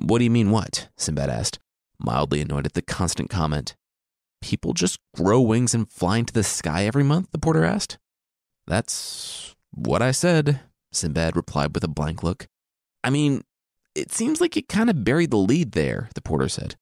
What 0.00 0.18
do 0.18 0.24
you 0.24 0.30
mean, 0.30 0.50
what? 0.50 0.88
Sinbad 0.96 1.28
asked, 1.28 1.58
mildly 1.98 2.40
annoyed 2.40 2.66
at 2.66 2.74
the 2.74 2.82
constant 2.82 3.30
comment. 3.30 3.74
People 4.40 4.72
just 4.72 5.00
grow 5.16 5.40
wings 5.40 5.74
and 5.74 5.90
fly 5.90 6.18
into 6.18 6.32
the 6.32 6.44
sky 6.44 6.86
every 6.86 7.02
month? 7.02 7.30
The 7.32 7.38
porter 7.38 7.64
asked. 7.64 7.98
That's 8.66 9.56
what 9.72 10.02
I 10.02 10.12
said, 10.12 10.60
Sinbad 10.92 11.34
replied 11.34 11.74
with 11.74 11.84
a 11.84 11.88
blank 11.88 12.22
look. 12.22 12.46
I 13.02 13.10
mean, 13.10 13.42
it 13.94 14.12
seems 14.12 14.40
like 14.40 14.54
you 14.54 14.62
kind 14.62 14.88
of 14.88 15.04
buried 15.04 15.30
the 15.30 15.36
lead 15.36 15.72
there, 15.72 16.08
the 16.14 16.22
porter 16.22 16.48
said. 16.48 16.76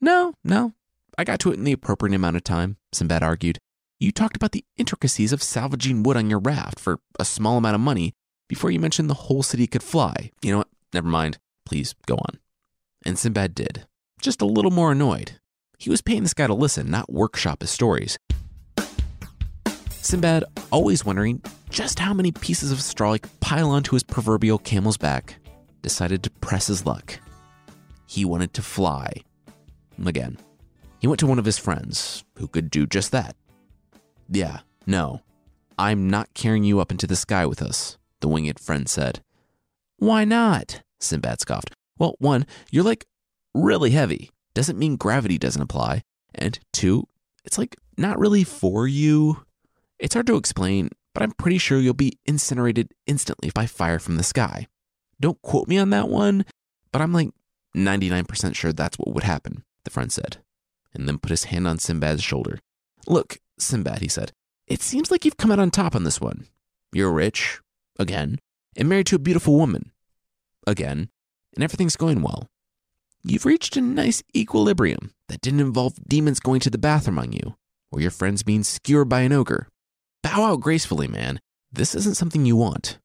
No, 0.00 0.34
no. 0.42 0.72
I 1.18 1.24
got 1.24 1.40
to 1.40 1.50
it 1.50 1.58
in 1.58 1.64
the 1.64 1.72
appropriate 1.72 2.14
amount 2.14 2.36
of 2.36 2.44
time, 2.44 2.78
Sinbad 2.92 3.22
argued. 3.22 3.58
You 4.00 4.10
talked 4.10 4.36
about 4.36 4.52
the 4.52 4.64
intricacies 4.76 5.32
of 5.32 5.42
salvaging 5.42 6.02
wood 6.02 6.16
on 6.16 6.30
your 6.30 6.40
raft 6.40 6.80
for 6.80 6.98
a 7.18 7.24
small 7.24 7.58
amount 7.58 7.74
of 7.74 7.80
money 7.80 8.12
before 8.48 8.70
you 8.70 8.80
mentioned 8.80 9.08
the 9.08 9.14
whole 9.14 9.42
city 9.42 9.66
could 9.66 9.82
fly. 9.82 10.30
You 10.42 10.52
know 10.52 10.58
what? 10.58 10.68
Never 10.92 11.08
mind. 11.08 11.38
Please 11.64 11.94
go 12.06 12.16
on. 12.16 12.38
And 13.06 13.18
Sinbad 13.18 13.54
did, 13.54 13.86
just 14.20 14.40
a 14.40 14.46
little 14.46 14.70
more 14.70 14.92
annoyed. 14.92 15.32
He 15.78 15.90
was 15.90 16.00
paying 16.00 16.22
this 16.22 16.34
guy 16.34 16.46
to 16.46 16.54
listen, 16.54 16.90
not 16.90 17.12
workshop 17.12 17.60
his 17.60 17.70
stories. 17.70 18.18
Sinbad, 19.90 20.44
always 20.70 21.04
wondering 21.04 21.42
just 21.70 21.98
how 21.98 22.14
many 22.14 22.30
pieces 22.30 22.70
of 22.70 22.80
straw 22.80 23.14
he 23.14 23.20
pile 23.40 23.70
onto 23.70 23.94
his 23.94 24.02
proverbial 24.02 24.58
camel's 24.58 24.96
back, 24.96 25.36
decided 25.82 26.22
to 26.22 26.30
press 26.30 26.66
his 26.68 26.86
luck. 26.86 27.18
He 28.06 28.24
wanted 28.24 28.54
to 28.54 28.62
fly. 28.62 29.12
Again, 30.04 30.38
he 31.00 31.06
went 31.06 31.20
to 31.20 31.26
one 31.26 31.38
of 31.38 31.44
his 31.44 31.58
friends 31.58 32.24
who 32.36 32.48
could 32.48 32.70
do 32.70 32.86
just 32.86 33.12
that. 33.12 33.36
Yeah, 34.28 34.60
no, 34.86 35.20
I'm 35.78 36.08
not 36.08 36.32
carrying 36.34 36.64
you 36.64 36.80
up 36.80 36.90
into 36.90 37.06
the 37.06 37.16
sky 37.16 37.44
with 37.44 37.60
us, 37.60 37.98
the 38.20 38.28
winged 38.28 38.60
friend 38.60 38.88
said. 38.88 39.20
Why 39.98 40.24
not? 40.24 40.82
Sinbad 41.00 41.40
scoffed. 41.40 41.72
Well, 41.98 42.16
one, 42.18 42.46
you're 42.70 42.84
like 42.84 43.06
really 43.54 43.90
heavy. 43.90 44.30
Doesn't 44.54 44.78
mean 44.78 44.96
gravity 44.96 45.38
doesn't 45.38 45.62
apply. 45.62 46.02
And 46.34 46.58
two, 46.72 47.06
it's 47.44 47.58
like 47.58 47.76
not 47.96 48.18
really 48.18 48.44
for 48.44 48.86
you. 48.86 49.44
It's 49.98 50.14
hard 50.14 50.26
to 50.26 50.36
explain, 50.36 50.90
but 51.12 51.22
I'm 51.22 51.32
pretty 51.32 51.58
sure 51.58 51.78
you'll 51.78 51.94
be 51.94 52.18
incinerated 52.26 52.92
instantly 53.06 53.50
by 53.54 53.66
fire 53.66 53.98
from 53.98 54.16
the 54.16 54.22
sky. 54.22 54.66
Don't 55.20 55.40
quote 55.42 55.68
me 55.68 55.78
on 55.78 55.90
that 55.90 56.08
one, 56.08 56.44
but 56.92 57.00
I'm 57.00 57.12
like 57.12 57.30
99% 57.76 58.54
sure 58.54 58.72
that's 58.72 58.98
what 58.98 59.14
would 59.14 59.24
happen, 59.24 59.64
the 59.84 59.90
friend 59.90 60.12
said, 60.12 60.38
and 60.92 61.06
then 61.08 61.18
put 61.18 61.30
his 61.30 61.44
hand 61.44 61.66
on 61.66 61.78
Sinbad's 61.78 62.22
shoulder. 62.22 62.58
Look, 63.06 63.38
Sinbad, 63.58 64.00
he 64.00 64.08
said, 64.08 64.32
it 64.66 64.82
seems 64.82 65.10
like 65.10 65.24
you've 65.24 65.36
come 65.36 65.52
out 65.52 65.58
on 65.58 65.70
top 65.70 65.94
on 65.94 66.04
this 66.04 66.20
one. 66.20 66.46
You're 66.92 67.12
rich, 67.12 67.60
again, 67.98 68.38
and 68.76 68.88
married 68.88 69.06
to 69.06 69.16
a 69.16 69.20
beautiful 69.20 69.56
woman, 69.56 69.92
again, 70.66 71.10
and 71.54 71.64
everything's 71.64 71.96
going 71.96 72.22
well. 72.22 72.48
You've 73.22 73.46
reached 73.46 73.76
a 73.76 73.80
nice 73.80 74.22
equilibrium 74.36 75.12
that 75.28 75.40
didn't 75.40 75.60
involve 75.60 75.94
demons 76.06 76.40
going 76.40 76.60
to 76.60 76.70
the 76.70 76.78
bathroom 76.78 77.18
on 77.18 77.32
you, 77.32 77.56
or 77.90 78.00
your 78.00 78.10
friends 78.10 78.42
being 78.42 78.62
skewered 78.62 79.08
by 79.08 79.20
an 79.20 79.32
ogre. 79.32 79.68
Bow 80.22 80.44
out 80.44 80.60
gracefully, 80.60 81.08
man. 81.08 81.40
This 81.72 81.94
isn't 81.94 82.16
something 82.16 82.44
you 82.44 82.56
want. 82.56 82.98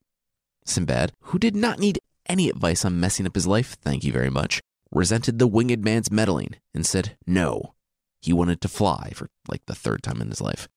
Sinbad, 0.66 1.14
who 1.22 1.40
did 1.40 1.56
not 1.56 1.80
need 1.80 2.00
any 2.28 2.50
advice 2.50 2.86
on 2.86 3.00
messing 3.00 3.26
up 3.26 3.36
his 3.36 3.48
life, 3.48 3.78
thank 3.82 4.04
you 4.04 4.12
very 4.12 4.30
much, 4.30 4.62
resented 4.92 5.40
the 5.40 5.48
winged 5.48 5.84
man's 5.84 6.12
meddling 6.12 6.56
and 6.74 6.86
said 6.86 7.18
no. 7.26 7.74
He 8.22 8.34
wanted 8.34 8.62
to 8.62 8.68
fly 8.68 9.12
for 9.16 9.30
like 9.48 9.66
the 9.66 9.76
third 9.76 10.04
time 10.04 10.22
in 10.22 10.30
his 10.30 10.42
life. 10.42 10.68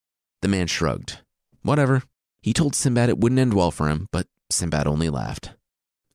The 0.40 0.48
man 0.48 0.66
shrugged. 0.66 1.18
Whatever. 1.62 2.02
He 2.42 2.52
told 2.52 2.74
Sinbad 2.74 3.08
it 3.08 3.18
wouldn't 3.18 3.40
end 3.40 3.54
well 3.54 3.70
for 3.70 3.88
him, 3.88 4.08
but 4.11 4.26
Sinbad 4.50 4.87
only 4.87 5.08
laughed. 5.08 5.50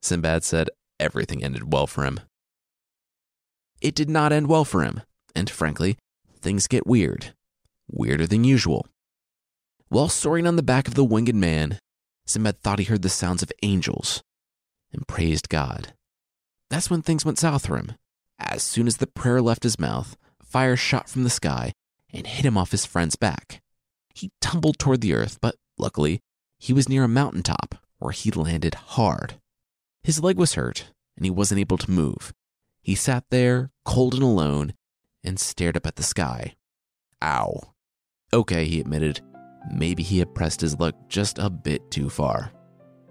Sinbad 0.02 0.44
said 0.44 0.70
everything 1.00 1.44
ended 1.44 1.72
well 1.72 1.88
for 1.88 2.04
him. 2.04 2.20
It 3.82 3.96
did 3.96 4.10
not 4.10 4.32
end 4.32 4.48
well 4.48 4.66
for 4.66 4.84
him, 4.84 5.02
and 5.36 5.50
frankly, 5.50 5.98
things 6.40 6.68
get 6.68 6.88
weird. 6.88 7.34
Weirder 7.90 8.28
than 8.28 8.44
usual. 8.44 8.88
While 9.90 10.10
soaring 10.10 10.48
on 10.48 10.56
the 10.56 10.64
back 10.64 10.88
of 10.88 10.96
the 10.96 11.06
winged 11.06 11.36
man, 11.36 11.80
Sinbad 12.26 12.62
thought 12.62 12.80
he 12.80 12.86
heard 12.86 13.04
the 13.04 13.10
sounds 13.10 13.42
of 13.42 13.52
angels 13.64 14.22
and 14.92 15.08
praised 15.08 15.48
God. 15.48 15.94
That's 16.70 16.90
when 16.90 17.02
things 17.02 17.24
went 17.24 17.40
south 17.40 17.68
for 17.68 17.78
him. 17.78 17.94
As 18.40 18.64
soon 18.64 18.88
as 18.88 18.98
the 18.98 19.08
prayer 19.08 19.42
left 19.42 19.64
his 19.64 19.80
mouth, 19.80 20.18
fire 20.44 20.76
shot 20.76 21.10
from 21.10 21.24
the 21.24 21.30
sky 21.30 21.72
and 22.14 22.28
hit 22.28 22.46
him 22.46 22.58
off 22.58 22.72
his 22.72 22.86
friend's 22.86 23.16
back. 23.16 23.62
He 24.14 24.32
tumbled 24.42 24.78
toward 24.78 25.02
the 25.02 25.14
earth, 25.14 25.38
but 25.42 25.56
luckily, 25.78 26.20
he 26.60 26.74
was 26.74 26.90
near 26.90 27.04
a 27.04 27.08
mountain 27.08 27.44
top 27.44 27.76
where 28.00 28.12
he 28.12 28.32
landed 28.32 28.74
hard. 28.76 29.36
His 30.08 30.24
leg 30.24 30.38
was 30.38 30.54
hurt, 30.54 30.86
and 31.18 31.26
he 31.26 31.30
wasn't 31.30 31.60
able 31.60 31.78
to 31.80 31.92
move. 31.92 32.34
He 32.82 32.96
sat 32.96 33.26
there, 33.30 33.72
cold 33.84 34.14
and 34.14 34.24
alone, 34.24 34.74
and 35.22 35.38
stared 35.38 35.76
up 35.76 35.86
at 35.86 35.98
the 35.98 36.02
sky. 36.02 36.56
Ow. 37.22 37.74
Okay, 38.32 38.64
he 38.64 38.80
admitted. 38.80 39.20
Maybe 39.70 40.04
he 40.04 40.20
had 40.20 40.34
pressed 40.34 40.62
his 40.62 40.80
luck 40.80 40.96
just 41.10 41.40
a 41.40 41.50
bit 41.50 41.92
too 41.92 42.10
far. 42.10 42.54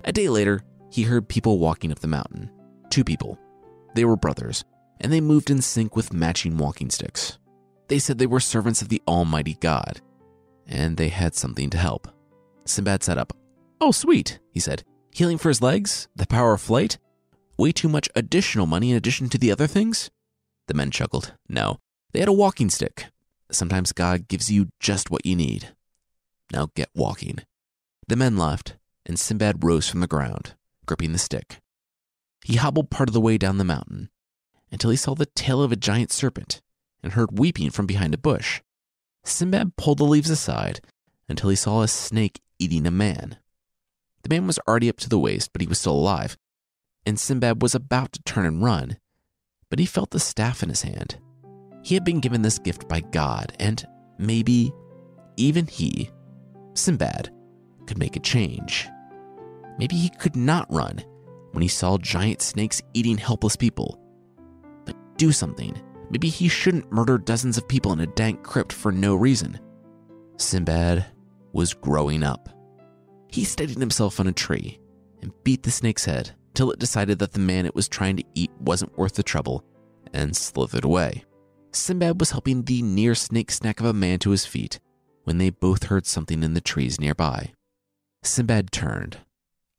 A 0.04 0.12
day 0.12 0.30
later, 0.30 0.62
he 0.90 1.02
heard 1.02 1.28
people 1.28 1.58
walking 1.58 1.92
up 1.92 1.98
the 1.98 2.08
mountain. 2.08 2.50
Two 2.88 3.04
people. 3.04 3.38
They 3.94 4.06
were 4.06 4.16
brothers, 4.16 4.64
and 4.98 5.12
they 5.12 5.20
moved 5.20 5.50
in 5.50 5.60
sync 5.60 5.96
with 5.96 6.14
matching 6.14 6.56
walking 6.56 6.88
sticks. 6.88 7.36
They 7.88 7.98
said 7.98 8.16
they 8.16 8.26
were 8.26 8.40
servants 8.40 8.80
of 8.80 8.88
the 8.88 9.02
Almighty 9.06 9.58
God, 9.60 10.00
and 10.66 10.96
they 10.96 11.08
had 11.08 11.34
something 11.34 11.68
to 11.68 11.76
help. 11.76 12.08
Sinbad 12.64 13.02
sat 13.02 13.18
up. 13.18 13.36
Oh, 13.82 13.92
sweet, 13.92 14.38
he 14.50 14.60
said. 14.60 14.82
Healing 15.16 15.38
for 15.38 15.48
his 15.48 15.62
legs? 15.62 16.08
The 16.14 16.26
power 16.26 16.52
of 16.52 16.60
flight? 16.60 16.98
Way 17.56 17.72
too 17.72 17.88
much 17.88 18.10
additional 18.14 18.66
money 18.66 18.90
in 18.90 18.98
addition 18.98 19.30
to 19.30 19.38
the 19.38 19.50
other 19.50 19.66
things? 19.66 20.10
The 20.66 20.74
men 20.74 20.90
chuckled. 20.90 21.32
No, 21.48 21.78
they 22.12 22.20
had 22.20 22.28
a 22.28 22.34
walking 22.34 22.68
stick. 22.68 23.06
Sometimes 23.50 23.92
God 23.92 24.28
gives 24.28 24.50
you 24.50 24.68
just 24.78 25.10
what 25.10 25.24
you 25.24 25.34
need. 25.34 25.74
Now 26.52 26.68
get 26.74 26.90
walking. 26.94 27.38
The 28.08 28.16
men 28.16 28.36
left, 28.36 28.76
and 29.06 29.18
Sinbad 29.18 29.64
rose 29.64 29.88
from 29.88 30.00
the 30.00 30.06
ground, 30.06 30.52
gripping 30.84 31.12
the 31.12 31.18
stick. 31.18 31.62
He 32.44 32.56
hobbled 32.56 32.90
part 32.90 33.08
of 33.08 33.14
the 33.14 33.20
way 33.22 33.38
down 33.38 33.56
the 33.56 33.64
mountain 33.64 34.10
until 34.70 34.90
he 34.90 34.98
saw 34.98 35.14
the 35.14 35.24
tail 35.24 35.62
of 35.62 35.72
a 35.72 35.76
giant 35.76 36.12
serpent 36.12 36.60
and 37.02 37.14
heard 37.14 37.38
weeping 37.38 37.70
from 37.70 37.86
behind 37.86 38.12
a 38.12 38.18
bush. 38.18 38.60
Sinbad 39.24 39.76
pulled 39.76 39.96
the 39.96 40.04
leaves 40.04 40.28
aside 40.28 40.82
until 41.26 41.48
he 41.48 41.56
saw 41.56 41.80
a 41.80 41.88
snake 41.88 42.42
eating 42.58 42.86
a 42.86 42.90
man. 42.90 43.38
The 44.26 44.34
man 44.34 44.48
was 44.48 44.58
already 44.66 44.88
up 44.88 44.96
to 44.96 45.08
the 45.08 45.20
waist, 45.20 45.52
but 45.52 45.60
he 45.60 45.68
was 45.68 45.78
still 45.78 45.92
alive, 45.92 46.36
and 47.06 47.16
Sinbad 47.16 47.62
was 47.62 47.76
about 47.76 48.10
to 48.10 48.22
turn 48.24 48.44
and 48.44 48.60
run, 48.60 48.96
but 49.70 49.78
he 49.78 49.86
felt 49.86 50.10
the 50.10 50.18
staff 50.18 50.64
in 50.64 50.68
his 50.68 50.82
hand. 50.82 51.16
He 51.84 51.94
had 51.94 52.04
been 52.04 52.18
given 52.18 52.42
this 52.42 52.58
gift 52.58 52.88
by 52.88 53.02
God, 53.02 53.52
and 53.60 53.86
maybe 54.18 54.72
even 55.36 55.68
he, 55.68 56.10
Sinbad, 56.74 57.30
could 57.86 57.98
make 57.98 58.16
a 58.16 58.20
change. 58.20 58.88
Maybe 59.78 59.94
he 59.94 60.08
could 60.08 60.34
not 60.34 60.66
run 60.74 61.04
when 61.52 61.62
he 61.62 61.68
saw 61.68 61.96
giant 61.96 62.42
snakes 62.42 62.82
eating 62.94 63.18
helpless 63.18 63.54
people. 63.54 64.00
But 64.86 64.96
do 65.18 65.30
something. 65.30 65.80
Maybe 66.10 66.30
he 66.30 66.48
shouldn't 66.48 66.90
murder 66.90 67.16
dozens 67.16 67.58
of 67.58 67.68
people 67.68 67.92
in 67.92 68.00
a 68.00 68.08
dank 68.08 68.42
crypt 68.42 68.72
for 68.72 68.90
no 68.90 69.14
reason. 69.14 69.60
Sinbad 70.36 71.06
was 71.52 71.74
growing 71.74 72.24
up. 72.24 72.48
He 73.36 73.44
steadied 73.44 73.76
himself 73.76 74.18
on 74.18 74.28
a 74.28 74.32
tree 74.32 74.80
and 75.20 75.30
beat 75.44 75.62
the 75.62 75.70
snake's 75.70 76.06
head 76.06 76.30
till 76.54 76.70
it 76.70 76.78
decided 76.78 77.18
that 77.18 77.34
the 77.34 77.38
man 77.38 77.66
it 77.66 77.74
was 77.74 77.86
trying 77.86 78.16
to 78.16 78.24
eat 78.34 78.50
wasn't 78.58 78.96
worth 78.96 79.12
the 79.12 79.22
trouble 79.22 79.62
and 80.14 80.34
slithered 80.34 80.84
away. 80.84 81.22
Sinbad 81.70 82.18
was 82.18 82.30
helping 82.30 82.62
the 82.62 82.80
near 82.80 83.14
snake 83.14 83.50
snack 83.50 83.78
of 83.78 83.84
a 83.84 83.92
man 83.92 84.20
to 84.20 84.30
his 84.30 84.46
feet 84.46 84.80
when 85.24 85.36
they 85.36 85.50
both 85.50 85.84
heard 85.84 86.06
something 86.06 86.42
in 86.42 86.54
the 86.54 86.62
trees 86.62 86.98
nearby. 86.98 87.52
Sinbad 88.22 88.72
turned. 88.72 89.18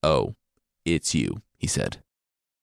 Oh, 0.03 0.35
it's 0.85 1.15
you, 1.15 1.41
he 1.57 1.65
said. 1.65 1.97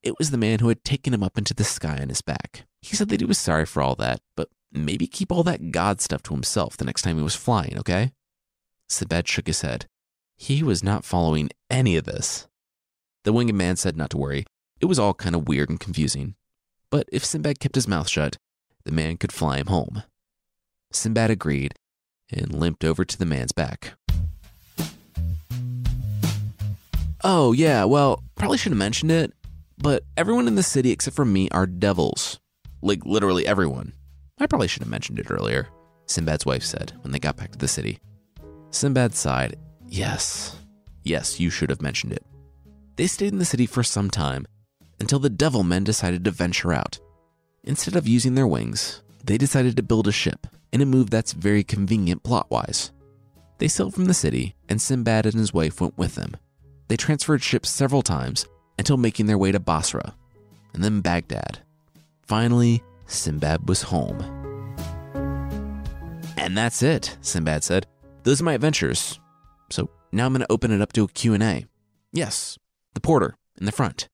It 0.05 0.17
was 0.17 0.31
the 0.31 0.39
man 0.39 0.61
who 0.61 0.69
had 0.69 0.85
taken 0.85 1.13
him 1.13 1.25
up 1.25 1.37
into 1.37 1.55
the 1.55 1.65
sky 1.65 1.99
on 2.01 2.09
his 2.09 2.23
back. 2.23 2.67
He 2.83 2.95
said 2.95 3.09
that 3.09 3.21
he 3.21 3.27
was 3.27 3.39
sorry 3.39 3.67
for 3.67 3.83
all 3.83 3.97
that, 3.97 4.21
but 4.37 4.49
maybe 4.71 5.09
keep 5.09 5.33
all 5.33 5.43
that 5.43 5.73
God 5.73 6.01
stuff 6.01 6.23
to 6.23 6.35
himself 6.35 6.77
the 6.77 6.85
next 6.85 7.03
time 7.03 7.17
he 7.17 7.25
was 7.25 7.35
flying, 7.35 7.77
okay? 7.81 8.13
Sinbad 8.89 9.27
shook 9.27 9.49
his 9.49 9.63
head. 9.63 9.87
He 10.37 10.63
was 10.63 10.83
not 10.83 11.05
following 11.05 11.51
any 11.71 11.97
of 11.97 12.05
this. 12.05 12.47
The 13.25 13.33
winged 13.33 13.55
man 13.55 13.77
said 13.77 13.97
not 13.97 14.11
to 14.11 14.19
worry. 14.19 14.45
It 14.81 14.87
was 14.87 14.99
all 14.99 15.15
kind 15.15 15.35
of 15.35 15.49
weird 15.49 15.71
and 15.71 15.81
confusing. 15.81 16.35
But 16.91 17.09
if 17.11 17.25
Sinbad 17.25 17.61
kept 17.61 17.75
his 17.75 17.89
mouth 17.89 18.09
shut, 18.09 18.37
the 18.85 18.93
man 18.93 19.17
could 19.17 19.33
fly 19.33 19.59
him 19.59 19.67
home. 19.67 20.03
Sinbad 20.93 21.31
agreed 21.31 21.75
and 22.31 22.53
limped 22.53 22.85
over 22.85 23.05
to 23.05 23.19
the 23.19 23.27
man's 23.27 23.53
back. 23.53 23.95
Oh, 27.23 27.53
yeah, 27.53 27.85
well, 27.85 28.23
probably 28.35 28.59
should 28.59 28.73
have 28.73 28.79
mentioned 28.79 29.11
it, 29.11 29.33
but 29.79 30.05
everyone 30.17 30.47
in 30.47 30.57
the 30.57 30.63
city 30.63 30.91
except 30.91 31.17
for 31.17 31.25
me 31.25 31.49
are 31.51 31.67
devils. 31.67 32.39
Like, 32.83 33.07
literally 33.07 33.47
everyone. 33.47 33.95
I 34.39 34.47
probably 34.47 34.69
should 34.69 34.83
have 34.83 34.91
mentioned 34.91 35.19
it 35.19 35.31
earlier, 35.31 35.69
Sinbad's 36.07 36.45
wife 36.45 36.63
said 36.63 36.93
when 37.01 37.13
they 37.13 37.19
got 37.19 37.37
back 37.37 37.53
to 37.53 37.59
the 37.59 37.69
city. 37.69 37.99
Sinbad 38.71 39.15
sighed. 39.15 39.57
Yes, 39.95 40.57
yes, 41.05 41.39
you 41.39 41.51
should 41.51 41.71
have 41.71 41.81
mentioned 41.81 42.13
it. 42.13 42.27
They 42.97 43.07
stayed 43.07 43.33
in 43.33 43.39
the 43.39 43.45
city 43.45 43.65
for 43.65 43.85
some 43.85 44.11
time 44.11 44.45
until 44.99 45.21
the 45.21 45.31
devil 45.31 45.63
men 45.63 45.85
decided 45.85 46.25
to 46.25 46.33
venture 46.33 46.73
out. 46.73 46.99
Instead 47.63 47.95
of 47.95 48.09
using 48.09 48.35
their 48.35 48.49
wings, 48.49 49.05
they 49.25 49.39
decided 49.39 49.77
to 49.77 49.85
build 49.85 50.09
a 50.09 50.13
ship 50.13 50.49
in 50.73 50.81
a 50.81 50.85
move 50.85 51.11
that's 51.11 51.33
very 51.33 51.63
convenient 51.63 52.25
plot 52.25 52.51
wise. 52.51 52.91
They 53.59 53.69
sailed 53.69 53.95
from 53.95 54.07
the 54.07 54.15
city, 54.15 54.57
and 54.69 54.83
Sinbad 54.83 55.27
and 55.27 55.37
his 55.37 55.55
wife 55.55 55.81
went 55.81 55.97
with 55.97 56.17
them. 56.17 56.37
They 56.89 56.97
transferred 56.97 57.45
ships 57.45 57.71
several 57.71 58.03
times 58.03 58.47
until 58.81 58.97
making 58.97 59.27
their 59.27 59.39
way 59.39 59.53
to 59.53 59.61
Basra 59.61 60.17
and 60.73 60.83
then 60.83 61.03
Baghdad. 61.03 61.61
Finally, 62.27 62.83
Sinbad 63.07 63.69
was 63.69 63.83
home. 63.83 64.19
And 66.37 66.59
that's 66.59 66.83
it, 66.83 67.17
Sinbad 67.21 67.63
said. 67.63 67.87
Those 68.25 68.41
are 68.41 68.45
my 68.45 68.55
adventures. 68.55 69.21
So 69.75 69.91
now 70.13 70.27
I'm 70.27 70.33
going 70.33 70.43
to 70.43 70.53
open 70.53 70.71
it 70.71 70.81
up 70.81 70.93
to 70.93 71.03
a 71.03 71.09
Q&A. 71.09 71.67
Yes, 72.13 72.57
the 72.95 73.01
porter 73.01 73.37
in 73.59 73.67
the 73.67 73.73
front. 73.73 74.09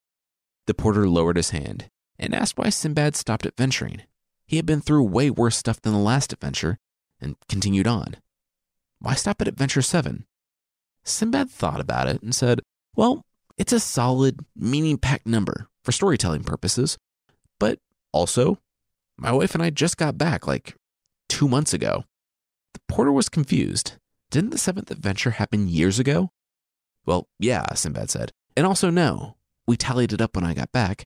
The 0.67 0.73
porter 0.73 1.07
lowered 1.07 1.37
his 1.37 1.51
hand 1.51 1.91
and 2.19 2.35
asked 2.35 2.57
why 2.57 2.71
Sinbad 2.71 3.15
stopped 3.15 3.45
adventuring. 3.45 4.03
He 4.47 4.57
had 4.57 4.65
been 4.65 4.81
through 4.81 5.03
way 5.03 5.29
worse 5.29 5.59
stuff 5.59 5.79
than 5.83 5.93
the 5.93 5.99
last 5.99 6.33
adventure 6.33 6.79
and 7.21 7.37
continued 7.47 7.87
on. 7.87 8.17
Why 9.01 9.13
stop 9.13 9.43
at 9.43 9.49
adventure 9.49 9.83
7? 9.83 10.25
Sinbad 11.05 11.51
thought 11.51 11.81
about 11.81 12.09
it 12.09 12.23
and 12.23 12.35
said, 12.35 12.63
Well, 12.97 13.27
it's 13.59 13.75
a 13.75 13.81
solid, 13.81 14.41
meaning 14.57 14.97
packed 14.97 15.27
number 15.27 15.69
for 15.85 15.93
storytelling 15.93 16.45
purposes, 16.45 16.97
but 17.59 17.79
also, 18.13 18.57
my 19.19 19.31
wife 19.31 19.55
and 19.55 19.63
I 19.63 19.69
just 19.69 19.99
got 19.99 20.17
back 20.17 20.47
like 20.47 20.75
two 21.29 21.49
months 21.49 21.75
ago. 21.75 22.05
The 22.73 22.81
porter 22.89 23.13
was 23.13 23.29
confused. 23.29 24.00
Didn't 24.31 24.51
the 24.51 24.59
seventh 24.59 24.91
adventure 24.91 25.33
happen 25.33 25.69
years 25.69 25.99
ago? 25.99 26.31
Well, 27.05 27.29
yeah, 27.41 27.75
Sinbad 27.75 28.11
said. 28.11 28.33
And 28.57 28.65
also, 28.65 28.89
no. 28.89 29.37
We 29.67 29.77
tallied 29.77 30.13
it 30.13 30.21
up 30.21 30.37
when 30.37 30.45
I 30.45 30.55
got 30.55 30.73
back, 30.73 31.05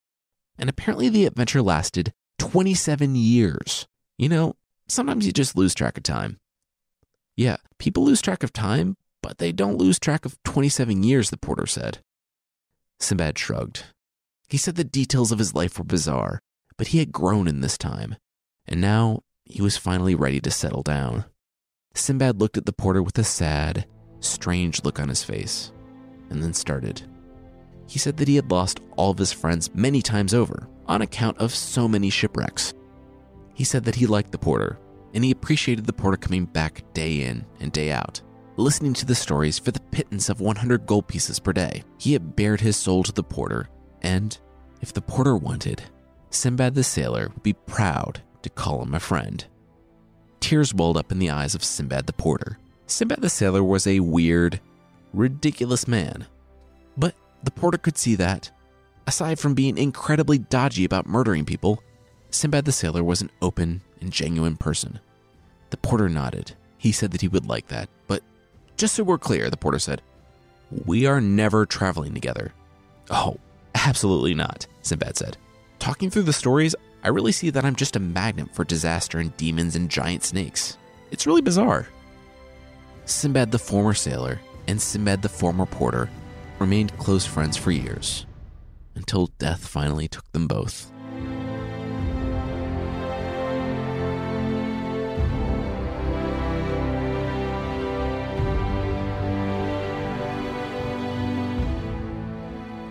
and 0.59 0.69
apparently 0.69 1.09
the 1.09 1.27
adventure 1.27 1.63
lasted 1.63 2.13
27 2.39 3.17
years. 3.17 3.87
You 4.19 4.29
know, 4.29 4.57
sometimes 4.89 5.27
you 5.27 5.33
just 5.33 5.57
lose 5.57 5.75
track 5.75 5.97
of 5.97 6.03
time. 6.03 6.39
Yeah, 7.37 7.57
people 7.79 8.05
lose 8.05 8.21
track 8.21 8.43
of 8.43 8.53
time, 8.53 8.97
but 9.23 9.39
they 9.39 9.53
don't 9.53 9.79
lose 9.79 9.99
track 9.99 10.25
of 10.25 10.37
27 10.45 11.03
years, 11.03 11.31
the 11.31 11.37
porter 11.37 11.67
said. 11.67 11.99
Sinbad 13.01 13.39
shrugged. 13.39 13.85
He 14.49 14.59
said 14.59 14.77
the 14.77 14.85
details 14.85 15.33
of 15.33 15.39
his 15.39 15.55
life 15.55 15.79
were 15.79 15.85
bizarre, 15.85 16.41
but 16.77 16.89
he 16.89 16.99
had 16.99 17.13
grown 17.13 17.49
in 17.49 17.61
this 17.61 17.79
time, 17.79 18.17
and 18.67 18.81
now 18.81 19.21
he 19.45 19.63
was 19.63 19.77
finally 19.77 20.15
ready 20.15 20.41
to 20.41 20.51
settle 20.51 20.83
down. 20.83 21.25
Sinbad 21.95 22.41
looked 22.41 22.57
at 22.57 22.67
the 22.67 22.73
porter 22.73 23.03
with 23.03 23.19
a 23.19 23.25
sad, 23.25 23.87
strange 24.21 24.83
look 24.85 24.99
on 24.99 25.09
his 25.09 25.23
face, 25.23 25.73
and 26.31 26.43
then 26.43 26.53
started. 26.53 27.03
He 27.87 27.99
said 27.99 28.17
that 28.17 28.29
he 28.29 28.37
had 28.37 28.51
lost 28.51 28.81
all 28.97 29.11
of 29.11 29.19
his 29.19 29.33
friends 29.33 29.75
many 29.75 30.03
times 30.03 30.35
over 30.35 30.69
on 30.87 31.03
account 31.03 31.39
of 31.39 31.55
so 31.55 31.89
many 31.89 32.11
shipwrecks. 32.11 32.75
He 33.55 33.65
said 33.65 33.85
that 33.85 33.95
he 33.95 34.07
liked 34.07 34.33
the 34.33 34.39
porter, 34.39 34.79
and 35.15 35.25
he 35.25 35.31
appreciated 35.31 35.87
the 35.87 35.93
porter 35.93 36.17
coming 36.17 36.45
back 36.45 36.83
day 36.93 37.23
in 37.23 37.47
and 37.61 37.71
day 37.71 37.93
out, 37.93 38.21
listening 38.57 38.93
to 38.95 39.07
the 39.07 39.15
stories 39.15 39.59
for 39.59 39.71
the 39.71 39.81
pittance 39.81 40.29
of 40.29 40.41
100 40.41 40.87
gold 40.87 41.07
pieces 41.07 41.39
per 41.39 41.53
day. 41.53 41.85
He 41.99 42.13
had 42.13 42.35
bared 42.35 42.61
his 42.61 42.77
soul 42.77 43.03
to 43.05 43.13
the 43.13 43.23
porter, 43.23 43.69
and 44.03 44.37
if 44.81 44.93
the 44.93 45.03
porter 45.03 45.37
wanted, 45.37 45.83
Sinbad 46.31 46.75
the 46.75 46.83
sailor 46.83 47.29
would 47.33 47.43
be 47.43 47.53
proud 47.53 48.21
to 48.43 48.51
call 48.51 48.83
him 48.83 48.95
a 48.95 49.01
friend. 49.01 49.47
Tears 50.45 50.75
welled 50.75 50.99
up 50.99 51.11
in 51.11 51.19
the 51.19 51.31
eyes 51.31 51.55
of 51.55 51.65
Sinbad 51.65 52.07
the 52.07 52.13
porter. 52.13 52.59
Sinbad 52.87 53.23
the 53.23 53.31
sailor 53.31 53.65
was 53.65 53.87
a 53.87 54.01
weird, 54.01 54.61
ridiculous 55.15 55.89
man. 55.89 56.27
But 56.99 57.15
the 57.45 57.51
porter 57.51 57.79
could 57.79 57.97
see 57.97 58.15
that, 58.17 58.51
aside 59.07 59.39
from 59.39 59.55
being 59.55 59.79
incredibly 59.79 60.37
dodgy 60.37 60.85
about 60.85 61.07
murdering 61.07 61.47
people, 61.47 61.83
Sinbad 62.29 62.67
the 62.67 62.73
sailor 62.73 63.03
was 63.03 63.23
an 63.23 63.31
open 63.41 63.81
and 64.03 64.13
genuine 64.13 64.59
person. 64.59 65.01
The 65.71 65.79
porter 65.79 66.11
nodded. 66.11 66.55
He 66.77 66.93
said 66.93 67.13
that 67.13 67.23
he 67.23 67.29
would 67.29 67.47
like 67.47 67.69
that, 67.69 67.89
but 68.07 68.23
just 68.77 68.97
so 68.97 69.03
we're 69.03 69.17
clear, 69.17 69.49
the 69.49 69.57
porter 69.57 69.79
said, 69.79 70.03
we 70.85 71.07
are 71.07 71.23
never 71.23 71.65
traveling 71.65 72.13
together. 72.13 72.53
Oh, 73.09 73.39
absolutely 73.75 74.35
not, 74.35 74.67
Sinbad 74.83 75.17
said. 75.17 75.39
Talking 75.79 76.11
through 76.11 76.25
the 76.25 76.35
stories, 76.35 76.77
I 77.05 77.09
really 77.09 77.33
see 77.33 77.51
that 77.51 77.65
I'm 77.65 77.77
just 77.77 77.97
a 77.97 78.01
magnet 78.01 78.55
for 78.55 78.65
disaster 78.65 79.19
and 79.19 79.37
demons 79.37 79.77
and 79.77 79.91
giant 79.91 80.25
snakes. 80.25 80.79
It's 81.11 81.27
really 81.27 81.43
bizarre. 81.43 81.87
Sinbad 83.05 83.51
the 83.51 83.59
former 83.59 83.93
sailor 83.93 84.41
and 84.67 84.81
Sinbad 84.81 85.21
the 85.21 85.29
former 85.29 85.67
porter 85.67 86.09
remained 86.59 86.97
close 86.99 87.27
friends 87.27 87.57
for 87.57 87.71
years. 87.71 88.27
until 88.97 89.27
death 89.39 89.67
finally 89.67 90.09
took 90.09 90.31
them 90.33 90.47
both. 90.47 90.94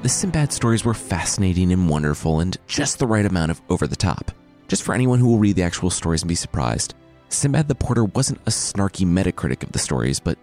The 0.04 0.10
Sinbad 0.10 0.52
stories 0.52 0.84
were 0.84 0.94
fascinating 0.94 1.72
and 1.72 1.88
wonderful 1.88 2.42
and 2.42 2.58
just 2.68 3.00
the 3.00 3.08
right 3.08 3.26
amount 3.26 3.52
of 3.52 3.62
over 3.70 3.88
the 3.88 3.96
top. 3.96 4.34
Just 4.68 4.84
for 4.84 4.94
anyone 4.94 5.18
who 5.18 5.30
will 5.30 5.38
read 5.38 5.56
the 5.56 5.64
actual 5.64 5.90
stories 5.90 6.24
and 6.24 6.28
be 6.28 6.36
surprised, 6.36 6.94
Sinbad 7.30 7.70
the 7.70 7.76
Porter 7.76 8.04
wasn't 8.04 8.42
a 8.46 8.50
snarky 8.50 9.08
metacritic 9.08 9.64
of 9.64 9.72
the 9.72 9.80
stories, 9.80 10.20
but 10.20 10.38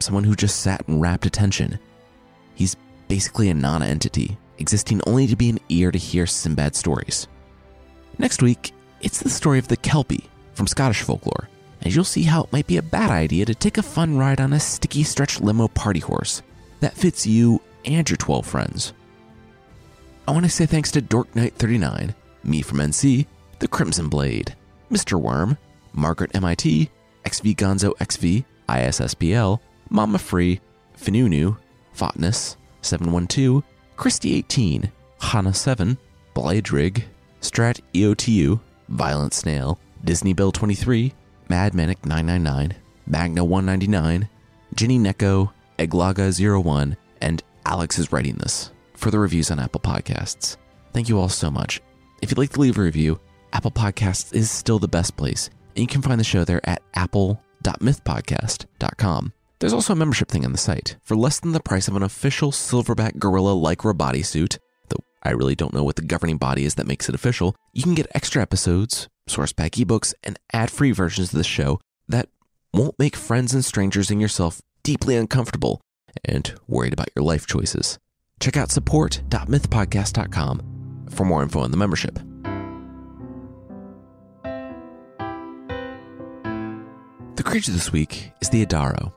someone 0.00 0.24
who 0.24 0.34
just 0.34 0.60
sat 0.60 0.88
and 0.88 1.00
rapt 1.00 1.24
attention. 1.24 1.78
He's 2.56 2.74
basically 3.06 3.48
a 3.48 3.54
non 3.54 3.80
entity, 3.80 4.38
existing 4.58 5.00
only 5.06 5.28
to 5.28 5.36
be 5.36 5.50
an 5.50 5.60
ear 5.68 5.92
to 5.92 5.98
hear 5.98 6.26
Sinbad 6.26 6.74
stories. 6.74 7.28
Next 8.18 8.42
week, 8.42 8.72
it's 9.02 9.20
the 9.20 9.30
story 9.30 9.60
of 9.60 9.68
the 9.68 9.76
Kelpie 9.76 10.28
from 10.54 10.66
Scottish 10.66 11.02
folklore, 11.02 11.48
and 11.80 11.94
you'll 11.94 12.02
see 12.02 12.24
how 12.24 12.42
it 12.42 12.52
might 12.52 12.66
be 12.66 12.78
a 12.78 12.82
bad 12.82 13.12
idea 13.12 13.44
to 13.44 13.54
take 13.54 13.78
a 13.78 13.84
fun 13.84 14.18
ride 14.18 14.40
on 14.40 14.52
a 14.52 14.58
sticky 14.58 15.04
stretch 15.04 15.40
limo 15.40 15.68
party 15.68 16.00
horse 16.00 16.42
that 16.80 16.96
fits 16.96 17.24
you 17.24 17.60
and 17.86 18.08
your 18.08 18.16
12 18.16 18.46
friends. 18.46 18.92
I 20.28 20.32
want 20.32 20.44
to 20.44 20.50
say 20.50 20.66
thanks 20.66 20.90
to 20.92 21.00
Dork 21.00 21.34
Knight 21.36 21.54
39, 21.54 22.14
me 22.42 22.62
from 22.62 22.78
NC, 22.78 23.26
The 23.60 23.68
Crimson 23.68 24.08
Blade, 24.08 24.56
Mr. 24.90 25.20
Worm, 25.20 25.56
Margaret 25.92 26.34
MIT, 26.34 26.90
XV 27.26 27.42
Gonzo 27.56 27.92
XV, 27.98 28.44
ISSPL, 28.68 29.60
Mama 29.88 30.18
Free, 30.18 30.60
Finunu, 30.98 31.56
Fotness, 31.92 32.56
712, 32.82 33.62
Christy 33.96 34.34
18, 34.34 34.90
Hana 35.20 35.54
7, 35.54 35.96
Bladrig, 36.34 37.04
Strat 37.40 37.80
EOTU, 37.94 38.60
Violent 38.88 39.32
Snail, 39.32 39.78
Disney 40.04 40.32
Bill 40.32 40.52
23, 40.52 41.12
Mad 41.48 41.74
Manic 41.74 42.04
999, 42.04 42.76
Magna 43.06 43.44
199, 43.44 44.28
Ginny 44.74 44.98
Neko, 44.98 45.52
Eglaga 45.78 46.62
01, 46.64 46.96
and 47.20 47.42
Alex 47.66 47.98
is 47.98 48.12
writing 48.12 48.36
this 48.36 48.70
for 48.94 49.10
the 49.10 49.18
reviews 49.18 49.50
on 49.50 49.58
Apple 49.58 49.80
Podcasts. 49.80 50.56
Thank 50.92 51.08
you 51.08 51.18
all 51.18 51.28
so 51.28 51.50
much. 51.50 51.80
If 52.22 52.30
you'd 52.30 52.38
like 52.38 52.50
to 52.50 52.60
leave 52.60 52.78
a 52.78 52.82
review, 52.82 53.18
Apple 53.52 53.72
Podcasts 53.72 54.32
is 54.32 54.52
still 54.52 54.78
the 54.78 54.86
best 54.86 55.16
place, 55.16 55.50
and 55.74 55.80
you 55.80 55.88
can 55.88 56.00
find 56.00 56.20
the 56.20 56.24
show 56.24 56.44
there 56.44 56.60
at 56.62 56.80
apple.mythpodcast.com. 56.94 59.32
There's 59.58 59.72
also 59.72 59.94
a 59.94 59.96
membership 59.96 60.28
thing 60.28 60.44
on 60.44 60.52
the 60.52 60.58
site. 60.58 60.96
For 61.02 61.16
less 61.16 61.40
than 61.40 61.50
the 61.50 61.58
price 61.58 61.88
of 61.88 61.96
an 61.96 62.04
official 62.04 62.52
silverback 62.52 63.18
gorilla 63.18 63.54
lycra 63.54 63.94
bodysuit, 63.94 64.58
though 64.88 65.02
I 65.24 65.30
really 65.30 65.56
don't 65.56 65.74
know 65.74 65.82
what 65.82 65.96
the 65.96 66.02
governing 66.02 66.38
body 66.38 66.66
is 66.66 66.76
that 66.76 66.86
makes 66.86 67.08
it 67.08 67.16
official, 67.16 67.56
you 67.72 67.82
can 67.82 67.96
get 67.96 68.06
extra 68.14 68.42
episodes, 68.42 69.08
source 69.26 69.52
pack 69.52 69.72
ebooks, 69.72 70.14
and 70.22 70.38
ad 70.52 70.70
free 70.70 70.92
versions 70.92 71.32
of 71.32 71.38
the 71.38 71.42
show 71.42 71.80
that 72.06 72.28
won't 72.72 72.96
make 72.96 73.16
friends 73.16 73.54
and 73.54 73.64
strangers 73.64 74.08
and 74.08 74.20
yourself 74.20 74.62
deeply 74.84 75.16
uncomfortable 75.16 75.80
and 76.24 76.54
worried 76.66 76.92
about 76.92 77.08
your 77.14 77.24
life 77.24 77.46
choices. 77.46 77.98
Check 78.40 78.56
out 78.56 78.70
support.mythpodcast.com 78.70 81.06
for 81.10 81.24
more 81.24 81.42
info 81.42 81.60
on 81.60 81.70
the 81.70 81.76
membership. 81.76 82.18
The 87.36 87.42
creature 87.42 87.72
this 87.72 87.92
week 87.92 88.32
is 88.40 88.50
the 88.50 88.64
Adaro 88.64 89.12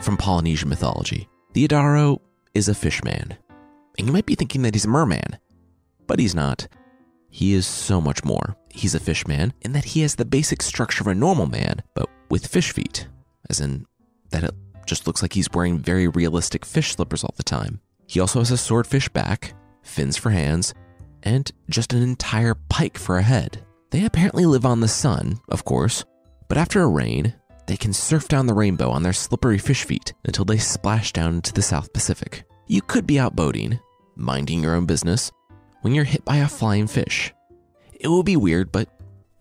from 0.00 0.16
Polynesian 0.16 0.68
mythology. 0.68 1.28
The 1.52 1.66
Adaro 1.66 2.20
is 2.54 2.68
a 2.68 2.74
fishman, 2.74 3.36
and 3.98 4.06
you 4.06 4.12
might 4.12 4.26
be 4.26 4.34
thinking 4.34 4.62
that 4.62 4.74
he's 4.74 4.84
a 4.84 4.88
merman, 4.88 5.38
but 6.06 6.18
he's 6.18 6.34
not. 6.34 6.68
He 7.30 7.54
is 7.54 7.66
so 7.66 8.00
much 8.00 8.24
more. 8.24 8.56
He's 8.70 8.94
a 8.94 9.00
fishman 9.00 9.52
in 9.62 9.72
that 9.72 9.84
he 9.84 10.02
has 10.02 10.14
the 10.14 10.24
basic 10.24 10.62
structure 10.62 11.02
of 11.02 11.08
a 11.08 11.14
normal 11.14 11.46
man, 11.46 11.82
but 11.94 12.08
with 12.30 12.46
fish 12.46 12.72
feet, 12.72 13.08
as 13.50 13.60
in 13.60 13.86
that 14.30 14.44
it 14.44 14.54
just 14.86 15.06
looks 15.06 15.22
like 15.22 15.32
he's 15.32 15.50
wearing 15.52 15.78
very 15.78 16.08
realistic 16.08 16.64
fish 16.64 16.94
slippers 16.94 17.24
all 17.24 17.34
the 17.36 17.42
time. 17.42 17.80
He 18.06 18.20
also 18.20 18.38
has 18.38 18.50
a 18.50 18.56
swordfish 18.56 19.08
back, 19.08 19.54
fins 19.82 20.16
for 20.16 20.30
hands, 20.30 20.72
and 21.22 21.50
just 21.68 21.92
an 21.92 22.02
entire 22.02 22.54
pike 22.54 22.96
for 22.96 23.18
a 23.18 23.22
head. 23.22 23.64
They 23.90 24.04
apparently 24.04 24.46
live 24.46 24.64
on 24.64 24.80
the 24.80 24.88
sun, 24.88 25.40
of 25.48 25.64
course, 25.64 26.04
but 26.48 26.58
after 26.58 26.82
a 26.82 26.88
rain, 26.88 27.34
they 27.66 27.76
can 27.76 27.92
surf 27.92 28.28
down 28.28 28.46
the 28.46 28.54
rainbow 28.54 28.90
on 28.90 29.02
their 29.02 29.12
slippery 29.12 29.58
fish 29.58 29.84
feet 29.84 30.14
until 30.24 30.44
they 30.44 30.58
splash 30.58 31.12
down 31.12 31.34
into 31.34 31.52
the 31.52 31.62
South 31.62 31.92
Pacific. 31.92 32.44
You 32.68 32.82
could 32.82 33.06
be 33.06 33.18
out 33.18 33.34
boating, 33.34 33.80
minding 34.14 34.62
your 34.62 34.74
own 34.74 34.86
business, 34.86 35.32
when 35.82 35.94
you're 35.94 36.04
hit 36.04 36.24
by 36.24 36.36
a 36.36 36.48
flying 36.48 36.86
fish. 36.86 37.32
It 37.98 38.08
will 38.08 38.22
be 38.22 38.36
weird, 38.36 38.70
but 38.70 38.88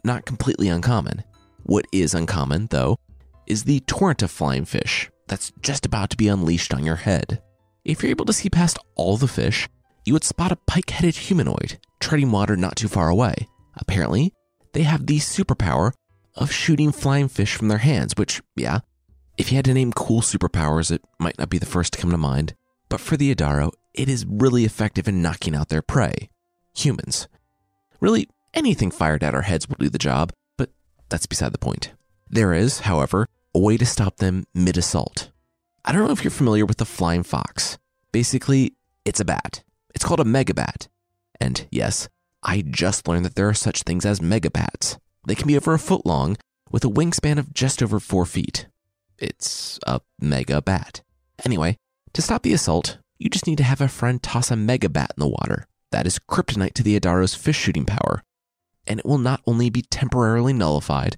not 0.03 0.25
completely 0.25 0.69
uncommon. 0.69 1.23
What 1.63 1.85
is 1.91 2.13
uncommon, 2.13 2.67
though, 2.67 2.97
is 3.47 3.63
the 3.63 3.79
torrent 3.81 4.23
of 4.23 4.31
flying 4.31 4.65
fish 4.65 5.09
that's 5.27 5.51
just 5.61 5.85
about 5.85 6.09
to 6.11 6.17
be 6.17 6.27
unleashed 6.27 6.73
on 6.73 6.85
your 6.85 6.95
head. 6.95 7.41
If 7.83 8.01
you're 8.01 8.09
able 8.09 8.25
to 8.25 8.33
see 8.33 8.49
past 8.49 8.79
all 8.95 9.17
the 9.17 9.27
fish, 9.27 9.67
you 10.05 10.13
would 10.13 10.23
spot 10.23 10.51
a 10.51 10.55
pike 10.55 10.89
headed 10.89 11.15
humanoid 11.15 11.79
treading 11.99 12.31
water 12.31 12.55
not 12.55 12.75
too 12.75 12.87
far 12.87 13.09
away. 13.09 13.47
Apparently, 13.77 14.33
they 14.73 14.83
have 14.83 15.05
the 15.05 15.17
superpower 15.17 15.91
of 16.35 16.51
shooting 16.51 16.91
flying 16.91 17.27
fish 17.27 17.55
from 17.55 17.67
their 17.67 17.79
hands, 17.79 18.13
which, 18.15 18.41
yeah, 18.55 18.79
if 19.37 19.51
you 19.51 19.55
had 19.55 19.65
to 19.65 19.73
name 19.73 19.91
cool 19.93 20.21
superpowers, 20.21 20.91
it 20.91 21.01
might 21.19 21.37
not 21.39 21.49
be 21.49 21.57
the 21.57 21.65
first 21.65 21.93
to 21.93 21.99
come 21.99 22.11
to 22.11 22.17
mind. 22.17 22.53
But 22.89 22.99
for 22.99 23.17
the 23.17 23.33
Adaro, 23.33 23.71
it 23.93 24.07
is 24.07 24.25
really 24.27 24.65
effective 24.65 25.07
in 25.07 25.21
knocking 25.21 25.55
out 25.55 25.69
their 25.69 25.81
prey 25.81 26.29
humans. 26.75 27.27
Really, 27.99 28.27
anything 28.53 28.91
fired 28.91 29.23
at 29.23 29.33
our 29.33 29.41
heads 29.43 29.67
will 29.67 29.77
do 29.79 29.89
the 29.89 29.97
job, 29.97 30.31
but 30.57 30.69
that's 31.09 31.25
beside 31.25 31.53
the 31.53 31.57
point. 31.57 31.93
There 32.29 32.53
is, 32.53 32.81
however, 32.81 33.27
a 33.55 33.59
way 33.59 33.77
to 33.77 33.85
stop 33.85 34.17
them 34.17 34.45
mid 34.53 34.77
assault. 34.77 35.31
I 35.85 35.93
don't 35.93 36.05
know 36.05 36.11
if 36.11 36.25
you're 36.25 36.31
familiar 36.31 36.65
with 36.65 36.75
the 36.77 36.85
flying 36.85 37.23
fox. 37.23 37.77
Basically, 38.11 38.75
it's 39.05 39.21
a 39.21 39.25
bat. 39.25 39.63
It's 39.95 40.03
called 40.03 40.19
a 40.19 40.25
megabat. 40.25 40.89
And 41.39 41.65
yes, 41.71 42.09
I 42.43 42.63
just 42.67 43.07
learned 43.07 43.23
that 43.23 43.35
there 43.35 43.47
are 43.47 43.53
such 43.53 43.83
things 43.83 44.05
as 44.05 44.19
megabats. 44.19 44.97
They 45.25 45.35
can 45.35 45.47
be 45.47 45.55
over 45.55 45.73
a 45.73 45.79
foot 45.79 46.05
long 46.05 46.35
with 46.69 46.83
a 46.83 46.89
wingspan 46.89 47.39
of 47.39 47.53
just 47.53 47.81
over 47.81 48.01
four 48.01 48.25
feet. 48.25 48.67
It's 49.17 49.79
a 49.87 50.01
mega 50.19 50.61
bat. 50.61 51.01
Anyway, 51.45 51.77
to 52.11 52.21
stop 52.21 52.43
the 52.43 52.53
assault, 52.53 52.97
you 53.17 53.29
just 53.29 53.47
need 53.47 53.57
to 53.59 53.63
have 53.63 53.79
a 53.79 53.87
friend 53.87 54.21
toss 54.21 54.51
a 54.51 54.55
megabat 54.55 55.11
in 55.15 55.19
the 55.19 55.29
water. 55.29 55.65
That 55.91 56.05
is 56.05 56.19
kryptonite 56.19 56.73
to 56.73 56.83
the 56.83 56.97
Adaro's 56.97 57.35
fish 57.35 57.57
shooting 57.57 57.85
power. 57.85 58.21
And 58.85 58.99
it 58.99 59.05
will 59.05 59.17
not 59.17 59.41
only 59.47 59.69
be 59.69 59.81
temporarily 59.81 60.51
nullified, 60.51 61.15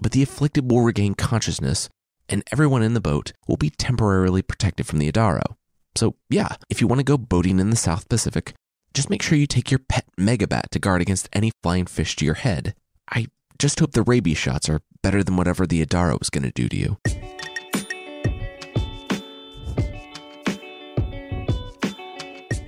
but 0.00 0.12
the 0.12 0.22
afflicted 0.22 0.70
will 0.70 0.82
regain 0.82 1.14
consciousness, 1.14 1.88
and 2.28 2.42
everyone 2.52 2.82
in 2.82 2.94
the 2.94 3.00
boat 3.00 3.32
will 3.46 3.56
be 3.56 3.70
temporarily 3.70 4.42
protected 4.42 4.86
from 4.86 4.98
the 4.98 5.10
Adaro. 5.10 5.56
So, 5.96 6.16
yeah, 6.28 6.56
if 6.68 6.80
you 6.80 6.86
want 6.86 7.00
to 7.00 7.04
go 7.04 7.16
boating 7.16 7.60
in 7.60 7.70
the 7.70 7.76
South 7.76 8.08
Pacific, 8.08 8.54
just 8.92 9.10
make 9.10 9.22
sure 9.22 9.38
you 9.38 9.46
take 9.46 9.70
your 9.70 9.80
pet 9.80 10.06
megabat 10.18 10.70
to 10.70 10.78
guard 10.78 11.02
against 11.02 11.28
any 11.32 11.52
flying 11.62 11.86
fish 11.86 12.16
to 12.16 12.24
your 12.24 12.34
head. 12.34 12.74
I 13.10 13.26
just 13.58 13.78
hope 13.80 13.92
the 13.92 14.02
rabies 14.02 14.38
shots 14.38 14.68
are 14.68 14.80
better 15.02 15.22
than 15.22 15.36
whatever 15.36 15.66
the 15.66 15.84
Adaro 15.84 16.20
is 16.20 16.30
going 16.30 16.44
to 16.44 16.50
do 16.50 16.68
to 16.68 16.76
you. 16.76 16.98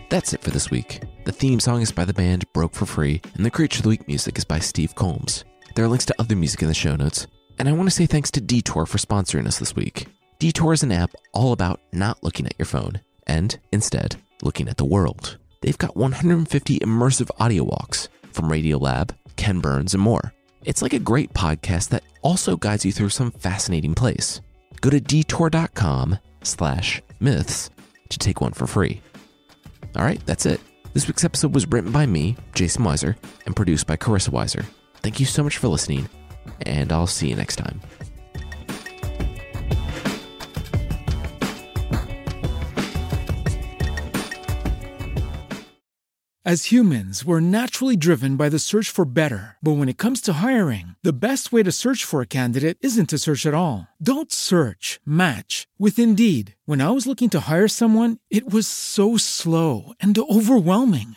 That's 0.08 0.32
it 0.32 0.40
for 0.40 0.50
this 0.50 0.70
week. 0.70 1.02
The 1.24 1.32
theme 1.32 1.58
song 1.58 1.82
is 1.82 1.90
by 1.90 2.04
the 2.04 2.14
band 2.14 2.50
Broke 2.52 2.74
for 2.74 2.86
Free, 2.86 3.20
and 3.34 3.44
the 3.44 3.50
Creature 3.50 3.80
of 3.80 3.82
the 3.82 3.88
Week 3.88 4.06
music 4.06 4.38
is 4.38 4.44
by 4.44 4.60
Steve 4.60 4.94
Combs. 4.94 5.44
There 5.76 5.84
are 5.84 5.88
links 5.88 6.06
to 6.06 6.14
other 6.18 6.34
music 6.34 6.62
in 6.62 6.68
the 6.68 6.74
show 6.74 6.96
notes, 6.96 7.26
and 7.58 7.68
I 7.68 7.72
want 7.72 7.86
to 7.86 7.94
say 7.94 8.06
thanks 8.06 8.30
to 8.30 8.40
Detour 8.40 8.86
for 8.86 8.96
sponsoring 8.96 9.46
us 9.46 9.58
this 9.58 9.76
week. 9.76 10.06
Detour 10.38 10.72
is 10.72 10.82
an 10.82 10.90
app 10.90 11.10
all 11.34 11.52
about 11.52 11.82
not 11.92 12.24
looking 12.24 12.46
at 12.46 12.54
your 12.56 12.64
phone 12.64 13.02
and 13.26 13.58
instead 13.72 14.16
looking 14.40 14.70
at 14.70 14.78
the 14.78 14.86
world. 14.86 15.36
They've 15.60 15.76
got 15.76 15.94
150 15.94 16.78
immersive 16.78 17.30
audio 17.38 17.62
walks 17.64 18.08
from 18.32 18.48
Radiolab, 18.48 19.10
Ken 19.36 19.60
Burns, 19.60 19.92
and 19.92 20.02
more. 20.02 20.32
It's 20.64 20.80
like 20.80 20.94
a 20.94 20.98
great 20.98 21.34
podcast 21.34 21.90
that 21.90 22.04
also 22.22 22.56
guides 22.56 22.86
you 22.86 22.92
through 22.92 23.10
some 23.10 23.30
fascinating 23.30 23.94
place. 23.94 24.40
Go 24.80 24.88
to 24.88 24.98
detour.com 24.98 26.18
slash 26.42 27.02
myths 27.20 27.68
to 28.08 28.18
take 28.18 28.40
one 28.40 28.52
for 28.54 28.66
free. 28.66 29.02
All 29.94 30.04
right, 30.04 30.24
that's 30.24 30.46
it. 30.46 30.58
This 30.94 31.06
week's 31.06 31.24
episode 31.24 31.54
was 31.54 31.66
written 31.66 31.92
by 31.92 32.06
me, 32.06 32.34
Jason 32.54 32.82
Weiser, 32.82 33.14
and 33.44 33.54
produced 33.54 33.86
by 33.86 33.98
Carissa 33.98 34.30
Weiser. 34.30 34.64
Thank 35.02 35.20
you 35.20 35.26
so 35.26 35.42
much 35.42 35.58
for 35.58 35.68
listening, 35.68 36.08
and 36.62 36.92
I'll 36.92 37.06
see 37.06 37.28
you 37.28 37.36
next 37.36 37.56
time. 37.56 37.80
As 46.46 46.66
humans, 46.66 47.24
we're 47.24 47.40
naturally 47.40 47.96
driven 47.96 48.36
by 48.36 48.48
the 48.48 48.60
search 48.60 48.88
for 48.88 49.04
better. 49.04 49.56
But 49.60 49.78
when 49.78 49.88
it 49.88 49.98
comes 49.98 50.20
to 50.20 50.34
hiring, 50.34 50.94
the 51.02 51.26
best 51.26 51.50
way 51.50 51.64
to 51.64 51.72
search 51.72 52.04
for 52.04 52.20
a 52.20 52.34
candidate 52.38 52.78
isn't 52.82 53.08
to 53.10 53.18
search 53.18 53.46
at 53.46 53.54
all. 53.54 53.88
Don't 54.00 54.30
search, 54.30 55.00
match 55.04 55.66
with 55.76 55.98
Indeed. 55.98 56.54
When 56.64 56.80
I 56.80 56.90
was 56.90 57.04
looking 57.04 57.30
to 57.30 57.50
hire 57.50 57.66
someone, 57.66 58.18
it 58.30 58.48
was 58.48 58.68
so 58.68 59.16
slow 59.16 59.92
and 59.98 60.16
overwhelming. 60.16 61.16